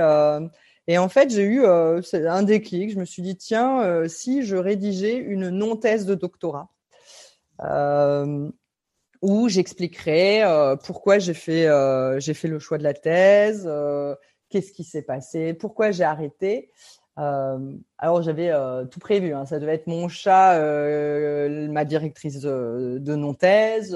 et 0.88 0.96
en 0.96 1.10
fait, 1.10 1.30
j'ai 1.30 1.42
eu 1.42 1.64
euh, 1.64 2.00
un 2.14 2.42
déclic. 2.42 2.90
Je 2.90 2.98
me 2.98 3.04
suis 3.04 3.20
dit, 3.20 3.36
tiens, 3.36 3.82
euh, 3.82 4.08
si 4.08 4.42
je 4.42 4.56
rédigeais 4.56 5.16
une 5.16 5.50
non-thèse 5.50 6.06
de 6.06 6.14
doctorat, 6.14 6.72
euh, 7.62 8.50
où 9.20 9.48
j'expliquerais 9.48 10.44
pourquoi 10.84 11.18
j'ai 11.18 11.34
fait, 11.34 11.68
j'ai 12.20 12.34
fait 12.34 12.48
le 12.48 12.58
choix 12.58 12.78
de 12.78 12.84
la 12.84 12.94
thèse, 12.94 13.68
qu'est-ce 14.48 14.72
qui 14.72 14.84
s'est 14.84 15.02
passé, 15.02 15.54
pourquoi 15.54 15.90
j'ai 15.90 16.04
arrêté. 16.04 16.70
Euh, 17.18 17.58
alors 17.98 18.22
j'avais 18.22 18.50
euh, 18.50 18.84
tout 18.84 19.00
prévu, 19.00 19.34
hein. 19.34 19.44
ça 19.44 19.58
devait 19.58 19.74
être 19.74 19.88
mon 19.88 20.08
chat, 20.08 20.54
euh, 20.54 21.66
ma 21.68 21.84
directrice 21.84 22.38
de, 22.40 23.16
non-thèse, 23.16 23.92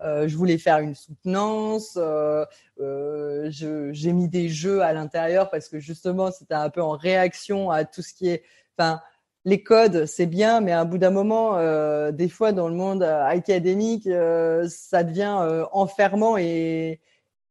je 0.00 0.36
voulais 0.36 0.58
faire 0.58 0.78
une 0.80 0.94
soutenance, 0.94 1.98
j'ai 2.78 4.12
mis 4.12 4.28
des 4.28 4.48
jeux 4.50 4.82
à 4.82 4.92
l'intérieur 4.92 5.48
parce 5.48 5.68
que 5.68 5.78
justement 5.78 6.30
c'était 6.30 6.54
un 6.54 6.68
peu 6.68 6.82
en 6.82 6.92
réaction 6.92 7.70
à 7.70 7.84
tout 7.84 8.02
ce 8.02 8.12
qui 8.12 8.28
est... 8.28 8.42
Les 9.44 9.62
codes, 9.64 10.06
c'est 10.06 10.26
bien, 10.26 10.60
mais 10.60 10.70
à 10.70 10.80
un 10.80 10.84
bout 10.84 10.98
d'un 10.98 11.10
moment, 11.10 11.56
des 12.10 12.28
fois 12.28 12.52
dans 12.52 12.68
le 12.68 12.74
monde 12.74 13.02
académique, 13.02 14.08
ça 14.68 15.04
devient 15.04 15.66
enfermant 15.72 16.36
et, 16.36 17.00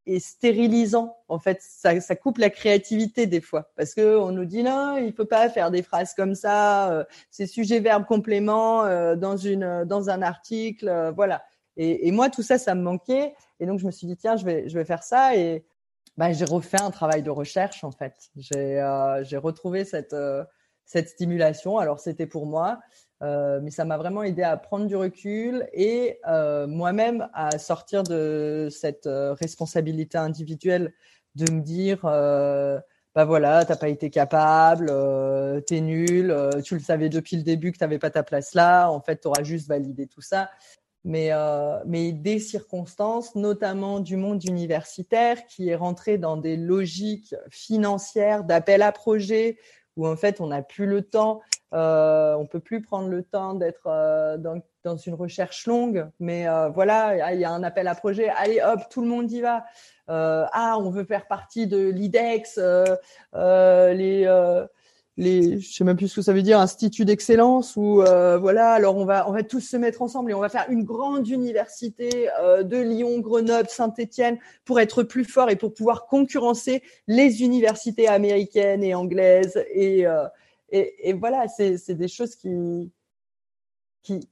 et 0.06 0.20
stérilisant. 0.20 1.18
En 1.28 1.40
fait, 1.40 1.60
ça, 1.62 2.00
ça, 2.00 2.16
coupe 2.16 2.38
la 2.38 2.50
créativité 2.50 3.28
des 3.28 3.42
fois 3.42 3.72
parce 3.76 3.94
que 3.94 4.18
on 4.18 4.32
nous 4.32 4.46
dit 4.46 4.64
non, 4.64 4.98
il 4.98 5.14
faut 5.14 5.26
pas 5.26 5.50
faire 5.50 5.72
des 5.72 5.84
phrases 5.84 6.14
comme 6.14 6.36
ça. 6.36 6.92
Euh, 6.92 7.04
c'est 7.30 7.48
sujet 7.48 7.80
verbe 7.80 8.06
complément 8.06 8.84
euh, 8.86 9.16
dans 9.16 9.38
une 9.38 9.86
dans 9.86 10.10
un 10.10 10.22
article, 10.22 10.90
euh, 10.90 11.12
voilà. 11.12 11.44
Et, 11.78 12.08
et, 12.08 12.12
moi, 12.12 12.30
tout 12.30 12.44
ça, 12.44 12.58
ça 12.58 12.76
me 12.76 12.82
manquait. 12.82 13.34
Et 13.60 13.66
donc, 13.66 13.80
je 13.80 13.86
me 13.86 13.92
suis 13.92 14.06
dit 14.08 14.18
tiens, 14.18 14.36
je 14.36 14.46
vais 14.46 14.68
je 14.68 14.78
vais 14.78 14.86
faire 14.86 15.04
ça. 15.04 15.36
Et 15.36 15.66
bah, 16.18 16.34
j'ai 16.34 16.46
refait 16.46 16.82
un 16.82 16.92
travail 16.92 17.24
de 17.24 17.30
recherche 17.30 17.84
en 17.84 17.92
fait. 17.92 18.16
J'ai 18.36 18.84
j'ai 19.24 19.38
retrouvé 19.38 19.86
cette 19.86 20.16
cette 20.86 21.10
stimulation. 21.10 21.78
Alors, 21.78 22.00
c'était 22.00 22.26
pour 22.26 22.46
moi. 22.46 22.80
Euh, 23.22 23.60
mais 23.62 23.70
ça 23.70 23.86
m'a 23.86 23.98
vraiment 23.98 24.24
aidé 24.24 24.42
à 24.42 24.58
prendre 24.58 24.88
du 24.88 24.96
recul 24.96 25.68
et 25.74 26.20
euh, 26.28 26.66
moi-même 26.66 27.30
à 27.34 27.60
sortir 27.60 28.02
de 28.02 28.68
cette 28.72 29.06
euh, 29.06 29.34
responsabilité 29.34 30.18
individuelle 30.18 30.94
de 31.36 31.52
me 31.52 31.62
dire 31.62 32.00
bah 33.14 33.26
voilà 33.26 33.64
t'as 33.64 33.78
pas 33.78 33.88
été 33.88 34.10
capable 34.10 34.88
t'es 35.66 35.80
nul 35.80 36.36
tu 36.66 36.74
le 36.74 36.82
savais 36.82 37.08
depuis 37.08 37.38
le 37.38 37.44
début 37.44 37.72
que 37.72 37.78
t'avais 37.78 38.00
pas 38.00 38.10
ta 38.10 38.22
place 38.24 38.54
là 38.54 38.90
en 38.90 39.00
fait 39.00 39.18
t'auras 39.18 39.44
juste 39.44 39.70
validé 39.70 40.08
tout 40.08 40.22
ça. 40.22 40.50
Mais 41.06 41.32
mais 41.86 42.12
des 42.12 42.40
circonstances 42.40 43.34
notamment 43.36 44.02
du 44.02 44.18
monde 44.18 44.44
universitaire 44.44 45.46
qui 45.48 45.70
est 45.70 45.76
rentré 45.76 46.18
dans 46.18 46.36
des 46.36 46.58
logiques 46.58 47.34
financières 47.50 48.44
d'appel 48.44 48.82
à 48.82 48.92
projet 48.92 49.58
où 50.02 50.08
en 50.08 50.16
fait 50.16 50.42
on 50.42 50.48
n'a 50.48 50.62
plus 50.62 50.88
le 50.88 51.04
temps 51.04 51.42
euh, 51.74 52.36
on 52.36 52.46
peut 52.46 52.60
plus 52.60 52.82
prendre 52.82 53.08
le 53.08 53.24
temps 53.24 53.54
d'être 53.54 53.88
euh, 53.88 54.38
dans, 54.38 54.62
dans, 54.84 54.98
une 54.98 55.14
recherche 55.14 55.66
longue, 55.68 56.10
mais 56.20 56.48
euh, 56.48 56.68
voilà, 56.68 57.34
il 57.34 57.40
y 57.40 57.46
a 57.46 57.52
un 57.52 57.64
appel 57.64 57.88
à 57.88 57.96
projet. 57.96 58.30
Allez, 58.30 58.62
hop, 58.62 58.82
tout 58.90 59.02
le 59.02 59.08
monde 59.08 59.32
y 59.32 59.40
va. 59.40 59.64
Euh, 60.10 60.46
ah, 60.52 60.78
on 60.80 60.90
veut 60.90 61.06
faire 61.06 61.28
partie 61.28 61.68
de 61.68 61.88
l'IDEX, 61.88 62.58
les 62.58 64.28
les, 65.22 65.60
je 65.60 65.74
sais 65.74 65.84
même 65.84 65.96
plus 65.96 66.08
ce 66.08 66.16
que 66.16 66.22
ça 66.22 66.34
veut 66.34 66.42
dire, 66.42 66.60
institut 66.60 67.06
d'excellence 67.06 67.76
ou 67.76 68.04
voilà. 68.40 68.72
Alors 68.72 68.98
on 68.98 69.06
va, 69.06 69.30
on 69.30 69.32
va 69.32 69.44
tous 69.44 69.62
se 69.62 69.78
mettre 69.78 70.02
ensemble 70.02 70.32
et 70.32 70.34
on 70.34 70.40
va 70.40 70.50
faire 70.50 70.66
une 70.70 70.84
grande 70.84 71.28
université 71.28 72.28
de 72.64 72.78
Lyon, 72.78 73.20
Grenoble, 73.20 73.70
Saint-Étienne 73.70 74.38
pour 74.66 74.80
être 74.80 75.04
plus 75.04 75.26
fort 75.26 75.50
et 75.50 75.56
pour 75.56 75.74
pouvoir 75.74 76.08
concurrencer 76.08 76.84
les 77.08 77.44
universités 77.44 78.08
américaines 78.08 78.84
et 78.84 78.94
anglaises 78.94 79.64
et 79.74 80.06
et, 80.72 81.10
et 81.10 81.14
voilà, 81.14 81.48
c'est 81.48 81.92
des 81.92 82.08
choses 82.08 82.36
qui, 82.36 82.50
qui, 84.02 84.28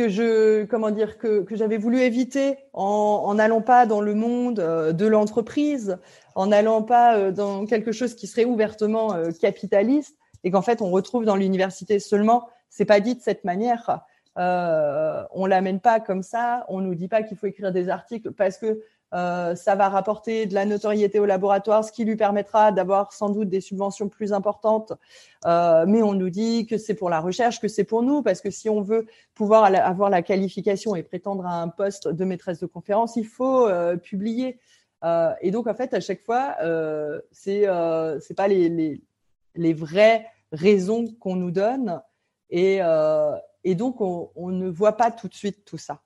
que 0.00 0.08
je 0.08 0.64
comment 0.64 0.90
dire 0.90 1.18
que, 1.18 1.42
que 1.42 1.56
j'avais 1.56 1.76
voulu 1.76 2.00
éviter 2.00 2.56
en 2.72 3.34
n'allant 3.34 3.60
pas 3.60 3.86
dans 3.86 4.00
le 4.00 4.14
monde 4.14 4.56
de 4.56 5.06
l'entreprise, 5.06 5.98
en 6.34 6.46
n'allant 6.46 6.82
pas 6.82 7.30
dans 7.30 7.66
quelque 7.66 7.92
chose 7.92 8.14
qui 8.14 8.26
serait 8.26 8.44
ouvertement 8.44 9.14
capitaliste 9.40 10.16
et 10.44 10.50
qu'en 10.50 10.62
fait 10.62 10.80
on 10.80 10.90
retrouve 10.90 11.24
dans 11.24 11.36
l'université 11.36 11.98
seulement 11.98 12.48
c'est 12.70 12.84
pas 12.84 13.00
dit 13.00 13.14
de 13.14 13.20
cette 13.20 13.44
manière 13.44 14.00
euh, 14.38 15.22
on 15.32 15.46
l'amène 15.46 15.80
pas 15.80 16.00
comme 16.00 16.22
ça. 16.22 16.64
On 16.68 16.80
nous 16.80 16.94
dit 16.94 17.08
pas 17.08 17.22
qu'il 17.22 17.36
faut 17.36 17.46
écrire 17.46 17.72
des 17.72 17.88
articles 17.88 18.32
parce 18.32 18.58
que 18.58 18.80
euh, 19.12 19.56
ça 19.56 19.74
va 19.74 19.88
rapporter 19.88 20.46
de 20.46 20.54
la 20.54 20.64
notoriété 20.64 21.18
au 21.18 21.26
laboratoire, 21.26 21.84
ce 21.84 21.90
qui 21.90 22.04
lui 22.04 22.16
permettra 22.16 22.70
d'avoir 22.70 23.12
sans 23.12 23.30
doute 23.30 23.48
des 23.48 23.60
subventions 23.60 24.08
plus 24.08 24.32
importantes. 24.32 24.92
Euh, 25.46 25.84
mais 25.86 26.02
on 26.02 26.14
nous 26.14 26.30
dit 26.30 26.66
que 26.66 26.78
c'est 26.78 26.94
pour 26.94 27.10
la 27.10 27.20
recherche, 27.20 27.60
que 27.60 27.68
c'est 27.68 27.84
pour 27.84 28.02
nous, 28.02 28.22
parce 28.22 28.40
que 28.40 28.50
si 28.50 28.68
on 28.68 28.82
veut 28.82 29.06
pouvoir 29.34 29.64
avoir 29.64 30.10
la 30.10 30.22
qualification 30.22 30.94
et 30.94 31.02
prétendre 31.02 31.44
à 31.46 31.60
un 31.60 31.68
poste 31.68 32.08
de 32.08 32.24
maîtresse 32.24 32.60
de 32.60 32.66
conférence, 32.66 33.16
il 33.16 33.26
faut 33.26 33.66
euh, 33.66 33.96
publier. 33.96 34.58
Et 35.40 35.50
donc 35.50 35.66
en 35.66 35.74
fait, 35.74 35.94
à 35.94 36.00
chaque 36.00 36.20
fois, 36.20 36.56
c'est 37.32 37.64
c'est 38.20 38.34
pas 38.34 38.48
les, 38.48 39.72
vraies 39.72 40.26
raisons 40.52 41.06
qu'on 41.18 41.36
nous 41.36 41.50
donne. 41.50 42.02
Et, 42.50 42.80
donc, 43.74 44.02
on, 44.02 44.30
on, 44.36 44.50
ne 44.50 44.68
voit 44.68 44.98
pas 44.98 45.10
tout 45.10 45.26
de 45.26 45.34
suite 45.34 45.64
tout 45.64 45.78
ça. 45.78 46.02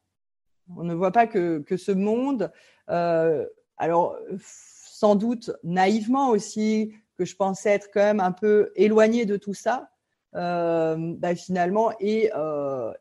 On 0.76 0.84
ne 0.84 0.94
voit 0.94 1.12
pas 1.12 1.26
que, 1.26 1.64
ce 1.76 1.92
monde, 1.92 2.50
euh, 2.90 3.46
alors 3.76 4.16
sans 4.40 5.16
doute 5.16 5.50
naïvement 5.62 6.30
aussi, 6.30 6.94
que 7.16 7.24
je 7.24 7.36
pensais 7.36 7.70
être 7.70 7.90
quand 7.92 8.00
même 8.00 8.20
un 8.20 8.32
peu 8.32 8.72
éloigné 8.74 9.24
de 9.24 9.36
tout 9.36 9.54
ça, 9.54 9.90
euh, 10.34 10.96
bah 11.18 11.34
finalement, 11.34 11.92
et 12.00 12.30
euh, 12.34 12.92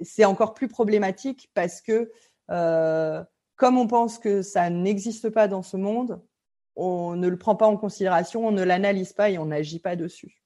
c'est 0.00 0.24
encore 0.24 0.54
plus 0.54 0.68
problématique 0.68 1.50
parce 1.54 1.80
que 1.80 2.10
comme 3.56 3.78
on 3.78 3.86
pense 3.86 4.18
que 4.18 4.42
ça 4.42 4.70
n'existe 4.70 5.30
pas 5.30 5.46
dans 5.46 5.62
ce 5.62 5.76
monde, 5.76 6.20
on 6.76 7.14
ne 7.14 7.28
le 7.28 7.36
prend 7.36 7.56
pas 7.56 7.66
en 7.66 7.76
considération, 7.76 8.46
on 8.46 8.52
ne 8.52 8.62
l'analyse 8.62 9.12
pas 9.12 9.30
et 9.30 9.38
on 9.38 9.46
n'agit 9.46 9.78
pas 9.78 9.96
dessus. 9.96 10.40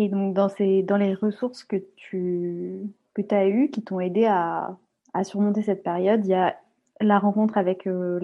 Et 0.00 0.08
donc, 0.08 0.32
dans, 0.32 0.48
ces, 0.48 0.82
dans 0.82 0.96
les 0.96 1.12
ressources 1.12 1.62
que 1.62 1.76
tu 1.94 2.88
que 3.12 3.20
as 3.34 3.46
eues, 3.48 3.68
qui 3.70 3.82
t'ont 3.82 4.00
aidé 4.00 4.24
à, 4.24 4.78
à, 5.12 5.24
surmonter 5.24 5.60
cette 5.60 5.82
période, 5.82 6.24
il 6.24 6.30
y 6.30 6.34
a 6.34 6.56
la 7.02 7.18
rencontre 7.18 7.58
avec 7.58 7.86
euh, 7.86 8.18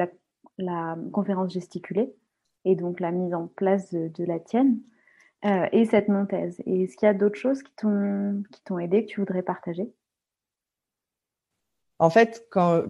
la, 0.57 0.97
conférence 1.13 1.53
gesticulée 1.53 2.15
et 2.65 2.77
donc 2.77 2.99
la 2.99 3.11
mise 3.11 3.35
en 3.35 3.49
place 3.49 3.93
de, 3.93 4.25
la 4.25 4.41
tienne 4.41 4.79
euh, 5.45 5.67
et 5.71 5.85
cette 5.85 6.09
non-thèse. 6.09 6.63
Et 6.65 6.85
est-ce 6.85 6.97
qu'il 6.97 7.05
y 7.05 7.11
a 7.11 7.15
d'autres 7.15 7.39
choses 7.39 7.63
qui 7.63 7.75
t'ont 7.77 8.79
aidé 8.79 9.05
que 9.05 9.11
tu 9.11 9.21
voudrais 9.21 9.43
partager? 9.43 9.93
En 11.99 12.09
fait, 12.09 12.47
quand, 12.51 12.85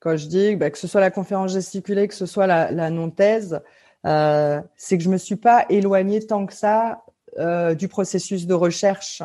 quand 0.00 0.16
je 0.16 0.26
dis 0.26 0.56
bah, 0.56 0.70
que 0.70 0.78
ce 0.78 0.88
soit 0.88 1.00
la 1.00 1.12
conférence 1.12 1.52
gesticulée, 1.52 2.08
que 2.08 2.14
ce 2.14 2.26
soit 2.26 2.48
la, 2.48 2.90
non-thèse, 2.90 3.62
euh, 4.04 4.60
c'est 4.74 4.98
que 4.98 5.04
je 5.04 5.10
me 5.10 5.16
suis 5.16 5.36
pas 5.36 5.64
éloignée 5.68 6.26
tant 6.26 6.44
que 6.44 6.52
ça 6.52 7.04
euh, 7.38 7.74
du 7.74 7.88
processus 7.88 8.46
de 8.46 8.54
recherche. 8.54 9.22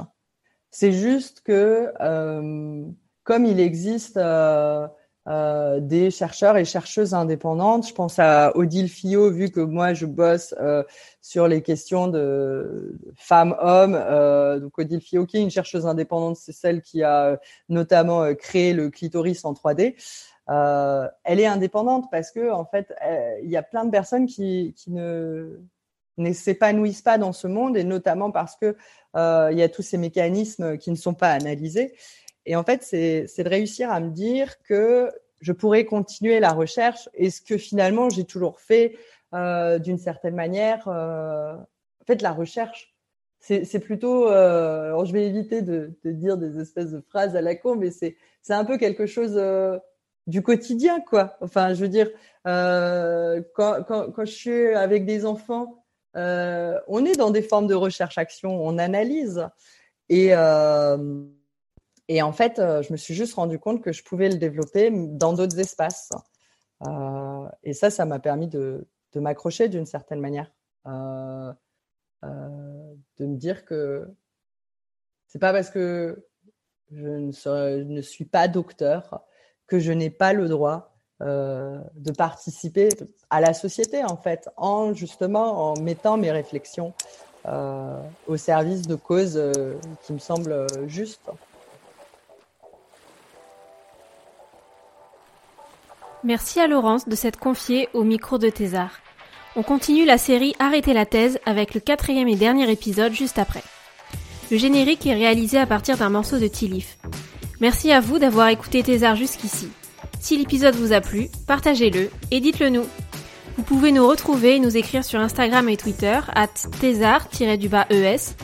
C'est 0.70 0.91
juste 0.91 1.41
que 1.41 1.91
euh, 1.99 2.84
comme 3.24 3.45
il 3.45 3.59
existe 3.59 4.18
euh, 4.18 4.88
des 5.80 6.12
chercheurs 6.12 6.57
et 6.57 6.66
chercheuses 6.66 7.14
indépendantes, 7.14 7.88
je 7.88 7.93
pense 7.93 8.20
à 8.20 8.55
Odile 8.57 8.89
Fillot, 8.89 9.32
vu 9.32 9.49
que 9.49 9.59
moi 9.59 9.93
je 9.93 10.05
bosse 10.05 10.55
sur 11.22 11.47
les 11.47 11.62
questions 11.62 12.07
de 12.07 12.97
femmes-hommes. 13.16 14.59
donc 14.59 14.78
Odile 14.80 15.01
Fillot, 15.01 15.26
qui 15.26 15.38
est 15.38 15.41
une 15.41 15.51
chercheuse 15.51 15.86
indépendante, 15.86 16.38
c'est 16.38 16.53
celle 16.53 16.82
qui 16.82 17.03
a 17.03 17.39
notamment 17.70 18.34
créé 18.34 18.74
le 18.74 18.89
clitoris 18.89 19.45
en 19.45 19.53
3D. 19.53 19.95
Euh, 20.49 21.07
elle 21.24 21.39
est 21.39 21.45
indépendante 21.45 22.09
parce 22.12 22.32
que 22.32 22.51
en 22.51 22.66
fait, 22.66 22.93
il 23.43 23.49
y 23.49 23.57
a 23.57 23.64
plein 23.64 23.86
de 23.86 23.91
personnes 23.91 24.26
qui, 24.26 24.74
qui 24.76 24.91
ne 24.91 25.62
ne 26.18 26.34
s'épanouissent 26.34 27.01
pas 27.01 27.18
dans 27.18 27.34
ce 27.34 27.47
monde 27.47 27.78
et 27.78 27.84
notamment 27.84 28.32
parce 28.32 28.55
que 28.55 28.76
euh, 29.16 29.49
il 29.51 29.57
y 29.57 29.64
a 29.64 29.70
tous 29.70 29.82
ces 29.82 29.97
mécanismes 29.97 30.78
qui 30.78 30.91
ne 30.91 30.95
sont 30.95 31.14
pas 31.14 31.32
analysés. 31.32 31.93
Et 32.45 32.55
en 32.55 32.64
fait, 32.64 32.84
c'est 32.84 33.43
de 33.43 33.49
réussir 33.49 33.91
à 33.91 33.99
me 33.99 34.09
dire 34.09 34.62
que 34.64 35.12
je 35.41 35.51
pourrais 35.53 35.86
continuer 35.86 36.39
la 36.39 36.53
recherche 36.53 37.09
et 37.14 37.30
ce 37.30 37.41
que 37.41 37.57
finalement 37.57 38.09
j'ai 38.09 38.26
toujours 38.26 38.59
fait 38.59 38.97
euh, 39.34 39.80
d'une 39.80 39.97
certaine 39.97 40.36
manière. 40.36 40.88
Euh, 40.88 41.53
en 41.55 42.05
fait, 42.05 42.22
la 42.22 42.32
recherche, 42.32 42.95
c'est 43.39 43.80
plutôt. 43.80 44.28
Alors, 44.28 45.05
je 45.05 45.14
vais 45.14 45.26
éviter 45.26 45.64
de, 45.64 45.97
dire 46.05 46.38
des 46.38 46.59
espèces 46.59 46.91
de 46.91 47.01
phrases 47.01 47.36
à 47.36 47.41
la 47.41 47.55
con, 47.55 47.76
mais 47.76 47.89
c'est 47.89 48.16
un 48.49 48.66
peu 48.66 48.78
quelque 48.78 49.07
chose 49.07 49.41
du 50.28 50.43
quotidien, 50.43 50.99
quoi. 51.01 51.38
Enfin, 51.41 51.74
je 51.74 51.82
veux 51.82 51.89
dire, 51.89 52.12
quand, 52.43 53.84
quand 53.84 54.26
je 54.26 54.32
suis 54.32 54.68
avec 54.76 55.05
des 55.05 55.26
enfants 55.26 55.80
euh, 56.16 56.80
on 56.88 57.05
est 57.05 57.16
dans 57.16 57.32
des 57.32 57.41
formes 57.41 57.68
de 57.68 57.76
recherche-action, 57.76 58.49
on 58.64 58.78
analyse. 58.78 59.47
Et, 60.09 60.30
euh, 60.34 61.26
et 62.07 62.22
en 62.22 62.34
fait, 62.34 62.59
euh, 62.59 62.82
je 62.82 62.91
me 62.91 62.97
suis 62.97 63.14
juste 63.14 63.34
rendu 63.36 63.59
compte 63.59 63.82
que 63.82 63.91
je 63.91 64.03
pouvais 64.03 64.30
le 64.30 64.36
développer 64.36 64.91
dans 64.91 65.34
d'autres 65.34 65.59
espaces. 65.59 66.12
Et 67.64 67.74
ça, 67.74 67.91
ça 67.91 68.05
m'a 68.05 68.20
permis 68.20 68.47
de, 68.47 68.88
de 69.14 69.20
m'accrocher 69.20 69.70
d'une 69.70 69.86
certaine 69.86 70.20
manière. 70.20 70.51
De 70.86 71.55
me 73.20 73.36
dire 73.38 73.66
que 73.66 74.07
c'est 75.28 75.39
pas 75.39 75.53
parce 75.53 75.70
que 75.70 76.28
je 76.91 77.07
ne 77.07 78.01
suis 78.01 78.26
pas 78.26 78.47
docteur 78.47 79.24
que 79.68 79.80
je 79.80 79.91
n'ai 79.91 80.09
pas 80.09 80.34
le 80.34 80.49
droit 80.49 80.90
euh, 81.22 81.78
de 81.95 82.11
participer 82.11 82.89
à 83.30 83.41
la 83.41 83.53
société 83.53 84.03
en 84.03 84.17
fait, 84.17 84.49
en 84.57 84.93
justement 84.93 85.72
en 85.72 85.80
mettant 85.80 86.17
mes 86.17 86.32
réflexions 86.32 86.93
euh, 87.47 87.95
au 88.28 88.38
service 88.38 88.88
de 88.88 88.95
causes 88.95 89.38
euh, 89.38 89.76
qui 90.03 90.13
me 90.13 90.17
semblent 90.17 90.65
justes. 90.88 91.30
Merci 96.24 96.59
à 96.59 96.67
Laurence 96.67 97.07
de 97.07 97.15
s'être 97.15 97.39
confiée 97.39 97.88
au 97.93 98.03
micro 98.03 98.39
de 98.39 98.49
Thésard. 98.49 98.99
On 99.55 99.61
continue 99.61 100.05
la 100.05 100.17
série 100.17 100.55
Arrêtez 100.57 100.93
la 100.93 101.05
thèse 101.05 101.39
avec 101.45 101.76
le 101.76 101.82
quatrième 101.82 102.30
et 102.30 102.36
dernier 102.36 102.72
épisode 102.72 103.13
juste 103.13 103.38
après. 103.38 103.63
Le 104.49 104.57
générique 104.57 105.05
est 105.05 105.13
réalisé 105.13 105.59
à 105.59 105.67
partir 105.67 105.97
d'un 105.97 106.09
morceau 106.09 106.39
de 106.39 106.47
Tilif. 106.47 106.97
Merci 107.59 107.91
à 107.91 107.99
vous 107.99 108.17
d'avoir 108.17 108.47
écouté 108.47 108.82
Thésard 108.82 109.15
jusqu'ici. 109.15 109.69
Si 110.22 110.38
l'épisode 110.38 110.76
vous 110.76 110.93
a 110.93 111.01
plu, 111.01 111.30
partagez-le 111.47 112.11
et 112.30 112.39
dites-le 112.39 112.69
nous. 112.69 112.86
Vous 113.57 113.63
pouvez 113.63 113.91
nous 113.91 114.07
retrouver 114.07 114.57
et 114.57 114.59
nous 114.59 114.78
écrire 114.78 115.03
sur 115.03 115.19
Instagram 115.19 115.67
et 115.67 115.78
Twitter 115.78 116.19
at 116.34 116.53
thésar-es 116.80 118.36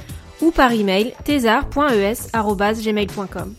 ou 0.41 0.49
par 0.51 0.71
email 0.71 1.13
thésar.es.gmail.com. 1.23 3.55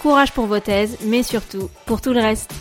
Courage 0.00 0.32
pour 0.32 0.46
vos 0.46 0.60
thèses, 0.60 0.98
mais 1.04 1.24
surtout 1.24 1.68
pour 1.84 2.00
tout 2.00 2.12
le 2.12 2.20
reste. 2.20 2.54